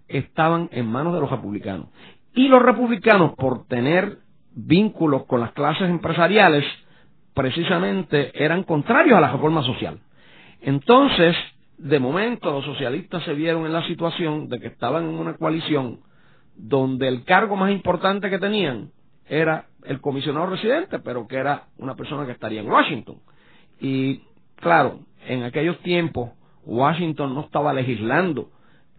estaban 0.08 0.70
en 0.72 0.88
manos 0.88 1.14
de 1.14 1.20
los 1.20 1.30
republicanos. 1.30 1.88
Y 2.34 2.48
los 2.48 2.62
republicanos, 2.62 3.34
por 3.36 3.68
tener 3.68 4.18
vínculos 4.56 5.26
con 5.26 5.40
las 5.40 5.52
clases 5.52 5.90
empresariales, 5.90 6.66
precisamente 7.34 8.32
eran 8.44 8.64
contrarios 8.64 9.18
a 9.18 9.22
la 9.22 9.32
reforma 9.32 9.64
social. 9.64 10.00
Entonces, 10.62 11.36
de 11.78 12.00
momento, 12.00 12.52
los 12.52 12.66
socialistas 12.66 13.24
se 13.24 13.34
vieron 13.34 13.66
en 13.66 13.74
la 13.74 13.86
situación 13.88 14.48
de 14.48 14.60
que 14.60 14.68
estaban 14.68 15.04
en 15.04 15.16
una 15.16 15.36
coalición 15.36 16.00
donde 16.56 17.08
el 17.08 17.24
cargo 17.24 17.56
más 17.56 17.72
importante 17.72 18.30
que 18.30 18.40
tenían 18.40 18.92
era 19.28 19.66
el 19.86 20.00
comisionado 20.00 20.48
residente, 20.48 21.00
pero 21.00 21.28
que 21.28 21.38
era 21.38 21.66
una 21.78 21.96
persona 21.96 22.26
que 22.26 22.34
estaría 22.34 22.62
en 22.62 22.70
Washington. 22.70 23.18
Y 23.80 24.22
claro, 24.56 25.00
en 25.28 25.44
aquellos 25.44 25.80
tiempos 25.80 26.32
Washington 26.66 27.34
no 27.34 27.42
estaba 27.42 27.74
legislando 27.74 28.50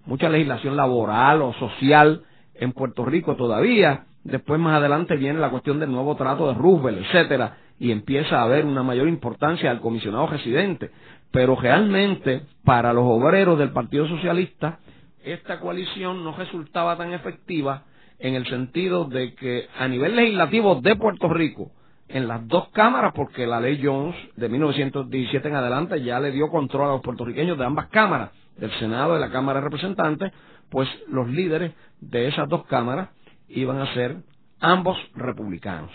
mucha 0.07 0.29
legislación 0.29 0.77
laboral 0.77 1.43
o 1.43 1.55
social 1.55 2.23
en 2.55 2.73
Puerto 2.73 3.05
Rico 3.05 3.37
todavía. 3.37 4.05
Después 4.23 4.61
más 4.61 4.77
adelante 4.77 5.17
viene 5.17 5.39
la 5.41 5.51
cuestión 5.51 5.81
del 5.81 5.91
nuevo 5.91 6.17
trato 6.17 6.49
de 6.49 6.55
Roosevelt, 6.55 7.07
etcétera, 7.07 7.59
y 7.79 7.91
empieza 7.91 8.39
a 8.39 8.43
haber 8.43 8.65
una 8.65 8.83
mayor 8.83 9.09
importancia 9.09 9.71
al 9.71 9.81
comisionado 9.81 10.27
residente. 10.27 10.91
Pero 11.31 11.57
realmente, 11.57 12.43
para 12.65 12.93
los 12.93 13.05
obreros 13.05 13.59
del 13.59 13.73
Partido 13.73 14.07
Socialista, 14.07 14.79
esta 15.25 15.59
coalición 15.59 16.23
no 16.23 16.37
resultaba 16.37 16.97
tan 16.97 17.13
efectiva 17.13 17.85
en 18.19 18.35
el 18.35 18.47
sentido 18.47 19.07
de 19.07 19.35
que 19.35 19.67
a 19.77 19.89
nivel 19.89 20.17
legislativo 20.17 20.77
de 20.77 20.97
Puerto 20.97 21.29
Rico, 21.29 21.73
en 22.09 22.29
las 22.29 22.47
dos 22.47 22.69
cámaras, 22.71 23.13
porque 23.15 23.47
la 23.47 23.61
ley 23.61 23.81
Jones 23.83 24.15
de 24.37 24.49
1917 24.49 25.49
en 25.49 25.55
adelante 25.55 26.03
ya 26.03 26.21
le 26.21 26.31
dio 26.31 26.49
control 26.49 26.89
a 26.89 26.93
los 26.93 27.03
puertorriqueños 27.03 27.59
de 27.59 27.65
ambas 27.65 27.89
cámaras, 27.89 28.31
del 28.57 28.71
Senado 28.79 29.13
y 29.13 29.15
de 29.15 29.21
la 29.21 29.33
Cámara 29.33 29.61
de 29.61 29.65
Representantes, 29.65 30.33
pues 30.71 30.89
los 31.09 31.29
líderes 31.29 31.73
de 32.01 32.29
esas 32.29 32.49
dos 32.49 32.67
cámaras 32.67 33.09
iban 33.49 33.81
a 33.81 33.93
ser 33.95 34.17
ambos 34.61 34.97
republicanos. 35.15 35.91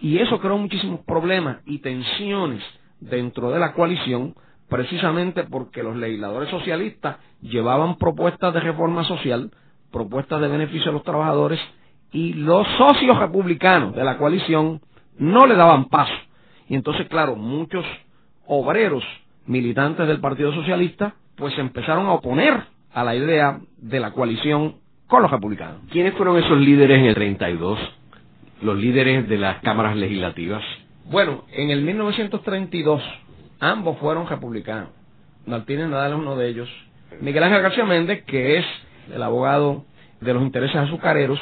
Y 0.00 0.18
eso 0.18 0.38
creó 0.40 0.58
muchísimos 0.58 1.00
problemas 1.00 1.58
y 1.64 1.78
tensiones 1.78 2.62
dentro 3.00 3.50
de 3.50 3.58
la 3.58 3.72
coalición, 3.72 4.34
precisamente 4.68 5.44
porque 5.44 5.82
los 5.82 5.96
legisladores 5.96 6.50
socialistas 6.50 7.16
llevaban 7.40 7.96
propuestas 7.96 8.52
de 8.52 8.60
reforma 8.60 9.04
social, 9.04 9.50
propuestas 9.90 10.40
de 10.40 10.48
beneficio 10.48 10.90
a 10.90 10.94
los 10.94 11.02
trabajadores, 11.02 11.60
y 12.12 12.34
los 12.34 12.66
socios 12.78 13.18
republicanos 13.18 13.94
de 13.94 14.04
la 14.04 14.16
coalición 14.16 14.80
no 15.18 15.46
le 15.46 15.54
daban 15.54 15.86
paso. 15.86 16.14
Y 16.68 16.74
entonces, 16.74 17.08
claro, 17.08 17.36
muchos 17.36 17.84
obreros 18.46 19.04
militantes 19.46 20.06
del 20.08 20.20
Partido 20.20 20.52
Socialista, 20.52 21.14
pues 21.36 21.56
empezaron 21.58 22.06
a 22.06 22.12
oponer 22.12 22.64
a 22.92 23.04
la 23.04 23.14
idea 23.14 23.60
de 23.78 24.00
la 24.00 24.12
coalición 24.12 24.76
con 25.06 25.22
los 25.22 25.30
republicanos. 25.30 25.80
¿Quiénes 25.90 26.14
fueron 26.14 26.38
esos 26.38 26.58
líderes 26.58 26.98
en 26.98 27.04
el 27.06 27.14
32? 27.14 27.78
Los 28.62 28.76
líderes 28.78 29.28
de 29.28 29.38
las 29.38 29.60
cámaras 29.60 29.96
legislativas. 29.96 30.64
Bueno, 31.10 31.44
en 31.52 31.70
el 31.70 31.82
1932 31.82 33.02
ambos 33.60 33.98
fueron 33.98 34.26
republicanos. 34.26 34.88
Martínez 35.46 35.88
Nadal 35.88 36.12
es 36.12 36.18
uno 36.18 36.36
de 36.36 36.48
ellos. 36.48 36.68
Miguel 37.20 37.44
Ángel 37.44 37.62
García 37.62 37.84
Méndez, 37.84 38.24
que 38.24 38.58
es 38.58 38.64
el 39.14 39.22
abogado 39.22 39.84
de 40.20 40.34
los 40.34 40.42
intereses 40.42 40.76
azucareros 40.76 41.38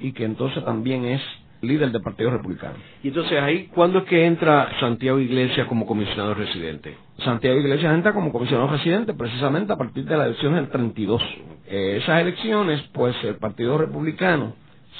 y 0.00 0.12
que 0.12 0.24
entonces 0.24 0.64
también 0.64 1.04
es 1.04 1.20
líder 1.62 1.92
del 1.92 2.02
Partido 2.02 2.30
Republicano. 2.30 2.74
Y 3.02 3.08
entonces 3.08 3.40
ahí, 3.40 3.68
¿cuándo 3.68 4.00
es 4.00 4.04
que 4.04 4.26
entra 4.26 4.68
Santiago 4.80 5.18
Iglesias 5.18 5.66
como 5.68 5.86
comisionado 5.86 6.34
residente? 6.34 6.96
Santiago 7.24 7.58
Iglesias 7.58 7.94
entra 7.94 8.12
como 8.12 8.32
comisionado 8.32 8.68
residente 8.68 9.14
precisamente 9.14 9.72
a 9.72 9.76
partir 9.76 10.04
de 10.04 10.16
las 10.16 10.26
elecciones 10.26 10.60
del 10.60 10.70
32. 10.70 11.22
Eh, 11.68 11.98
esas 12.02 12.20
elecciones, 12.20 12.82
pues 12.92 13.14
el 13.22 13.36
Partido 13.36 13.78
Republicano 13.78 14.54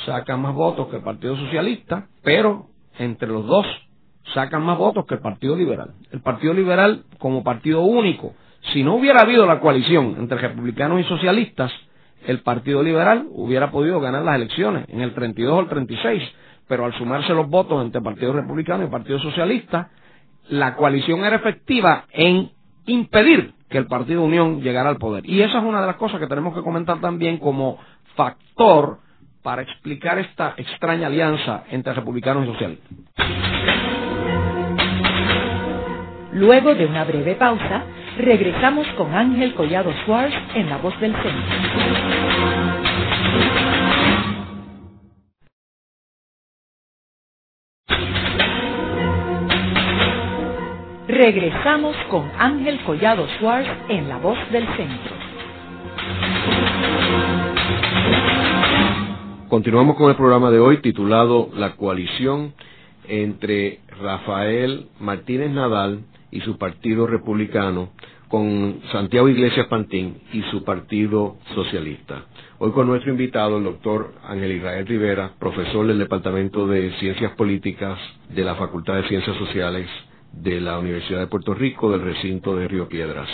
saca 0.07 0.37
más 0.37 0.55
votos 0.55 0.89
que 0.89 0.97
el 0.97 1.03
Partido 1.03 1.37
Socialista, 1.37 2.07
pero 2.23 2.67
entre 2.99 3.29
los 3.29 3.47
dos 3.47 3.67
sacan 4.35 4.63
más 4.63 4.79
votos 4.79 5.05
que 5.07 5.15
el 5.15 5.21
Partido 5.21 5.57
Liberal. 5.57 5.95
El 6.13 6.21
Partido 6.21 6.55
Liberal, 6.55 7.05
como 7.19 7.43
partido 7.43 7.83
único, 7.83 8.35
si 8.73 8.85
no 8.85 8.95
hubiera 8.95 9.23
habido 9.23 9.47
la 9.47 9.59
coalición 9.59 10.17
entre 10.19 10.39
republicanos 10.39 11.01
y 11.01 11.05
socialistas, 11.05 11.73
el 12.27 12.41
Partido 12.41 12.83
Liberal 12.83 13.27
hubiera 13.33 13.73
podido 13.73 14.01
ganar 14.01 14.23
las 14.23 14.37
elecciones 14.37 14.89
en 14.89 15.01
el 15.01 15.13
32 15.13 15.53
o 15.53 15.61
el 15.61 15.69
36 15.69 16.23
pero 16.69 16.85
al 16.85 16.95
sumarse 16.95 17.35
los 17.35 17.49
votos 17.49 17.85
entre 17.85 18.01
Partido 18.01 18.33
Republicano 18.33 18.85
y 18.85 18.89
Partido 18.89 19.19
Socialista, 19.19 19.91
la 20.49 20.75
coalición 20.75 21.25
era 21.25 21.37
efectiva 21.37 22.05
en 22.13 22.51
impedir 22.87 23.55
que 23.69 23.79
el 23.79 23.87
Partido 23.87 24.23
Unión 24.23 24.61
llegara 24.61 24.91
al 24.91 24.99
poder. 24.99 25.29
Y 25.29 25.41
esa 25.43 25.59
es 25.59 25.65
una 25.65 25.81
de 25.81 25.87
las 25.87 25.97
cosas 25.97 26.21
que 26.21 26.27
tenemos 26.27 26.55
que 26.55 26.63
comentar 26.63 27.01
también 27.01 27.39
como 27.39 27.79
factor 28.15 28.99
para 29.43 29.63
explicar 29.63 30.19
esta 30.19 30.55
extraña 30.57 31.09
alianza 31.09 31.65
entre 31.71 31.93
republicanos 31.95 32.45
y 32.45 32.53
socialistas. 32.53 32.93
Luego 36.33 36.75
de 36.75 36.87
una 36.87 37.05
breve 37.05 37.35
pausa, 37.35 37.85
regresamos 38.19 38.87
con 38.97 39.15
Ángel 39.15 39.55
Collado 39.55 39.93
Schwartz 40.05 40.35
en 40.55 40.71
La 40.71 40.79
Voz 40.79 40.99
del 41.01 41.13
Centro. 41.13 41.43
Regresamos 51.13 51.95
con 52.09 52.25
Ángel 52.39 52.81
Collado 52.87 53.27
Schwartz 53.37 53.69
en 53.91 54.09
La 54.09 54.17
Voz 54.17 54.39
del 54.51 54.67
Centro. 54.79 55.15
Continuamos 59.47 59.99
con 59.99 60.09
el 60.09 60.17
programa 60.17 60.51
de 60.51 60.59
hoy 60.59 60.79
titulado 60.81 61.51
La 61.55 61.77
coalición 61.77 62.55
entre 63.09 63.81
Rafael 64.01 64.87
Martínez 65.01 65.51
Nadal 65.51 66.01
y 66.31 66.41
su 66.41 66.57
partido 66.57 67.07
republicano 67.07 67.91
con 68.29 68.81
Santiago 68.91 69.29
Iglesias 69.29 69.67
Pantín 69.67 70.17
y 70.33 70.41
su 70.51 70.65
partido 70.65 71.37
socialista. 71.55 72.25
Hoy 72.59 72.71
con 72.71 72.87
nuestro 72.87 73.11
invitado, 73.11 73.59
el 73.59 73.65
doctor 73.65 74.15
Ángel 74.27 74.53
Israel 74.53 74.87
Rivera, 74.87 75.33
profesor 75.39 75.87
del 75.87 75.99
Departamento 75.99 76.67
de 76.67 76.91
Ciencias 77.01 77.33
Políticas 77.33 77.99
de 78.31 78.45
la 78.45 78.55
Facultad 78.55 78.95
de 78.95 79.09
Ciencias 79.09 79.37
Sociales 79.37 79.91
de 80.33 80.61
la 80.61 80.79
Universidad 80.79 81.21
de 81.21 81.27
Puerto 81.27 81.55
Rico 81.55 81.91
del 81.91 82.03
recinto 82.03 82.57
de 82.57 82.69
Río 82.69 82.89
Piedras. 82.89 83.29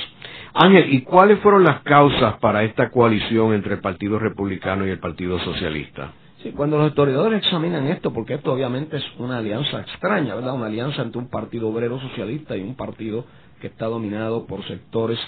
Ángel, 0.54 0.92
¿y 0.92 1.02
cuáles 1.02 1.38
fueron 1.40 1.64
las 1.64 1.82
causas 1.82 2.38
para 2.38 2.64
esta 2.64 2.90
coalición 2.90 3.54
entre 3.54 3.74
el 3.74 3.80
Partido 3.80 4.18
Republicano 4.18 4.86
y 4.86 4.90
el 4.90 4.98
Partido 4.98 5.38
Socialista? 5.40 6.12
Sí, 6.42 6.52
cuando 6.52 6.78
los 6.78 6.88
historiadores 6.88 7.42
examinan 7.42 7.88
esto, 7.88 8.12
porque 8.12 8.34
esto 8.34 8.52
obviamente 8.52 8.96
es 8.96 9.04
una 9.18 9.38
alianza 9.38 9.80
extraña, 9.80 10.34
¿verdad? 10.36 10.54
Una 10.54 10.66
alianza 10.66 11.02
entre 11.02 11.18
un 11.18 11.28
partido 11.28 11.68
obrero 11.68 12.00
socialista 12.00 12.56
y 12.56 12.62
un 12.62 12.76
partido 12.76 13.24
que 13.60 13.66
está 13.66 13.86
dominado 13.86 14.46
por 14.46 14.64
sectores 14.66 15.18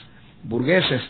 burgueses. 0.45 1.03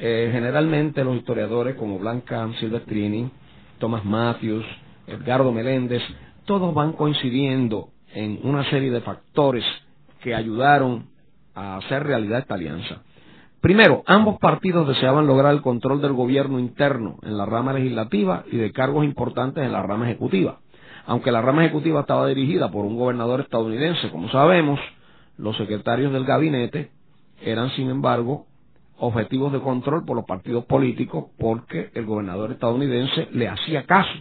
Eh, 0.00 0.30
generalmente 0.32 1.04
los 1.04 1.16
historiadores 1.16 1.76
como 1.76 1.98
Blanca 1.98 2.48
Silvestrini, 2.60 3.30
Thomas 3.78 4.04
Matthews, 4.04 4.64
Edgardo 5.06 5.52
Meléndez, 5.52 6.02
todos 6.46 6.72
van 6.74 6.92
coincidiendo 6.92 7.88
en 8.14 8.40
una 8.42 8.68
serie 8.70 8.90
de 8.90 9.02
factores 9.02 9.64
que 10.22 10.34
ayudaron 10.34 11.06
a 11.54 11.76
hacer 11.76 12.04
realidad 12.04 12.40
esta 12.40 12.54
alianza. 12.54 13.02
Primero, 13.60 14.02
ambos 14.06 14.38
partidos 14.40 14.88
deseaban 14.88 15.26
lograr 15.26 15.54
el 15.54 15.62
control 15.62 16.00
del 16.00 16.14
gobierno 16.14 16.58
interno 16.58 17.18
en 17.22 17.36
la 17.36 17.46
rama 17.46 17.72
legislativa 17.72 18.44
y 18.50 18.56
de 18.56 18.72
cargos 18.72 19.04
importantes 19.04 19.64
en 19.64 19.72
la 19.72 19.82
rama 19.82 20.06
ejecutiva. 20.06 20.58
Aunque 21.06 21.30
la 21.30 21.42
rama 21.42 21.64
ejecutiva 21.64 22.00
estaba 22.00 22.26
dirigida 22.26 22.70
por 22.70 22.84
un 22.84 22.96
gobernador 22.96 23.40
estadounidense, 23.40 24.10
como 24.10 24.28
sabemos, 24.30 24.80
los 25.36 25.56
secretarios 25.56 26.12
del 26.12 26.24
gabinete 26.24 26.90
eran, 27.40 27.70
sin 27.70 27.90
embargo, 27.90 28.46
objetivos 28.98 29.52
de 29.52 29.60
control 29.60 30.04
por 30.04 30.16
los 30.16 30.24
partidos 30.24 30.64
políticos 30.64 31.26
porque 31.38 31.90
el 31.94 32.06
gobernador 32.06 32.52
estadounidense 32.52 33.28
le 33.32 33.48
hacía 33.48 33.84
caso 33.84 34.12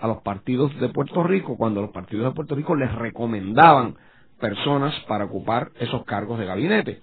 a 0.00 0.08
los 0.08 0.22
partidos 0.22 0.78
de 0.80 0.88
Puerto 0.88 1.22
Rico 1.22 1.56
cuando 1.56 1.82
los 1.82 1.90
partidos 1.90 2.26
de 2.26 2.34
Puerto 2.34 2.54
Rico 2.54 2.74
les 2.74 2.94
recomendaban 2.94 3.96
personas 4.40 4.94
para 5.06 5.26
ocupar 5.26 5.70
esos 5.78 6.04
cargos 6.04 6.38
de 6.38 6.46
gabinete. 6.46 7.00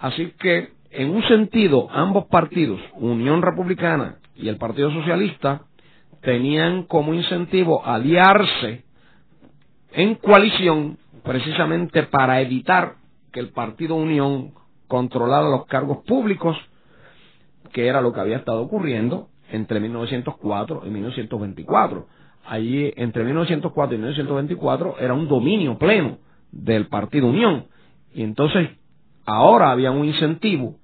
Así 0.00 0.32
que, 0.38 0.70
en 0.90 1.10
un 1.10 1.22
sentido, 1.28 1.88
ambos 1.90 2.26
partidos, 2.26 2.80
Unión 2.94 3.42
Republicana 3.42 4.16
y 4.34 4.48
el 4.48 4.56
Partido 4.56 4.90
Socialista, 4.90 5.62
tenían 6.22 6.84
como 6.84 7.14
incentivo 7.14 7.84
aliarse 7.84 8.84
en 9.92 10.14
coalición 10.16 10.98
precisamente 11.22 12.04
para 12.04 12.40
evitar 12.40 12.94
que 13.32 13.40
el 13.40 13.50
Partido 13.50 13.94
Unión 13.94 14.52
controlara 14.88 15.48
los 15.48 15.66
cargos 15.66 15.98
públicos, 16.04 16.56
que 17.72 17.86
era 17.86 18.00
lo 18.00 18.12
que 18.12 18.20
había 18.20 18.36
estado 18.36 18.62
ocurriendo 18.62 19.28
entre 19.50 19.80
1904 19.80 20.82
y 20.86 20.90
1924. 20.90 22.06
Allí, 22.44 22.92
entre 22.96 23.24
1904 23.24 23.94
y 23.94 23.98
1924, 23.98 24.96
era 24.98 25.14
un 25.14 25.28
dominio 25.28 25.78
pleno 25.78 26.18
del 26.52 26.86
Partido 26.86 27.26
Unión 27.26 27.66
Y 28.14 28.22
entonces, 28.22 28.70
ahora 29.26 29.70
había 29.70 29.90
un 29.90 30.04
incentivo 30.04 30.76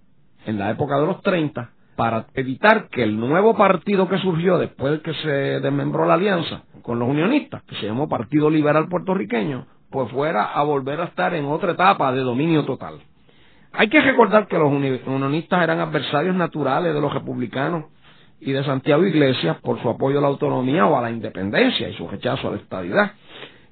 en 0.46 0.58
la 0.58 0.70
época 0.70 0.98
de 0.98 1.06
los 1.06 1.22
30 1.22 1.70
para 1.94 2.26
evitar 2.34 2.88
que 2.88 3.02
el 3.02 3.18
nuevo 3.18 3.56
partido 3.56 4.08
que 4.08 4.18
surgió 4.18 4.56
después 4.58 4.92
de 4.92 5.00
que 5.00 5.14
se 5.14 5.28
desmembró 5.28 6.06
la 6.06 6.14
alianza 6.14 6.62
con 6.82 6.98
los 6.98 7.08
unionistas, 7.08 7.62
que 7.64 7.74
se 7.76 7.86
llamó 7.86 8.08
Partido 8.08 8.48
Liberal 8.48 8.88
Puertorriqueño, 8.88 9.66
pues 9.90 10.10
fuera 10.10 10.44
a 10.44 10.62
volver 10.62 11.00
a 11.00 11.04
estar 11.04 11.34
en 11.34 11.44
otra 11.46 11.72
etapa 11.72 12.12
de 12.12 12.20
dominio 12.20 12.64
total. 12.64 13.00
Hay 13.72 13.88
que 13.88 14.00
recordar 14.00 14.46
que 14.46 14.56
los 14.58 14.72
unionistas 14.72 15.62
eran 15.62 15.80
adversarios 15.80 16.34
naturales 16.34 16.94
de 16.94 17.00
los 17.00 17.12
republicanos 17.12 17.86
y 18.40 18.52
de 18.52 18.64
Santiago 18.64 19.04
Iglesias 19.04 19.58
por 19.60 19.82
su 19.82 19.88
apoyo 19.88 20.18
a 20.18 20.22
la 20.22 20.28
autonomía 20.28 20.86
o 20.86 20.96
a 20.96 21.02
la 21.02 21.10
independencia 21.10 21.88
y 21.88 21.94
su 21.94 22.08
rechazo 22.08 22.48
a 22.48 22.52
la 22.52 22.56
estabilidad. 22.58 23.12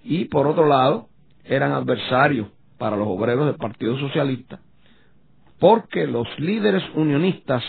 Y 0.04 0.26
por 0.26 0.46
otro 0.46 0.66
lado, 0.66 1.08
eran 1.48 1.72
adversarios 1.72 2.48
para 2.78 2.96
los 2.96 3.08
obreros 3.08 3.46
del 3.46 3.56
Partido 3.56 3.98
Socialista 3.98 4.60
porque 5.58 6.06
los 6.06 6.26
líderes 6.38 6.82
unionistas 6.94 7.62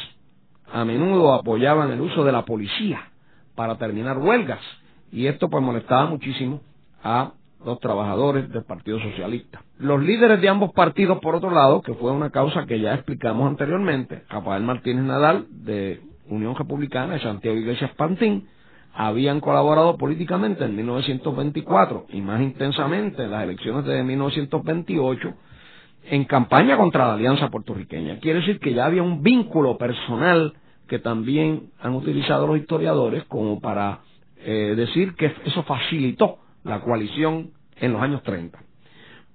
a 0.71 0.83
menudo 0.83 1.33
apoyaban 1.33 1.91
el 1.91 2.01
uso 2.01 2.23
de 2.23 2.31
la 2.31 2.43
policía 2.43 3.09
para 3.55 3.77
terminar 3.77 4.17
huelgas 4.17 4.59
y 5.11 5.27
esto 5.27 5.49
pues 5.49 5.63
molestaba 5.63 6.07
muchísimo 6.07 6.61
a 7.03 7.31
los 7.65 7.79
trabajadores 7.79 8.49
del 8.51 8.63
Partido 8.63 8.99
Socialista. 8.99 9.61
Los 9.79 10.01
líderes 10.01 10.41
de 10.41 10.49
ambos 10.49 10.73
partidos, 10.73 11.19
por 11.19 11.35
otro 11.35 11.49
lado, 11.49 11.81
que 11.81 11.93
fue 11.93 12.11
una 12.11 12.29
causa 12.29 12.65
que 12.65 12.79
ya 12.79 12.93
explicamos 12.93 13.47
anteriormente, 13.49 14.23
Rafael 14.29 14.63
Martínez 14.63 15.03
Nadal 15.03 15.47
de 15.49 16.01
Unión 16.27 16.55
Republicana 16.55 17.17
y 17.17 17.21
Santiago 17.21 17.57
Iglesias 17.57 17.91
Pantín, 17.95 18.47
habían 18.99 19.41
colaborado 19.41 19.95
políticamente 19.95 20.65
en 20.65 20.75
1924 20.75 22.07
y 22.09 22.19
más 22.19 22.41
intensamente 22.41 23.23
en 23.23 23.29
las 23.29 23.43
elecciones 23.43 23.85
de 23.85 24.03
1928 24.03 25.33
en 26.09 26.25
campaña 26.25 26.77
contra 26.77 27.05
la 27.05 27.13
Alianza 27.13 27.49
Puertorriqueña. 27.49 28.17
Quiere 28.17 28.39
decir 28.39 28.59
que 28.59 28.73
ya 28.73 28.85
había 28.85 29.03
un 29.03 29.21
vínculo 29.21 29.77
personal 29.77 30.53
que 30.87 30.97
también 30.97 31.69
han 31.79 31.93
utilizado 31.93 32.47
los 32.47 32.57
historiadores 32.57 33.23
como 33.25 33.59
para 33.61 33.99
eh, 34.37 34.73
decir 34.75 35.13
que 35.13 35.31
eso 35.45 35.61
facilitó 35.61 36.39
la 36.63 36.79
coalición 36.79 37.51
en 37.75 37.93
los 37.93 38.01
años 38.01 38.23
30. 38.23 38.57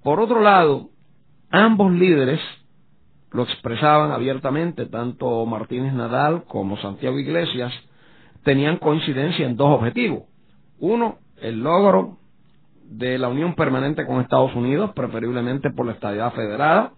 Por 0.03 0.19
otro 0.19 0.41
lado, 0.41 0.89
ambos 1.51 1.89
líderes 1.93 2.41
lo 3.31 3.43
expresaban 3.43 4.11
abiertamente, 4.11 4.87
tanto 4.87 5.45
Martínez 5.45 5.93
Nadal 5.93 6.43
como 6.49 6.77
Santiago 6.79 7.17
Iglesias 7.17 7.71
tenían 8.43 8.77
coincidencia 8.77 9.45
en 9.45 9.55
dos 9.55 9.69
objetivos. 9.79 10.23
Uno, 10.79 11.17
el 11.41 11.61
logro 11.61 12.17
de 12.83 13.17
la 13.17 13.29
unión 13.29 13.55
permanente 13.55 14.05
con 14.05 14.21
Estados 14.21 14.53
Unidos, 14.55 14.91
preferiblemente 14.93 15.71
por 15.71 15.85
la 15.85 15.93
estadidad 15.93 16.33
federada, 16.33 16.93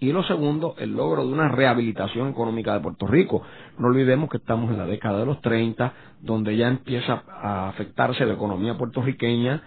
y 0.00 0.12
lo 0.12 0.22
segundo, 0.22 0.74
el 0.78 0.96
logro 0.96 1.26
de 1.26 1.32
una 1.32 1.48
rehabilitación 1.48 2.30
económica 2.30 2.72
de 2.72 2.80
Puerto 2.80 3.06
Rico. 3.06 3.42
No 3.78 3.88
olvidemos 3.88 4.30
que 4.30 4.38
estamos 4.38 4.70
en 4.70 4.78
la 4.78 4.86
década 4.86 5.18
de 5.18 5.26
los 5.26 5.42
30, 5.42 5.92
donde 6.22 6.56
ya 6.56 6.68
empieza 6.68 7.22
a 7.28 7.68
afectarse 7.68 8.24
la 8.24 8.32
economía 8.32 8.78
puertorriqueña 8.78 9.62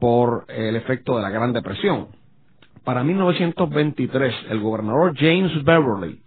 por 0.00 0.44
el 0.48 0.74
efecto 0.74 1.16
de 1.16 1.22
la 1.22 1.30
Gran 1.30 1.52
Depresión. 1.52 2.08
Para 2.82 3.04
1923, 3.04 4.34
el 4.50 4.60
gobernador 4.60 5.14
James 5.16 5.52
Beverly, 5.64 6.20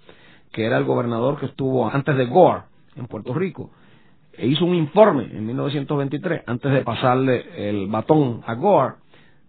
que 0.54 0.66
era 0.66 0.78
el 0.78 0.86
gobernador 0.86 1.38
que 1.38 1.48
estuvo 1.48 1.90
antes 1.90 2.16
de 2.16 2.26
Gore 2.28 2.62
en 2.96 3.08
Puerto 3.08 3.34
Rico, 3.34 3.72
e 4.40 4.48
hizo 4.48 4.64
un 4.64 4.76
informe 4.76 5.24
en 5.24 5.46
1923, 5.46 6.44
antes 6.46 6.72
de 6.72 6.82
pasarle 6.82 7.70
el 7.70 7.88
batón 7.88 8.42
a 8.46 8.54
Gore, 8.54 8.96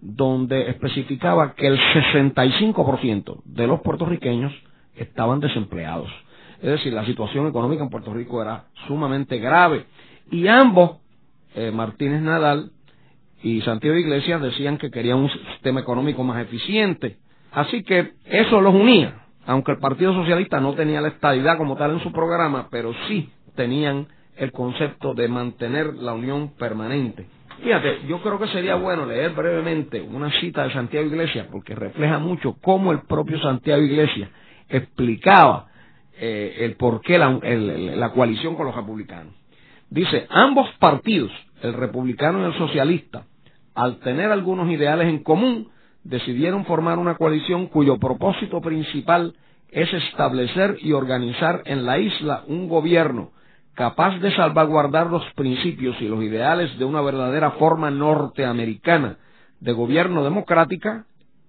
donde 0.00 0.68
especificaba 0.68 1.54
que 1.54 1.68
el 1.68 1.78
65% 1.78 3.42
de 3.44 3.66
los 3.68 3.80
puertorriqueños 3.82 4.52
estaban 4.96 5.38
desempleados. 5.38 6.10
Es 6.60 6.70
decir, 6.70 6.92
la 6.92 7.06
situación 7.06 7.46
económica 7.46 7.84
en 7.84 7.90
Puerto 7.90 8.12
Rico 8.12 8.42
era 8.42 8.64
sumamente 8.88 9.38
grave. 9.38 9.86
Y 10.30 10.48
ambos, 10.48 10.98
eh, 11.54 11.70
Martínez 11.70 12.20
Nadal 12.20 12.72
y 13.42 13.60
Santiago 13.62 13.96
Iglesias, 13.96 14.42
decían 14.42 14.76
que 14.76 14.90
querían 14.90 15.18
un 15.18 15.30
sistema 15.30 15.80
económico 15.80 16.24
más 16.24 16.42
eficiente. 16.42 17.18
Así 17.52 17.82
que 17.84 18.12
eso 18.24 18.60
los 18.60 18.74
unía, 18.74 19.22
aunque 19.46 19.72
el 19.72 19.78
Partido 19.78 20.12
Socialista 20.14 20.60
no 20.60 20.74
tenía 20.74 21.00
la 21.00 21.08
estabilidad 21.08 21.56
como 21.56 21.76
tal 21.76 21.92
en 21.92 22.00
su 22.00 22.12
programa, 22.12 22.68
pero 22.70 22.92
sí 23.08 23.30
tenían 23.54 24.08
el 24.40 24.52
concepto 24.52 25.12
de 25.12 25.28
mantener 25.28 25.94
la 25.96 26.14
unión 26.14 26.54
permanente. 26.56 27.26
Fíjate, 27.62 28.06
yo 28.08 28.22
creo 28.22 28.38
que 28.38 28.48
sería 28.48 28.74
bueno 28.76 29.04
leer 29.04 29.32
brevemente 29.32 30.00
una 30.00 30.30
cita 30.40 30.64
de 30.64 30.72
Santiago 30.72 31.06
Iglesias 31.06 31.46
porque 31.52 31.74
refleja 31.74 32.18
mucho 32.18 32.56
cómo 32.62 32.90
el 32.90 33.02
propio 33.02 33.38
Santiago 33.42 33.82
Iglesias 33.82 34.30
explicaba 34.66 35.66
eh, 36.18 36.56
el 36.60 36.76
por 36.76 37.02
qué 37.02 37.18
la, 37.18 37.38
la 37.38 38.12
coalición 38.12 38.56
con 38.56 38.64
los 38.64 38.74
republicanos. 38.74 39.34
Dice, 39.90 40.26
ambos 40.30 40.70
partidos, 40.78 41.30
el 41.60 41.74
republicano 41.74 42.40
y 42.40 42.44
el 42.46 42.54
socialista, 42.56 43.26
al 43.74 43.98
tener 43.98 44.30
algunos 44.32 44.70
ideales 44.70 45.08
en 45.08 45.22
común, 45.22 45.68
decidieron 46.02 46.64
formar 46.64 46.98
una 46.98 47.16
coalición 47.16 47.66
cuyo 47.66 47.98
propósito 47.98 48.62
principal 48.62 49.34
es 49.70 49.92
establecer 49.92 50.78
y 50.80 50.92
organizar 50.92 51.60
en 51.66 51.84
la 51.84 51.98
isla 51.98 52.44
un 52.46 52.68
gobierno 52.70 53.32
capaz 53.74 54.18
de 54.18 54.34
salvaguardar 54.34 55.08
los 55.08 55.24
principios 55.34 55.96
y 56.00 56.08
los 56.08 56.22
ideales 56.22 56.78
de 56.78 56.84
una 56.84 57.00
verdadera 57.00 57.52
forma 57.52 57.90
norteamericana 57.90 59.16
de 59.60 59.72
gobierno 59.72 60.24
democrática 60.24 61.06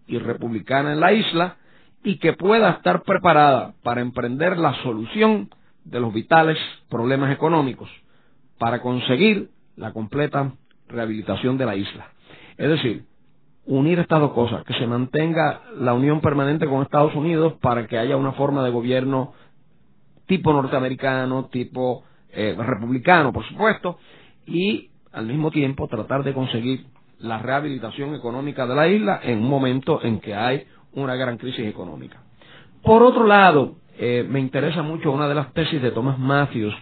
y 0.07 0.17
republicana 0.17 0.93
en 0.93 0.99
la 0.99 1.13
isla 1.13 1.57
y 2.03 2.17
que 2.17 2.34
pueda 2.34 2.72
estar 2.72 3.03
preparada 3.03 3.74
para 3.84 4.01
emprender 4.01 4.57
la 4.57 4.74
solución 4.84 5.49
de 5.84 5.99
los 5.99 6.13
vitales 6.13 6.57
problemas 6.89 7.32
económicos 7.32 7.89
para 8.57 8.82
conseguir 8.82 9.49
la 9.76 9.91
completa 9.91 10.53
rehabilitación 10.88 11.57
de 11.57 11.65
la 11.65 11.76
isla. 11.76 12.07
Es 12.57 12.69
decir, 12.69 13.05
unir 13.65 13.99
estas 13.99 14.19
dos 14.19 14.34
cosas, 14.34 14.63
que 14.65 14.74
se 14.74 14.88
mantenga 14.88 15.61
la 15.78 15.93
unión 15.93 16.22
permanente 16.22 16.67
con 16.67 16.82
Estados 16.82 17.15
Unidos 17.15 17.53
para 17.61 17.88
que 17.88 17.97
haya 17.97 18.17
una 18.17 18.34
forma 18.34 18.63
de 18.63 18.72
gobierno 18.72 19.34
tipo 20.28 20.53
norteamericano, 20.53 21.45
tipo 21.45 22.03
eh, 22.34 22.55
republicano, 22.57 23.34
por 23.34 23.45
supuesto, 23.47 23.97
y 24.45 24.89
al 25.11 25.25
mismo 25.25 25.51
tiempo 25.51 25.88
tratar 25.88 26.23
de 26.23 26.34
conseguir 26.34 26.86
la 27.19 27.39
rehabilitación 27.39 28.15
económica 28.15 28.65
de 28.65 28.75
la 28.75 28.88
isla 28.88 29.19
en 29.23 29.39
un 29.39 29.49
momento 29.49 30.03
en 30.03 30.19
que 30.19 30.34
hay 30.34 30.65
una 30.93 31.15
gran 31.15 31.38
crisis 31.38 31.65
económica. 31.65 32.21
Por 32.82 33.03
otro 33.03 33.25
lado, 33.25 33.75
eh, 33.97 34.25
me 34.27 34.39
interesa 34.39 34.82
mucho 34.82 35.11
una 35.11 35.27
de 35.27 35.36
las 35.36 35.53
tesis 35.53 35.82
de 35.82 35.91
Thomas 35.91 36.17
Matthews 36.17 36.73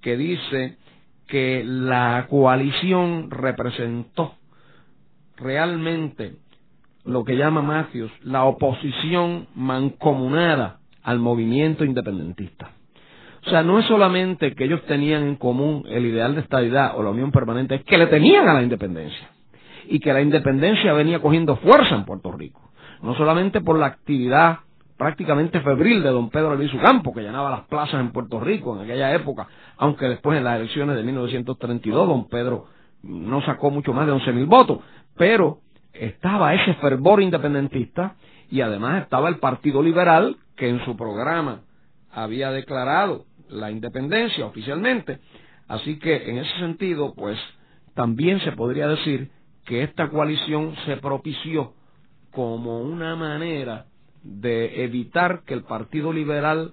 que 0.00 0.16
dice 0.16 0.78
que 1.26 1.62
la 1.64 2.26
coalición 2.28 3.30
representó 3.30 4.34
realmente 5.36 6.36
lo 7.04 7.24
que 7.24 7.36
llama 7.36 7.62
Matthews 7.62 8.12
la 8.22 8.44
oposición 8.44 9.48
mancomunada 9.54 10.80
al 11.02 11.18
movimiento 11.18 11.84
independentista. 11.84 12.70
O 13.44 13.50
sea, 13.50 13.62
no 13.62 13.78
es 13.78 13.86
solamente 13.86 14.54
que 14.54 14.64
ellos 14.64 14.82
tenían 14.86 15.24
en 15.24 15.36
común 15.36 15.84
el 15.88 16.06
ideal 16.06 16.34
de 16.34 16.42
estabilidad 16.42 16.96
o 16.96 17.02
la 17.02 17.10
unión 17.10 17.32
permanente, 17.32 17.74
es 17.76 17.84
que 17.84 17.98
le 17.98 18.06
tenían 18.06 18.48
a 18.48 18.54
la 18.54 18.62
independencia. 18.62 19.30
Y 19.88 19.98
que 19.98 20.12
la 20.12 20.20
independencia 20.20 20.92
venía 20.92 21.18
cogiendo 21.18 21.56
fuerza 21.56 21.94
en 21.94 22.04
Puerto 22.04 22.30
Rico. 22.32 22.60
No 23.02 23.16
solamente 23.16 23.60
por 23.60 23.78
la 23.78 23.86
actividad 23.86 24.60
prácticamente 24.96 25.60
febril 25.60 26.00
de 26.04 26.10
don 26.10 26.30
Pedro 26.30 26.54
Luis 26.54 26.70
Campo, 26.80 27.12
que 27.12 27.22
llenaba 27.22 27.50
las 27.50 27.62
plazas 27.62 28.00
en 28.00 28.12
Puerto 28.12 28.38
Rico 28.38 28.76
en 28.76 28.84
aquella 28.84 29.12
época, 29.12 29.48
aunque 29.76 30.06
después 30.06 30.38
en 30.38 30.44
las 30.44 30.60
elecciones 30.60 30.94
de 30.94 31.02
1932 31.02 32.06
don 32.06 32.28
Pedro 32.28 32.66
no 33.02 33.42
sacó 33.42 33.72
mucho 33.72 33.92
más 33.92 34.06
de 34.06 34.12
11.000 34.12 34.46
votos, 34.46 34.78
pero 35.16 35.58
estaba 35.92 36.54
ese 36.54 36.74
fervor 36.74 37.20
independentista 37.20 38.14
y 38.48 38.60
además 38.60 39.02
estaba 39.02 39.28
el 39.28 39.38
Partido 39.38 39.82
Liberal 39.82 40.36
que 40.56 40.68
en 40.68 40.84
su 40.84 40.96
programa 40.96 41.62
había 42.12 42.50
declarado 42.50 43.24
la 43.52 43.70
independencia 43.70 44.46
oficialmente. 44.46 45.20
Así 45.68 45.98
que 45.98 46.30
en 46.30 46.38
ese 46.38 46.58
sentido, 46.58 47.14
pues 47.14 47.38
también 47.94 48.40
se 48.40 48.52
podría 48.52 48.88
decir 48.88 49.30
que 49.64 49.82
esta 49.82 50.08
coalición 50.08 50.74
se 50.86 50.96
propició 50.96 51.74
como 52.32 52.80
una 52.80 53.14
manera 53.14 53.86
de 54.22 54.84
evitar 54.84 55.42
que 55.44 55.54
el 55.54 55.64
Partido 55.64 56.12
Liberal 56.12 56.72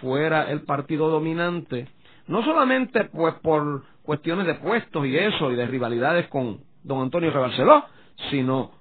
fuera 0.00 0.50
el 0.50 0.62
partido 0.62 1.08
dominante, 1.08 1.88
no 2.26 2.42
solamente 2.42 3.04
pues 3.04 3.34
por 3.36 3.84
cuestiones 4.02 4.46
de 4.46 4.54
puestos 4.54 5.06
y 5.06 5.16
eso 5.16 5.52
y 5.52 5.56
de 5.56 5.66
rivalidades 5.66 6.26
con 6.28 6.60
don 6.82 7.02
Antonio 7.02 7.30
Rebarceló, 7.30 7.84
sino 8.30 8.72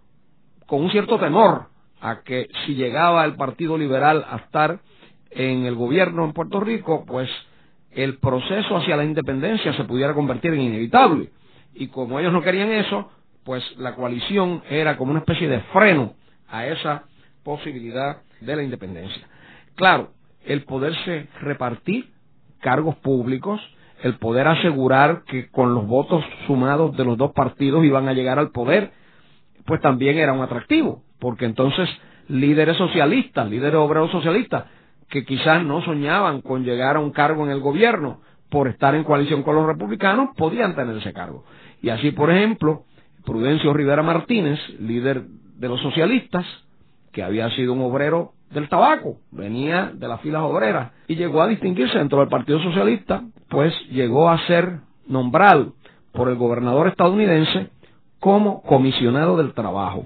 con 0.65 0.83
un 0.83 0.91
cierto 0.91 1.19
temor 1.19 1.67
a 2.01 2.21
que 2.23 2.47
si 2.65 2.73
llegaba 2.73 3.23
el 3.25 3.35
Partido 3.35 3.77
Liberal 3.77 4.25
a 4.27 4.37
estar 4.37 4.79
en 5.31 5.65
el 5.65 5.75
gobierno 5.75 6.25
en 6.25 6.33
Puerto 6.33 6.59
Rico, 6.59 7.05
pues 7.05 7.29
el 7.91 8.17
proceso 8.17 8.77
hacia 8.77 8.95
la 8.97 9.03
independencia 9.03 9.73
se 9.73 9.83
pudiera 9.83 10.13
convertir 10.13 10.53
en 10.53 10.61
inevitable. 10.61 11.29
Y 11.73 11.87
como 11.87 12.19
ellos 12.19 12.33
no 12.33 12.41
querían 12.41 12.71
eso, 12.71 13.09
pues 13.43 13.63
la 13.77 13.95
coalición 13.95 14.61
era 14.69 14.97
como 14.97 15.11
una 15.11 15.21
especie 15.21 15.47
de 15.47 15.61
freno 15.73 16.13
a 16.47 16.67
esa 16.67 17.03
posibilidad 17.43 18.17
de 18.39 18.55
la 18.55 18.63
independencia. 18.63 19.27
Claro, 19.75 20.11
el 20.45 20.63
poderse 20.63 21.27
repartir 21.41 22.09
cargos 22.59 22.95
públicos, 22.97 23.59
el 24.03 24.15
poder 24.15 24.47
asegurar 24.47 25.23
que 25.25 25.49
con 25.49 25.73
los 25.73 25.87
votos 25.87 26.23
sumados 26.47 26.95
de 26.97 27.05
los 27.05 27.17
dos 27.17 27.31
partidos 27.31 27.83
iban 27.83 28.07
a 28.07 28.13
llegar 28.13 28.39
al 28.39 28.51
poder, 28.51 28.91
pues 29.65 29.81
también 29.81 30.17
era 30.17 30.33
un 30.33 30.41
atractivo, 30.41 31.03
porque 31.19 31.45
entonces 31.45 31.89
líderes 32.27 32.77
socialistas, 32.77 33.49
líderes 33.49 33.75
obreros 33.75 34.11
socialistas, 34.11 34.65
que 35.11 35.25
quizás 35.25 35.63
no 35.63 35.81
soñaban 35.83 36.41
con 36.41 36.63
llegar 36.63 36.95
a 36.95 36.99
un 36.99 37.11
cargo 37.11 37.43
en 37.43 37.51
el 37.51 37.59
gobierno 37.59 38.21
por 38.49 38.67
estar 38.67 38.95
en 38.95 39.03
coalición 39.03 39.43
con 39.43 39.55
los 39.55 39.67
republicanos, 39.67 40.29
podían 40.35 40.73
tener 40.73 40.97
ese 40.97 41.13
cargo. 41.13 41.43
Y 41.81 41.89
así, 41.89 42.11
por 42.11 42.31
ejemplo, 42.31 42.85
Prudencio 43.25 43.73
Rivera 43.73 44.03
Martínez, 44.03 44.59
líder 44.79 45.23
de 45.23 45.67
los 45.67 45.81
socialistas, 45.81 46.45
que 47.11 47.23
había 47.23 47.49
sido 47.51 47.73
un 47.73 47.81
obrero 47.81 48.31
del 48.51 48.69
tabaco, 48.69 49.17
venía 49.31 49.91
de 49.93 50.07
las 50.07 50.21
filas 50.21 50.41
obreras 50.43 50.91
y 51.07 51.15
llegó 51.15 51.41
a 51.41 51.47
distinguirse 51.47 51.97
dentro 51.97 52.19
del 52.19 52.29
Partido 52.29 52.59
Socialista, 52.61 53.23
pues 53.49 53.73
llegó 53.89 54.29
a 54.29 54.39
ser 54.47 54.79
nombrado 55.07 55.73
por 56.13 56.29
el 56.29 56.35
gobernador 56.35 56.87
estadounidense 56.87 57.69
como 58.19 58.61
comisionado 58.61 59.37
del 59.37 59.53
trabajo. 59.53 60.05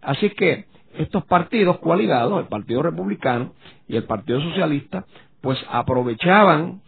Así 0.00 0.30
que 0.30 0.67
estos 0.98 1.24
partidos 1.24 1.78
coaligados, 1.78 2.40
el 2.40 2.48
Partido 2.48 2.82
Republicano 2.82 3.52
y 3.86 3.96
el 3.96 4.04
Partido 4.04 4.40
Socialista, 4.40 5.04
pues 5.40 5.58
aprovechaban 5.70 6.80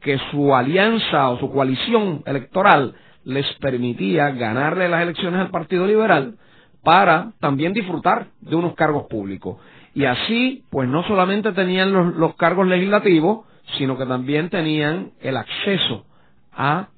que 0.00 0.18
su 0.30 0.54
alianza 0.54 1.30
o 1.30 1.38
su 1.38 1.50
coalición 1.50 2.22
electoral 2.26 2.94
les 3.24 3.46
permitía 3.54 4.30
ganarle 4.30 4.88
las 4.88 5.02
elecciones 5.02 5.40
al 5.40 5.50
Partido 5.50 5.86
Liberal 5.86 6.36
para 6.82 7.32
también 7.40 7.72
disfrutar 7.72 8.28
de 8.40 8.54
unos 8.54 8.74
cargos 8.74 9.06
públicos. 9.08 9.56
Y 9.94 10.04
así, 10.04 10.62
pues 10.70 10.88
no 10.88 11.02
solamente 11.04 11.52
tenían 11.52 11.92
los, 11.92 12.36
cargos 12.36 12.68
legislativos, 12.68 13.46
sino 13.78 13.98
que 13.98 14.06
también 14.06 14.50
tenían 14.50 15.10
el 15.20 15.36
acceso 15.36 16.04
a 16.52 16.88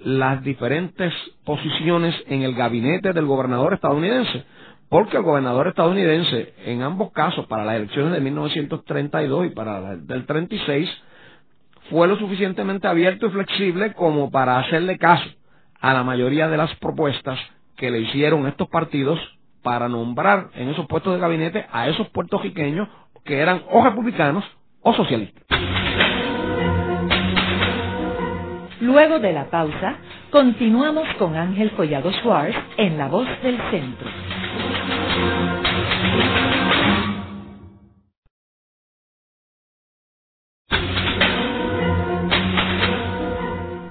las 0.00 0.42
diferentes 0.42 1.12
posiciones 1.44 2.14
en 2.26 2.42
el 2.42 2.54
gabinete 2.54 3.12
del 3.12 3.26
gobernador 3.26 3.74
estadounidense. 3.74 4.44
Porque 4.88 5.16
el 5.16 5.24
gobernador 5.24 5.68
estadounidense, 5.68 6.54
en 6.64 6.82
ambos 6.82 7.12
casos, 7.12 7.46
para 7.46 7.64
las 7.64 7.76
elecciones 7.76 8.12
de 8.12 8.20
1932 8.20 9.46
y 9.46 9.50
para 9.50 9.80
las 9.80 10.06
del 10.06 10.26
36, 10.26 10.88
fue 11.90 12.08
lo 12.08 12.16
suficientemente 12.16 12.86
abierto 12.86 13.26
y 13.26 13.30
flexible 13.30 13.92
como 13.94 14.30
para 14.30 14.58
hacerle 14.58 14.98
caso 14.98 15.28
a 15.80 15.92
la 15.92 16.02
mayoría 16.02 16.48
de 16.48 16.56
las 16.56 16.74
propuestas 16.76 17.38
que 17.76 17.90
le 17.90 18.00
hicieron 18.00 18.46
estos 18.46 18.68
partidos 18.68 19.18
para 19.62 19.88
nombrar 19.88 20.50
en 20.54 20.68
esos 20.68 20.86
puestos 20.86 21.14
de 21.14 21.20
gabinete 21.20 21.66
a 21.72 21.88
esos 21.88 22.08
puertorriqueños 22.10 22.88
que 23.24 23.40
eran 23.40 23.62
o 23.70 23.82
republicanos 23.82 24.44
o 24.82 24.94
socialistas. 24.94 25.42
Luego 28.80 29.18
de 29.18 29.32
la 29.32 29.50
pausa, 29.50 29.96
continuamos 30.30 31.08
con 31.18 31.34
Ángel 31.34 31.72
Collado 31.72 32.12
Schwartz 32.12 32.56
en 32.76 32.98
La 32.98 33.08
Voz 33.08 33.26
del 33.42 33.58
Centro. 33.70 34.08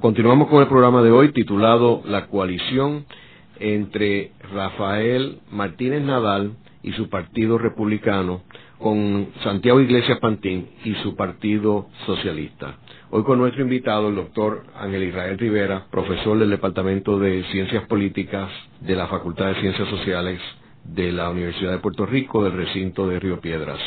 Continuamos 0.01 0.49
con 0.49 0.61
el 0.61 0.67
programa 0.67 1.01
de 1.01 1.11
hoy 1.11 1.31
titulado 1.31 2.01
La 2.05 2.27
coalición 2.27 3.05
entre 3.63 4.31
Rafael 4.53 5.39
Martínez 5.49 6.01
Nadal 6.01 6.51
y 6.83 6.91
su 6.91 7.09
partido 7.09 7.57
republicano 7.57 8.43
con 8.77 9.29
Santiago 9.41 9.79
Iglesias 9.79 10.19
Pantín 10.19 10.67
y 10.83 10.93
su 10.95 11.15
partido 11.15 11.87
socialista. 12.05 12.75
Hoy 13.09 13.23
con 13.23 13.39
nuestro 13.39 13.61
invitado, 13.63 14.09
el 14.09 14.15
doctor 14.15 14.63
Ángel 14.75 15.03
Israel 15.03 15.37
Rivera, 15.37 15.85
profesor 15.89 16.37
del 16.37 16.49
Departamento 16.49 17.17
de 17.17 17.43
Ciencias 17.51 17.85
Políticas 17.85 18.49
de 18.81 18.95
la 18.95 19.07
Facultad 19.07 19.47
de 19.47 19.61
Ciencias 19.61 19.87
Sociales 19.87 20.41
de 20.83 21.13
la 21.13 21.29
Universidad 21.29 21.71
de 21.71 21.77
Puerto 21.77 22.05
Rico, 22.05 22.43
del 22.43 22.53
recinto 22.53 23.07
de 23.07 23.19
Río 23.19 23.39
Piedras. 23.39 23.79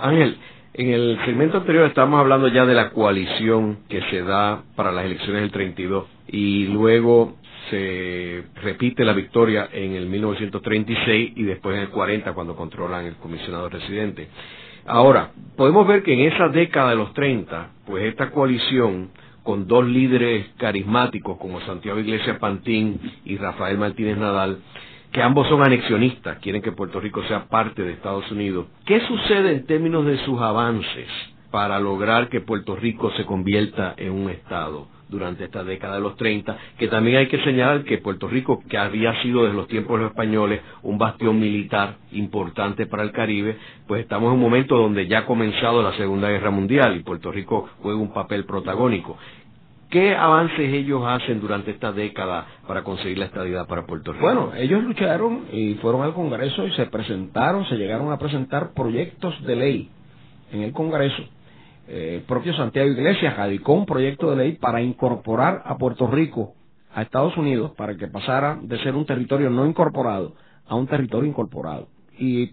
Ángel, 0.00 0.38
en 0.72 0.90
el 0.90 1.18
segmento 1.26 1.58
anterior 1.58 1.86
estábamos 1.86 2.20
hablando 2.20 2.48
ya 2.48 2.64
de 2.64 2.74
la 2.74 2.90
coalición 2.90 3.80
que 3.90 4.00
se 4.10 4.22
da 4.22 4.62
para 4.76 4.92
las 4.92 5.04
elecciones 5.04 5.42
del 5.42 5.50
32 5.50 6.06
y 6.28 6.68
luego 6.68 7.36
se 7.70 8.44
repite 8.62 9.04
la 9.04 9.12
victoria 9.12 9.68
en 9.72 9.92
el 9.92 10.06
1936 10.06 11.32
y 11.36 11.42
después 11.44 11.76
en 11.76 11.82
el 11.82 11.88
40 11.90 12.32
cuando 12.32 12.56
controlan 12.56 13.06
el 13.06 13.16
comisionado 13.16 13.68
residente. 13.68 14.28
Ahora, 14.86 15.32
podemos 15.56 15.86
ver 15.86 16.02
que 16.02 16.14
en 16.14 16.32
esa 16.32 16.48
década 16.48 16.90
de 16.90 16.96
los 16.96 17.12
30, 17.12 17.70
pues 17.86 18.04
esta 18.04 18.30
coalición 18.30 19.10
con 19.42 19.66
dos 19.66 19.86
líderes 19.86 20.46
carismáticos 20.56 21.38
como 21.38 21.60
Santiago 21.62 21.98
Iglesias 21.98 22.38
Pantín 22.38 23.00
y 23.24 23.36
Rafael 23.36 23.78
Martínez 23.78 24.18
Nadal, 24.18 24.58
que 25.12 25.22
ambos 25.22 25.48
son 25.48 25.62
anexionistas, 25.62 26.38
quieren 26.38 26.62
que 26.62 26.72
Puerto 26.72 27.00
Rico 27.00 27.22
sea 27.24 27.48
parte 27.48 27.82
de 27.82 27.92
Estados 27.92 28.30
Unidos. 28.30 28.66
¿Qué 28.84 29.00
sucede 29.00 29.52
en 29.52 29.66
términos 29.66 30.04
de 30.04 30.18
sus 30.24 30.40
avances 30.40 31.08
para 31.50 31.80
lograr 31.80 32.28
que 32.28 32.40
Puerto 32.40 32.76
Rico 32.76 33.10
se 33.12 33.24
convierta 33.24 33.94
en 33.96 34.12
un 34.12 34.30
Estado? 34.30 34.86
Durante 35.08 35.44
esta 35.44 35.64
década 35.64 35.94
de 35.94 36.00
los 36.00 36.16
30, 36.16 36.56
que 36.78 36.88
también 36.88 37.18
hay 37.18 37.28
que 37.28 37.42
señalar 37.42 37.84
que 37.84 37.98
Puerto 37.98 38.28
Rico, 38.28 38.62
que 38.68 38.78
había 38.78 39.20
sido 39.22 39.44
desde 39.44 39.56
los 39.56 39.68
tiempos 39.68 39.98
de 39.98 40.04
los 40.04 40.10
españoles 40.12 40.60
un 40.82 40.98
bastión 40.98 41.38
militar 41.38 41.96
importante 42.12 42.86
para 42.86 43.02
el 43.02 43.12
Caribe, 43.12 43.56
pues 43.86 44.02
estamos 44.02 44.28
en 44.28 44.34
un 44.34 44.40
momento 44.40 44.76
donde 44.76 45.06
ya 45.06 45.20
ha 45.20 45.26
comenzado 45.26 45.82
la 45.82 45.92
Segunda 45.96 46.28
Guerra 46.28 46.50
Mundial 46.50 46.96
y 46.96 47.02
Puerto 47.02 47.32
Rico 47.32 47.68
juega 47.82 47.98
un 47.98 48.12
papel 48.12 48.44
protagónico. 48.44 49.16
¿Qué 49.90 50.14
avances 50.14 50.70
ellos 50.70 51.02
hacen 51.06 51.40
durante 51.40 51.70
esta 51.70 51.92
década 51.92 52.46
para 52.66 52.84
conseguir 52.84 53.16
la 53.16 53.24
estabilidad 53.24 53.66
para 53.66 53.86
Puerto 53.86 54.12
Rico? 54.12 54.22
Bueno, 54.22 54.52
ellos 54.54 54.84
lucharon 54.84 55.46
y 55.50 55.74
fueron 55.76 56.02
al 56.02 56.12
Congreso 56.12 56.66
y 56.66 56.72
se 56.72 56.84
presentaron, 56.86 57.64
se 57.66 57.76
llegaron 57.76 58.12
a 58.12 58.18
presentar 58.18 58.74
proyectos 58.74 59.42
de 59.46 59.56
ley 59.56 59.90
en 60.52 60.60
el 60.60 60.72
Congreso 60.72 61.22
eh, 61.90 62.22
propio 62.28 62.54
Santiago 62.54 62.90
Iglesias 62.90 63.34
radicó 63.34 63.72
un 63.72 63.86
proyecto 63.86 64.30
de 64.30 64.36
ley 64.36 64.52
para 64.52 64.82
incorporar 64.82 65.62
a 65.64 65.78
Puerto 65.78 66.06
Rico 66.06 66.52
a 66.92 67.00
Estados 67.00 67.34
Unidos 67.38 67.72
para 67.78 67.96
que 67.96 68.08
pasara 68.08 68.58
de 68.60 68.78
ser 68.82 68.94
un 68.94 69.06
territorio 69.06 69.48
no 69.48 69.66
incorporado 69.66 70.34
a 70.66 70.74
un 70.74 70.86
territorio 70.86 71.28
incorporado. 71.28 71.88
Y 72.18 72.52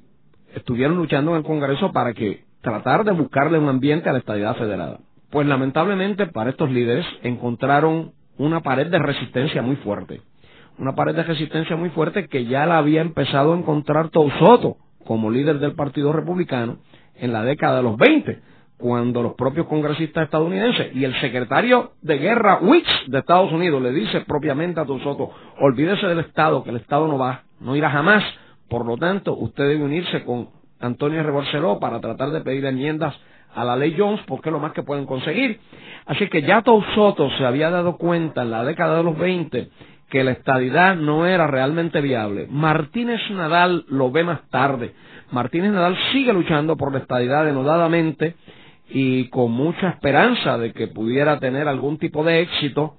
estuvieron 0.53 0.95
luchando 0.95 1.31
en 1.31 1.37
el 1.37 1.43
Congreso 1.43 1.91
para 1.91 2.13
que 2.13 2.45
tratar 2.61 3.03
de 3.03 3.11
buscarle 3.11 3.59
un 3.59 3.67
ambiente 3.67 4.09
a 4.09 4.13
la 4.13 4.19
estabilidad 4.19 4.55
federada. 4.55 4.99
Pues 5.29 5.45
lamentablemente 5.47 6.27
para 6.27 6.51
estos 6.51 6.71
líderes 6.71 7.05
encontraron 7.21 8.13
una 8.37 8.61
pared 8.61 8.87
de 8.87 8.99
resistencia 8.99 9.61
muy 9.61 9.75
fuerte. 9.77 10.21
Una 10.77 10.95
pared 10.95 11.13
de 11.13 11.23
resistencia 11.23 11.75
muy 11.75 11.89
fuerte 11.89 12.27
que 12.27 12.45
ya 12.45 12.65
la 12.65 12.77
había 12.77 13.01
empezado 13.01 13.53
a 13.53 13.57
encontrar 13.57 14.11
Soto 14.11 14.77
como 15.05 15.29
líder 15.29 15.59
del 15.59 15.73
Partido 15.73 16.13
Republicano 16.13 16.77
en 17.15 17.33
la 17.33 17.43
década 17.43 17.77
de 17.77 17.83
los 17.83 17.97
20 17.97 18.54
cuando 18.77 19.23
los 19.23 19.33
propios 19.35 19.67
congresistas 19.67 20.25
estadounidenses 20.25 20.95
y 20.95 21.05
el 21.05 21.19
secretario 21.21 21.93
de 22.01 22.17
guerra 22.17 22.59
Wicks 22.61 23.03
de 23.07 23.19
Estados 23.19 23.51
Unidos 23.51 23.81
le 23.81 23.91
dice 23.91 24.21
propiamente 24.21 24.79
a 24.79 24.85
Soto, 24.85 25.31
olvídese 25.59 26.05
del 26.07 26.19
Estado, 26.19 26.63
que 26.63 26.71
el 26.71 26.77
Estado 26.77 27.07
no 27.07 27.17
va, 27.17 27.43
no 27.59 27.75
irá 27.75 27.89
jamás, 27.89 28.23
por 28.69 28.85
lo 28.85 28.97
tanto, 28.97 29.33
usted 29.35 29.67
debe 29.67 29.83
unirse 29.83 30.23
con 30.23 30.49
Antonio 30.79 31.21
R. 31.21 31.31
para 31.79 32.01
tratar 32.01 32.31
de 32.31 32.41
pedir 32.41 32.65
enmiendas 32.65 33.15
a 33.53 33.63
la 33.63 33.75
ley 33.75 33.95
Jones 33.97 34.21
porque 34.27 34.49
es 34.49 34.53
lo 34.53 34.59
más 34.59 34.73
que 34.73 34.83
pueden 34.83 35.05
conseguir. 35.05 35.59
Así 36.05 36.27
que 36.27 36.41
ya 36.41 36.63
Soto 36.93 37.29
se 37.37 37.45
había 37.45 37.69
dado 37.69 37.97
cuenta 37.97 38.41
en 38.41 38.51
la 38.51 38.63
década 38.63 38.97
de 38.97 39.03
los 39.03 39.17
20 39.17 39.69
que 40.09 40.23
la 40.23 40.31
estadidad 40.31 40.95
no 40.95 41.25
era 41.25 41.47
realmente 41.47 42.01
viable. 42.01 42.47
Martínez 42.49 43.21
Nadal 43.31 43.85
lo 43.87 44.11
ve 44.11 44.23
más 44.23 44.47
tarde. 44.49 44.93
Martínez 45.31 45.71
Nadal 45.71 45.97
sigue 46.11 46.33
luchando 46.33 46.75
por 46.77 46.91
la 46.91 46.99
estadidad 46.99 47.45
denodadamente 47.45 48.35
y 48.89 49.29
con 49.29 49.51
mucha 49.51 49.89
esperanza 49.89 50.57
de 50.57 50.71
que 50.73 50.87
pudiera 50.87 51.39
tener 51.39 51.67
algún 51.67 51.97
tipo 51.97 52.23
de 52.23 52.41
éxito 52.41 52.95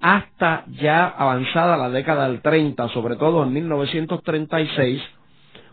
hasta 0.00 0.64
ya 0.80 1.06
avanzada 1.06 1.76
la 1.76 1.88
década 1.88 2.28
del 2.28 2.42
30, 2.42 2.88
sobre 2.90 3.16
todo 3.16 3.42
en 3.42 3.52
1936, 3.52 5.02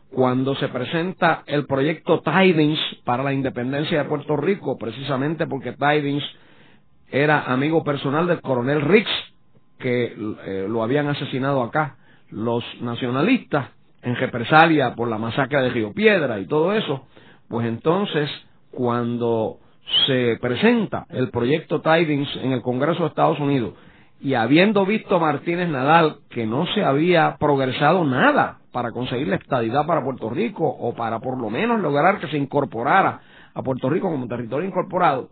cuando 0.10 0.56
se 0.56 0.68
presenta 0.70 1.44
el 1.48 1.66
proyecto 1.66 2.22
Tidings 2.22 2.80
para 3.04 3.24
la 3.24 3.34
independencia 3.34 4.00
de 4.00 4.10
Puerto 4.10 4.38
Rico, 4.38 4.78
precisamente 4.78 5.48
porque 5.48 5.74
Tidings 5.74 6.24
era 7.12 7.44
amigo 7.44 7.84
personal 7.84 8.28
del 8.28 8.42
coronel 8.42 8.82
Riggs, 8.82 9.12
que 9.80 10.16
eh, 10.46 10.66
lo 10.70 10.84
habían 10.84 11.08
asesinado 11.08 11.62
acá 11.64 11.98
los 12.30 12.64
nacionalistas, 12.82 13.70
en 14.02 14.16
represalia 14.16 14.96
por 14.96 15.08
la 15.10 15.18
masacre 15.18 15.62
de 15.62 15.70
Río 15.70 15.94
Piedra 15.94 16.40
y 16.40 16.48
todo 16.48 16.74
eso, 16.74 17.06
pues 17.48 17.68
entonces 17.68 18.30
cuando 18.72 19.58
se 20.08 20.38
presenta 20.42 21.06
el 21.10 21.30
proyecto 21.30 21.82
Tidings 21.82 22.36
en 22.38 22.52
el 22.52 22.62
Congreso 22.62 23.04
de 23.04 23.10
Estados 23.10 23.40
Unidos 23.40 23.74
y 24.22 24.36
habiendo 24.36 24.86
visto 24.86 25.20
Martínez 25.20 25.70
Nadal 25.70 26.18
que 26.30 26.46
no 26.46 26.66
se 26.68 26.84
había 26.84 27.38
progresado 27.38 28.06
nada 28.06 28.60
para 28.72 28.92
conseguir 28.92 29.28
la 29.28 29.36
estadidad 29.36 29.86
para 29.86 30.04
Puerto 30.04 30.30
Rico 30.30 30.68
o 30.68 30.94
para 30.94 31.20
por 31.20 31.40
lo 31.40 31.50
menos 31.50 31.82
lograr 31.82 32.20
que 32.20 32.28
se 32.28 32.38
incorporara 32.38 33.22
a 33.54 33.62
Puerto 33.64 33.90
Rico 33.90 34.10
como 34.10 34.28
territorio 34.28 34.68
incorporado, 34.68 35.30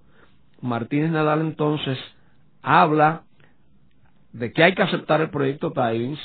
Martínez 0.62 1.12
Nadal 1.12 1.42
entonces 1.42 1.98
habla 2.62 3.24
de 4.34 4.52
que 4.52 4.64
hay 4.64 4.74
que 4.76 4.84
aceptar 4.84 5.22
el 5.22 5.30
proyecto 5.30 5.72
Tidings, 5.72 6.20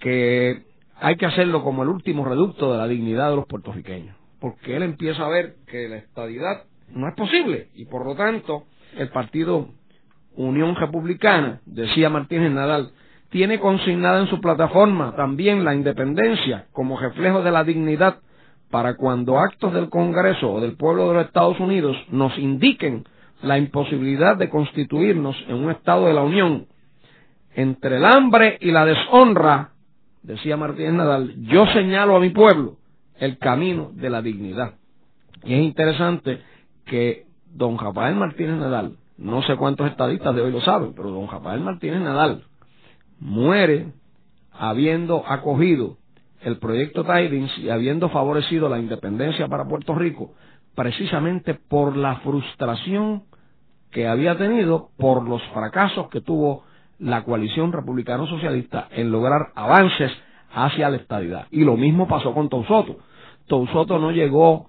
que 0.00 0.64
hay 0.96 1.16
que 1.16 1.26
hacerlo 1.26 1.62
como 1.62 1.82
el 1.82 1.88
último 1.88 2.24
reducto 2.24 2.72
de 2.72 2.78
la 2.78 2.88
dignidad 2.88 3.30
de 3.30 3.36
los 3.36 3.46
puertorriqueños, 3.46 4.16
porque 4.44 4.76
él 4.76 4.82
empieza 4.82 5.24
a 5.24 5.30
ver 5.30 5.54
que 5.66 5.88
la 5.88 5.96
estadidad 5.96 6.64
no 6.90 7.08
es 7.08 7.14
posible. 7.14 7.68
Y 7.76 7.86
por 7.86 8.04
lo 8.04 8.14
tanto 8.14 8.64
el 8.94 9.08
partido 9.08 9.68
Unión 10.36 10.76
Republicana, 10.76 11.62
decía 11.64 12.10
Martínez 12.10 12.52
Nadal, 12.52 12.90
tiene 13.30 13.58
consignada 13.58 14.20
en 14.20 14.26
su 14.26 14.42
plataforma 14.42 15.16
también 15.16 15.64
la 15.64 15.74
independencia 15.74 16.66
como 16.72 17.00
reflejo 17.00 17.40
de 17.40 17.52
la 17.52 17.64
dignidad 17.64 18.18
para 18.70 18.96
cuando 18.98 19.38
actos 19.38 19.72
del 19.72 19.88
Congreso 19.88 20.52
o 20.52 20.60
del 20.60 20.76
pueblo 20.76 21.08
de 21.08 21.14
los 21.14 21.26
Estados 21.28 21.58
Unidos 21.58 21.96
nos 22.10 22.36
indiquen 22.36 23.04
la 23.40 23.56
imposibilidad 23.56 24.36
de 24.36 24.50
constituirnos 24.50 25.42
en 25.48 25.54
un 25.54 25.70
Estado 25.70 26.04
de 26.04 26.12
la 26.12 26.22
Unión. 26.22 26.66
Entre 27.54 27.96
el 27.96 28.04
hambre 28.04 28.58
y 28.60 28.72
la 28.72 28.84
deshonra, 28.84 29.70
decía 30.22 30.58
Martínez 30.58 30.92
Nadal, 30.92 31.32
yo 31.46 31.64
señalo 31.68 32.16
a 32.16 32.20
mi 32.20 32.28
pueblo 32.28 32.76
el 33.24 33.38
camino 33.38 33.90
de 33.94 34.10
la 34.10 34.22
dignidad. 34.22 34.74
Y 35.44 35.54
es 35.54 35.62
interesante 35.62 36.40
que 36.86 37.26
don 37.52 37.78
Rafael 37.78 38.16
Martínez 38.16 38.56
Nadal, 38.56 38.96
no 39.16 39.42
sé 39.42 39.56
cuántos 39.56 39.88
estadistas 39.88 40.34
de 40.34 40.42
hoy 40.42 40.52
lo 40.52 40.60
saben, 40.60 40.92
pero 40.94 41.10
don 41.10 41.28
Rafael 41.28 41.60
Martínez 41.60 42.00
Nadal 42.00 42.44
muere 43.20 43.92
habiendo 44.52 45.24
acogido 45.26 45.96
el 46.42 46.58
proyecto 46.58 47.04
Tidings 47.04 47.58
y 47.58 47.70
habiendo 47.70 48.08
favorecido 48.10 48.68
la 48.68 48.78
independencia 48.78 49.48
para 49.48 49.66
Puerto 49.66 49.94
Rico, 49.94 50.32
precisamente 50.74 51.54
por 51.54 51.96
la 51.96 52.16
frustración 52.16 53.24
que 53.90 54.08
había 54.08 54.36
tenido 54.36 54.90
por 54.96 55.26
los 55.26 55.42
fracasos 55.54 56.08
que 56.08 56.20
tuvo 56.20 56.64
la 56.98 57.24
coalición 57.24 57.72
republicano-socialista 57.72 58.88
en 58.90 59.10
lograr 59.10 59.52
avances 59.54 60.12
hacia 60.52 60.90
la 60.90 60.96
estabilidad. 60.96 61.46
Y 61.50 61.64
lo 61.64 61.76
mismo 61.76 62.06
pasó 62.06 62.34
con 62.34 62.48
Tousoto. 62.48 62.98
Tousoto 63.46 63.98
no 63.98 64.10
llegó 64.10 64.68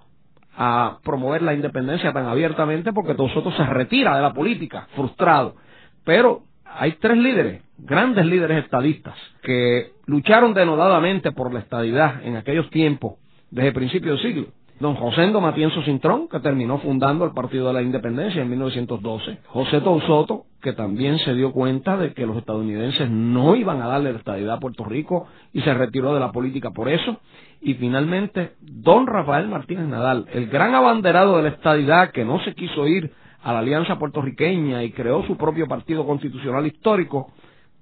a 0.57 0.99
promover 1.03 1.41
la 1.41 1.53
independencia 1.53 2.13
tan 2.13 2.25
abiertamente 2.25 2.93
porque 2.93 3.15
Tousoto 3.15 3.51
se 3.51 3.65
retira 3.65 4.15
de 4.15 4.21
la 4.21 4.33
política, 4.33 4.87
frustrado. 4.95 5.55
Pero 6.03 6.43
hay 6.65 6.93
tres 6.93 7.17
líderes, 7.17 7.61
grandes 7.77 8.25
líderes 8.25 8.63
estadistas, 8.63 9.15
que 9.41 9.91
lucharon 10.05 10.53
denodadamente 10.53 11.31
por 11.31 11.53
la 11.53 11.59
estadidad 11.59 12.23
en 12.23 12.35
aquellos 12.35 12.69
tiempos, 12.69 13.15
desde 13.49 13.71
principios 13.71 14.21
del 14.21 14.31
siglo. 14.31 14.47
Don 14.77 14.95
José 14.95 15.31
Matienzo 15.31 15.81
Cintrón, 15.83 16.27
que 16.27 16.41
terminó 16.41 16.79
fundando 16.79 17.23
el 17.23 17.31
Partido 17.31 17.67
de 17.67 17.73
la 17.73 17.81
Independencia 17.81 18.41
en 18.41 18.49
1912. 18.49 19.39
José 19.47 19.79
Tousoto, 19.79 20.47
que 20.61 20.73
también 20.73 21.17
se 21.19 21.33
dio 21.33 21.53
cuenta 21.53 21.95
de 21.95 22.13
que 22.13 22.25
los 22.25 22.35
estadounidenses 22.35 23.09
no 23.09 23.55
iban 23.55 23.81
a 23.81 23.87
darle 23.87 24.11
la 24.11 24.19
estadidad 24.19 24.55
a 24.55 24.59
Puerto 24.59 24.83
Rico 24.83 25.27
y 25.53 25.61
se 25.61 25.73
retiró 25.73 26.13
de 26.13 26.19
la 26.19 26.33
política 26.33 26.71
por 26.71 26.89
eso. 26.89 27.21
Y 27.61 27.75
finalmente, 27.75 28.55
don 28.59 29.07
Rafael 29.07 29.47
Martínez 29.47 29.87
Nadal, 29.87 30.25
el 30.33 30.47
gran 30.47 30.75
abanderado 30.75 31.37
de 31.37 31.43
la 31.43 31.49
estadidad 31.49 32.11
que 32.11 32.25
no 32.25 32.43
se 32.43 32.53
quiso 32.53 32.85
ir 32.85 33.13
a 33.43 33.53
la 33.53 33.59
Alianza 33.59 33.97
Puertorriqueña 33.97 34.83
y 34.83 34.91
creó 34.91 35.25
su 35.25 35.37
propio 35.37 35.67
partido 35.67 36.05
constitucional 36.05 36.67
histórico, 36.67 37.31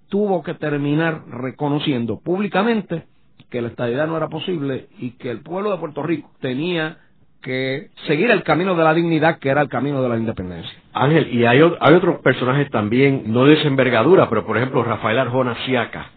tuvo 0.10 0.44
que 0.44 0.54
terminar 0.54 1.24
reconociendo 1.28 2.20
públicamente 2.20 3.08
que 3.54 3.62
la 3.62 3.68
estabilidad 3.68 4.08
no 4.08 4.18
era 4.18 4.30
posible 4.30 4.88
y 4.98 5.12
que 5.12 5.30
el 5.30 5.42
pueblo 5.42 5.70
de 5.72 5.78
Puerto 5.78 6.02
Rico 6.02 6.32
tenía 6.42 6.98
que 7.40 7.92
seguir 8.08 8.32
el 8.32 8.42
camino 8.42 8.74
de 8.74 8.84
la 8.84 8.96
dignidad 8.96 9.38
que 9.38 9.50
era 9.50 9.62
el 9.62 9.70
camino 9.70 10.02
de 10.02 10.10
la 10.10 10.18
independencia. 10.18 10.74
Ángel, 10.92 11.32
y 11.32 11.46
hay, 11.46 11.60
hay 11.60 11.94
otros 11.94 12.20
personajes 12.22 12.72
también, 12.72 13.26
no 13.28 13.46
de 13.46 13.54
esa 13.54 13.68
envergadura, 13.68 14.28
pero 14.28 14.44
por 14.44 14.58
ejemplo 14.58 14.84
Rafael 14.84 15.20
Arjona 15.20 15.56
Siaca, 15.68 16.08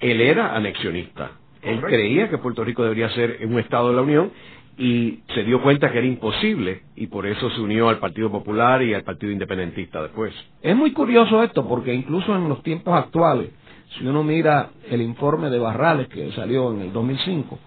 él 0.00 0.20
era 0.20 0.56
anexionista. 0.56 1.30
Él 1.62 1.80
creía 1.80 2.28
que 2.28 2.38
Puerto 2.38 2.64
Rico 2.64 2.82
debería 2.82 3.08
ser 3.10 3.38
un 3.44 3.60
Estado 3.60 3.90
de 3.90 3.94
la 3.94 4.02
Unión 4.02 4.32
y 4.76 5.20
se 5.32 5.44
dio 5.44 5.62
cuenta 5.62 5.92
que 5.92 5.98
era 5.98 6.06
imposible 6.08 6.82
y 6.96 7.06
por 7.06 7.24
eso 7.24 7.50
se 7.50 7.60
unió 7.60 7.88
al 7.88 7.98
Partido 7.98 8.32
Popular 8.32 8.82
y 8.82 8.94
al 8.94 9.04
Partido 9.04 9.30
Independentista 9.30 10.02
después. 10.02 10.34
Es 10.60 10.74
muy 10.74 10.90
curioso 10.92 11.40
esto 11.44 11.68
porque 11.68 11.94
incluso 11.94 12.34
en 12.34 12.48
los 12.48 12.64
tiempos 12.64 12.98
actuales 12.98 13.50
si 13.98 14.06
uno 14.06 14.22
mira 14.22 14.70
el 14.88 15.02
informe 15.02 15.50
de 15.50 15.58
Barrales 15.58 16.08
que 16.08 16.32
salió 16.32 16.72
en 16.72 16.82
el 16.82 16.92
2005, 16.92 17.58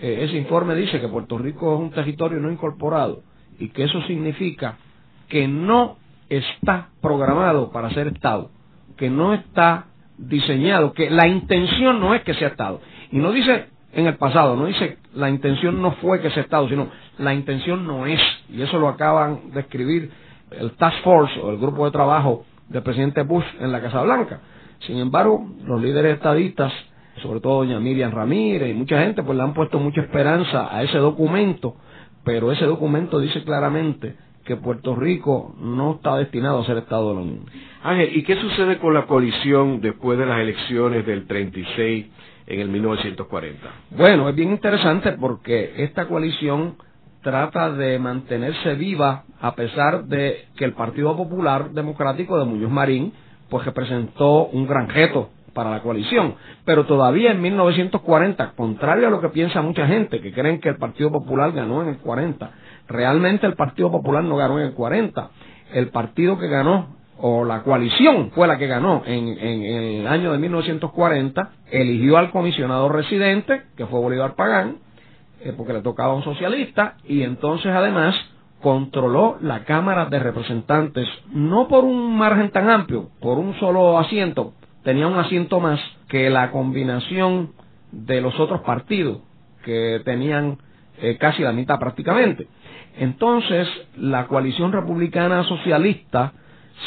eh, 0.00 0.24
ese 0.24 0.36
informe 0.36 0.74
dice 0.74 1.00
que 1.00 1.08
Puerto 1.08 1.38
Rico 1.38 1.74
es 1.74 1.80
un 1.80 1.90
territorio 1.90 2.40
no 2.40 2.50
incorporado 2.50 3.22
y 3.58 3.68
que 3.68 3.84
eso 3.84 4.00
significa 4.02 4.78
que 5.28 5.46
no 5.46 5.98
está 6.28 6.88
programado 7.00 7.70
para 7.70 7.90
ser 7.90 8.08
Estado, 8.08 8.50
que 8.96 9.10
no 9.10 9.34
está 9.34 9.86
diseñado, 10.16 10.92
que 10.92 11.10
la 11.10 11.26
intención 11.26 12.00
no 12.00 12.14
es 12.14 12.22
que 12.22 12.34
sea 12.34 12.48
Estado. 12.48 12.80
Y 13.12 13.18
no 13.18 13.32
dice 13.32 13.66
en 13.92 14.06
el 14.06 14.16
pasado, 14.16 14.56
no 14.56 14.66
dice 14.66 14.98
la 15.14 15.28
intención 15.28 15.82
no 15.82 15.92
fue 15.92 16.20
que 16.20 16.30
sea 16.30 16.42
Estado, 16.44 16.68
sino 16.68 16.88
la 17.18 17.34
intención 17.34 17.86
no 17.86 18.06
es. 18.06 18.20
Y 18.48 18.62
eso 18.62 18.78
lo 18.78 18.88
acaban 18.88 19.50
de 19.52 19.60
escribir 19.60 20.10
el 20.50 20.72
Task 20.72 21.02
Force 21.02 21.38
o 21.40 21.50
el 21.50 21.58
grupo 21.58 21.84
de 21.84 21.90
trabajo 21.90 22.44
del 22.68 22.82
presidente 22.82 23.22
Bush 23.22 23.44
en 23.60 23.72
la 23.72 23.80
Casa 23.80 24.02
Blanca. 24.02 24.40
Sin 24.86 24.98
embargo, 24.98 25.46
los 25.64 25.80
líderes 25.80 26.16
estadistas, 26.16 26.72
sobre 27.22 27.40
todo 27.40 27.58
doña 27.58 27.80
Miriam 27.80 28.12
Ramírez 28.12 28.70
y 28.70 28.74
mucha 28.74 29.02
gente, 29.02 29.22
pues 29.22 29.36
le 29.36 29.42
han 29.42 29.54
puesto 29.54 29.78
mucha 29.78 30.00
esperanza 30.00 30.74
a 30.74 30.82
ese 30.82 30.98
documento, 30.98 31.76
pero 32.24 32.50
ese 32.52 32.64
documento 32.64 33.20
dice 33.20 33.42
claramente 33.44 34.16
que 34.44 34.56
Puerto 34.56 34.96
Rico 34.96 35.54
no 35.60 35.96
está 35.96 36.16
destinado 36.16 36.60
a 36.60 36.64
ser 36.64 36.78
Estado 36.78 37.10
de 37.10 37.14
la 37.14 37.20
Unión. 37.20 37.44
Ángel, 37.82 38.16
¿y 38.16 38.22
qué 38.22 38.36
sucede 38.36 38.78
con 38.78 38.94
la 38.94 39.06
coalición 39.06 39.80
después 39.80 40.18
de 40.18 40.26
las 40.26 40.40
elecciones 40.40 41.06
del 41.06 41.26
36 41.26 42.06
en 42.46 42.60
el 42.60 42.68
1940? 42.68 43.60
Bueno, 43.90 44.28
es 44.28 44.34
bien 44.34 44.50
interesante 44.50 45.12
porque 45.12 45.74
esta 45.76 46.08
coalición 46.08 46.76
trata 47.22 47.70
de 47.70 47.98
mantenerse 47.98 48.74
viva 48.74 49.24
a 49.40 49.54
pesar 49.54 50.04
de 50.06 50.46
que 50.56 50.64
el 50.64 50.72
Partido 50.72 51.16
Popular 51.16 51.70
Democrático 51.70 52.38
de 52.38 52.46
Muñoz 52.46 52.70
Marín 52.70 53.12
pues 53.50 53.66
representó 53.66 54.46
un 54.46 54.66
gran 54.66 54.88
reto 54.88 55.30
para 55.52 55.70
la 55.70 55.82
coalición. 55.82 56.36
Pero 56.64 56.86
todavía 56.86 57.32
en 57.32 57.42
1940, 57.42 58.52
contrario 58.56 59.08
a 59.08 59.10
lo 59.10 59.20
que 59.20 59.28
piensa 59.28 59.60
mucha 59.62 59.86
gente, 59.86 60.20
que 60.20 60.32
creen 60.32 60.60
que 60.60 60.68
el 60.68 60.76
Partido 60.76 61.10
Popular 61.10 61.52
ganó 61.52 61.82
en 61.82 61.88
el 61.88 61.98
40, 61.98 62.50
realmente 62.88 63.46
el 63.46 63.54
Partido 63.54 63.90
Popular 63.90 64.24
no 64.24 64.36
ganó 64.36 64.58
en 64.58 64.66
el 64.66 64.74
40. 64.74 65.30
El 65.72 65.88
partido 65.90 66.38
que 66.38 66.48
ganó, 66.48 66.96
o 67.18 67.44
la 67.44 67.62
coalición 67.62 68.30
fue 68.32 68.48
la 68.48 68.58
que 68.58 68.66
ganó 68.66 69.02
en, 69.06 69.28
el 69.28 70.06
año 70.06 70.32
de 70.32 70.38
1940, 70.38 71.50
eligió 71.70 72.16
al 72.16 72.30
comisionado 72.30 72.88
residente, 72.88 73.62
que 73.76 73.86
fue 73.86 74.00
Bolívar 74.00 74.34
Pagán, 74.34 74.78
eh, 75.42 75.52
porque 75.56 75.72
le 75.72 75.82
tocaba 75.82 76.12
a 76.12 76.16
un 76.16 76.24
socialista, 76.24 76.96
y 77.04 77.22
entonces 77.22 77.70
además 77.70 78.16
controló 78.62 79.38
la 79.40 79.64
Cámara 79.64 80.06
de 80.06 80.18
Representantes, 80.18 81.08
no 81.32 81.68
por 81.68 81.84
un 81.84 82.16
margen 82.16 82.50
tan 82.50 82.68
amplio, 82.70 83.10
por 83.20 83.38
un 83.38 83.58
solo 83.58 83.98
asiento, 83.98 84.52
tenía 84.84 85.06
un 85.06 85.18
asiento 85.18 85.60
más 85.60 85.80
que 86.08 86.30
la 86.30 86.50
combinación 86.50 87.52
de 87.92 88.20
los 88.20 88.38
otros 88.38 88.60
partidos, 88.60 89.18
que 89.64 90.00
tenían 90.04 90.58
eh, 91.00 91.16
casi 91.18 91.42
la 91.42 91.52
mitad 91.52 91.78
prácticamente. 91.78 92.46
Entonces, 92.98 93.68
la 93.96 94.26
coalición 94.26 94.72
republicana 94.72 95.44
socialista 95.44 96.32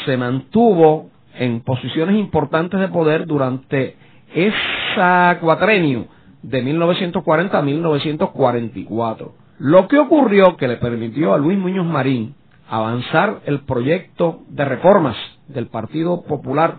se 0.04 0.16
mantuvo 0.16 1.10
en 1.36 1.60
posiciones 1.60 2.16
importantes 2.16 2.78
de 2.80 2.88
poder 2.88 3.26
durante 3.26 3.96
esa 4.34 5.38
cuatrenio 5.40 6.06
de 6.42 6.62
1940 6.62 7.58
a 7.58 7.62
1944 7.62 9.43
lo 9.58 9.88
que 9.88 9.98
ocurrió 9.98 10.56
que 10.56 10.68
le 10.68 10.76
permitió 10.76 11.34
a 11.34 11.38
Luis 11.38 11.58
Muñoz 11.58 11.86
Marín 11.86 12.34
avanzar 12.68 13.40
el 13.46 13.60
proyecto 13.60 14.40
de 14.48 14.64
reformas 14.64 15.16
del 15.48 15.68
Partido 15.68 16.22
Popular 16.24 16.78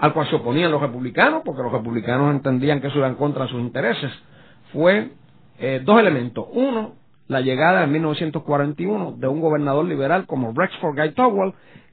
al 0.00 0.14
cual 0.14 0.28
se 0.30 0.36
oponían 0.36 0.70
los 0.70 0.80
republicanos, 0.80 1.42
porque 1.44 1.62
los 1.62 1.72
republicanos 1.72 2.34
entendían 2.34 2.80
que 2.80 2.86
eso 2.86 2.98
iba 2.98 3.06
en 3.06 3.16
contra 3.16 3.44
de 3.44 3.50
sus 3.50 3.60
intereses, 3.60 4.10
fue 4.72 5.10
eh, 5.58 5.82
dos 5.84 6.00
elementos. 6.00 6.46
Uno, 6.52 6.94
la 7.28 7.42
llegada 7.42 7.84
en 7.84 7.92
1941 7.92 9.16
de 9.18 9.28
un 9.28 9.40
gobernador 9.42 9.84
liberal 9.84 10.24
como 10.26 10.54
Rexford 10.54 10.96
Guy 10.96 11.12
Towell, 11.12 11.52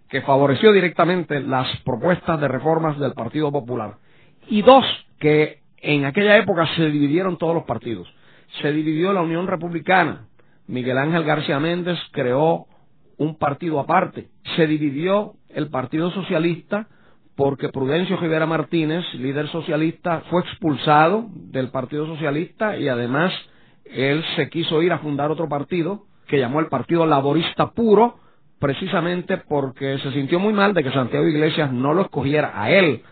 que 0.09 0.21
favoreció 0.21 0.71
directamente 0.71 1.41
las 1.41 1.67
propuestas 1.83 2.39
de 2.39 2.47
reformas 2.47 2.97
del 2.97 3.11
Partido 3.11 3.51
Popular. 3.51 3.95
Y 4.47 4.61
dos, 4.61 4.85
que 5.19 5.59
en 5.81 6.05
aquella 6.05 6.37
época 6.37 6.65
se 6.77 6.85
dividieron 6.89 7.37
todos 7.37 7.55
los 7.55 7.65
partidos. 7.65 8.07
Se 8.61 8.71
dividió 8.71 9.13
la 9.13 9.21
Unión 9.21 9.47
Republicana. 9.47 10.27
Miguel 10.67 10.97
Ángel 10.97 11.23
García 11.23 11.59
Méndez 11.59 11.97
creó 12.11 12.65
un 13.17 13.37
partido 13.37 13.79
aparte. 13.79 14.27
Se 14.55 14.67
dividió 14.67 15.33
el 15.49 15.69
Partido 15.69 16.11
Socialista 16.11 16.87
porque 17.35 17.69
Prudencio 17.69 18.17
Rivera 18.17 18.47
Martínez, 18.47 19.05
líder 19.13 19.47
socialista, 19.49 20.23
fue 20.29 20.41
expulsado 20.41 21.27
del 21.33 21.69
Partido 21.69 22.07
Socialista 22.07 22.77
y 22.77 22.89
además 22.89 23.31
él 23.85 24.23
se 24.35 24.49
quiso 24.49 24.81
ir 24.81 24.91
a 24.91 24.99
fundar 24.99 25.31
otro 25.31 25.47
partido 25.47 26.03
que 26.27 26.39
llamó 26.39 26.59
el 26.59 26.67
Partido 26.67 27.05
Laborista 27.05 27.71
Puro, 27.71 28.19
precisamente 28.59 29.37
porque 29.37 29.99
se 29.99 30.11
sintió 30.11 30.39
muy 30.39 30.51
mal 30.51 30.73
de 30.73 30.83
que 30.83 30.91
Santiago 30.91 31.27
Iglesias 31.27 31.71
no 31.71 31.93
lo 31.93 32.01
escogiera 32.01 32.51
a 32.61 32.71
él 32.71 33.03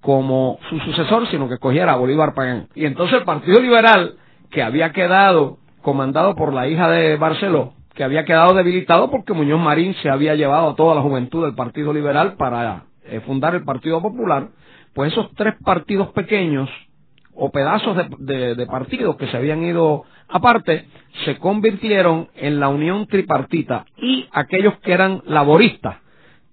como 0.00 0.58
su 0.68 0.78
sucesor, 0.80 1.28
sino 1.30 1.46
que 1.48 1.54
escogiera 1.54 1.92
a 1.92 1.96
Bolívar 1.96 2.34
Pagán. 2.34 2.68
Y 2.74 2.86
entonces 2.86 3.18
el 3.18 3.24
Partido 3.24 3.60
Liberal, 3.60 4.16
que 4.54 4.62
había 4.62 4.92
quedado 4.92 5.58
comandado 5.82 6.36
por 6.36 6.54
la 6.54 6.68
hija 6.68 6.88
de 6.88 7.16
Barceló, 7.16 7.74
que 7.94 8.04
había 8.04 8.24
quedado 8.24 8.54
debilitado 8.54 9.10
porque 9.10 9.34
Muñoz 9.34 9.60
Marín 9.60 9.94
se 10.00 10.08
había 10.08 10.36
llevado 10.36 10.70
a 10.70 10.76
toda 10.76 10.94
la 10.94 11.02
juventud 11.02 11.44
del 11.44 11.56
Partido 11.56 11.92
Liberal 11.92 12.34
para 12.36 12.84
eh, 13.04 13.20
fundar 13.26 13.56
el 13.56 13.64
Partido 13.64 14.00
Popular, 14.00 14.48
pues 14.94 15.12
esos 15.12 15.30
tres 15.34 15.54
partidos 15.64 16.08
pequeños 16.12 16.70
o 17.34 17.50
pedazos 17.50 17.96
de, 18.20 18.54
de, 18.54 18.66
partidos 18.66 19.16
que 19.16 19.26
se 19.26 19.36
habían 19.36 19.64
ido 19.64 20.04
aparte 20.28 20.86
se 21.24 21.36
convirtieron 21.38 22.28
en 22.36 22.60
la 22.60 22.68
unión 22.68 23.08
tripartita 23.08 23.86
y 23.96 24.28
aquellos 24.32 24.78
que 24.78 24.92
eran 24.92 25.20
laboristas, 25.26 25.96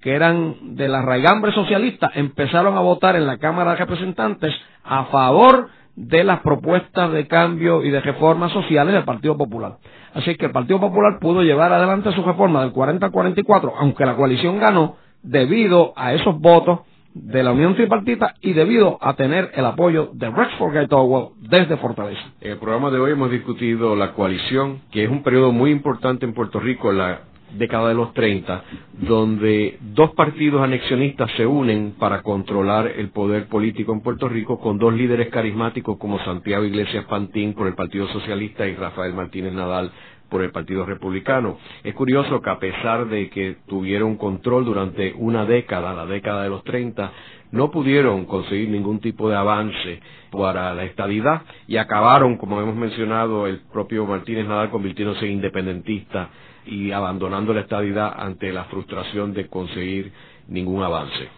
que 0.02 0.16
eran 0.16 0.76
de 0.76 0.88
la 0.88 1.04
raigambre 1.04 1.54
socialista, 1.54 2.12
empezaron 2.16 2.76
a 2.78 2.82
votar 2.82 3.16
en 3.16 3.28
la 3.28 3.38
Cámara 3.38 3.72
de 3.72 3.78
Representantes 3.78 4.56
a 4.84 5.06
favor 5.06 5.70
de 5.96 6.24
las 6.24 6.40
propuestas 6.42 7.12
de 7.12 7.28
cambio 7.28 7.84
y 7.84 7.90
de 7.90 8.02
reformas 8.02 8.52
sociales 8.52 8.94
del 8.94 9.04
Partido 9.04 9.38
Popular. 9.38 9.78
Así 10.14 10.36
que 10.36 10.46
el 10.48 10.52
Partido 10.52 10.80
Popular 10.80 11.20
pudo 11.20 11.42
llevar 11.44 11.72
adelante 11.74 12.12
su 12.14 12.24
reforma 12.24 12.62
del 12.62 12.72
40 12.72 13.06
al 13.06 13.12
44, 13.12 13.74
aunque 13.78 14.06
la 14.06 14.16
coalición 14.16 14.60
ganó 14.60 14.98
debido 15.24 15.94
a 15.96 16.14
esos 16.14 16.40
votos 16.40 16.80
de 17.14 17.44
la 17.44 17.52
Unión 17.52 17.76
Tripartita 17.76 18.36
y 18.42 18.54
debido 18.54 18.98
a 19.02 19.16
tener 19.16 19.52
el 19.56 19.66
apoyo 19.66 20.12
de 20.14 20.30
Rexford 20.30 20.74
Gateway 20.74 21.28
desde 21.42 21.78
Fortaleza. 21.78 22.22
En 22.40 22.52
el 22.52 22.58
programa 22.58 22.90
de 22.90 23.00
hoy 23.00 23.12
hemos 23.12 23.32
discutido 23.32 23.96
la 23.96 24.14
coalición, 24.14 24.82
que 24.92 25.04
es 25.04 25.10
un 25.10 25.24
periodo 25.24 25.52
muy 25.52 25.72
importante 25.72 26.26
en 26.26 26.34
Puerto 26.34 26.60
Rico, 26.60 26.92
la 26.92 27.22
década 27.58 27.90
de 27.90 27.96
los 27.96 28.14
30, 28.14 28.64
donde 28.94 29.78
dos 29.82 30.12
partidos 30.12 30.62
anexionistas 30.62 31.32
se 31.38 31.46
unen 31.46 31.96
para 31.98 32.22
controlar 32.22 32.88
el 32.88 33.10
poder 33.10 33.48
político 33.48 33.94
en 33.94 34.02
Puerto 34.02 34.28
Rico 34.30 34.60
con 34.60 34.78
dos 34.78 34.94
líderes 34.94 35.30
carismáticos 35.30 35.98
como 35.98 36.24
Santiago 36.24 36.64
Iglesias 36.64 37.06
Pantín 37.06 37.54
por 37.54 37.68
el 37.68 37.76
Partido 37.76 38.08
Socialista 38.08 38.68
y 38.68 38.76
Rafael 38.76 39.14
Martínez 39.14 39.54
Nadal 39.54 39.92
por 40.30 40.42
el 40.42 40.52
Partido 40.52 40.86
Republicano. 40.86 41.58
Es 41.84 41.94
curioso 41.94 42.42
que 42.42 42.50
a 42.50 42.58
pesar 42.58 43.08
de 43.08 43.30
que 43.30 43.58
tuvieron 43.68 44.16
control 44.16 44.64
durante 44.64 45.14
una 45.18 45.46
década, 45.46 45.94
la 45.94 46.06
década 46.06 46.44
de 46.44 46.50
los 46.50 46.64
30, 46.64 47.12
no 47.52 47.70
pudieron 47.70 48.26
conseguir 48.26 48.70
ningún 48.70 49.02
tipo 49.02 49.30
de 49.30 49.36
avance 49.36 50.00
para 50.32 50.74
la 50.74 50.86
estabilidad 50.86 51.42
y 51.68 51.76
acabaron, 51.76 52.38
como 52.38 52.62
hemos 52.62 52.78
mencionado, 52.78 53.46
el 53.46 53.60
propio 53.74 54.06
Martínez 54.06 54.48
Nadal 54.48 54.70
convirtiéndose 54.70 55.26
en 55.26 55.34
independentista 55.34 56.30
y 56.66 56.92
abandonando 56.92 57.54
la 57.54 57.62
estabilidad 57.62 58.14
ante 58.18 58.52
la 58.52 58.66
frustración 58.66 59.34
de 59.34 59.48
conseguir 59.48 60.12
ningún 60.48 60.84
avance. 60.84 61.30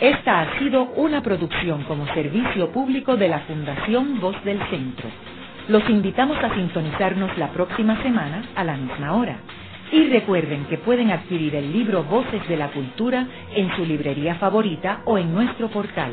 Esta 0.00 0.42
ha 0.42 0.58
sido 0.58 0.84
una 0.96 1.22
producción 1.22 1.84
como 1.84 2.06
servicio 2.14 2.70
público 2.70 3.16
de 3.16 3.28
la 3.28 3.40
Fundación 3.40 4.20
Voz 4.20 4.36
del 4.44 4.58
Centro. 4.68 5.08
Los 5.68 5.88
invitamos 5.88 6.36
a 6.38 6.54
sintonizarnos 6.54 7.36
la 7.38 7.50
próxima 7.50 8.00
semana 8.02 8.42
a 8.54 8.62
la 8.62 8.76
misma 8.76 9.14
hora. 9.16 9.38
Y 9.92 10.08
recuerden 10.08 10.66
que 10.66 10.78
pueden 10.78 11.10
adquirir 11.10 11.54
el 11.54 11.72
libro 11.72 12.04
Voces 12.04 12.46
de 12.48 12.56
la 12.56 12.68
Cultura 12.72 13.26
en 13.54 13.74
su 13.76 13.84
librería 13.84 14.34
favorita 14.34 15.00
o 15.06 15.16
en 15.16 15.32
nuestro 15.32 15.68
portal 15.68 16.12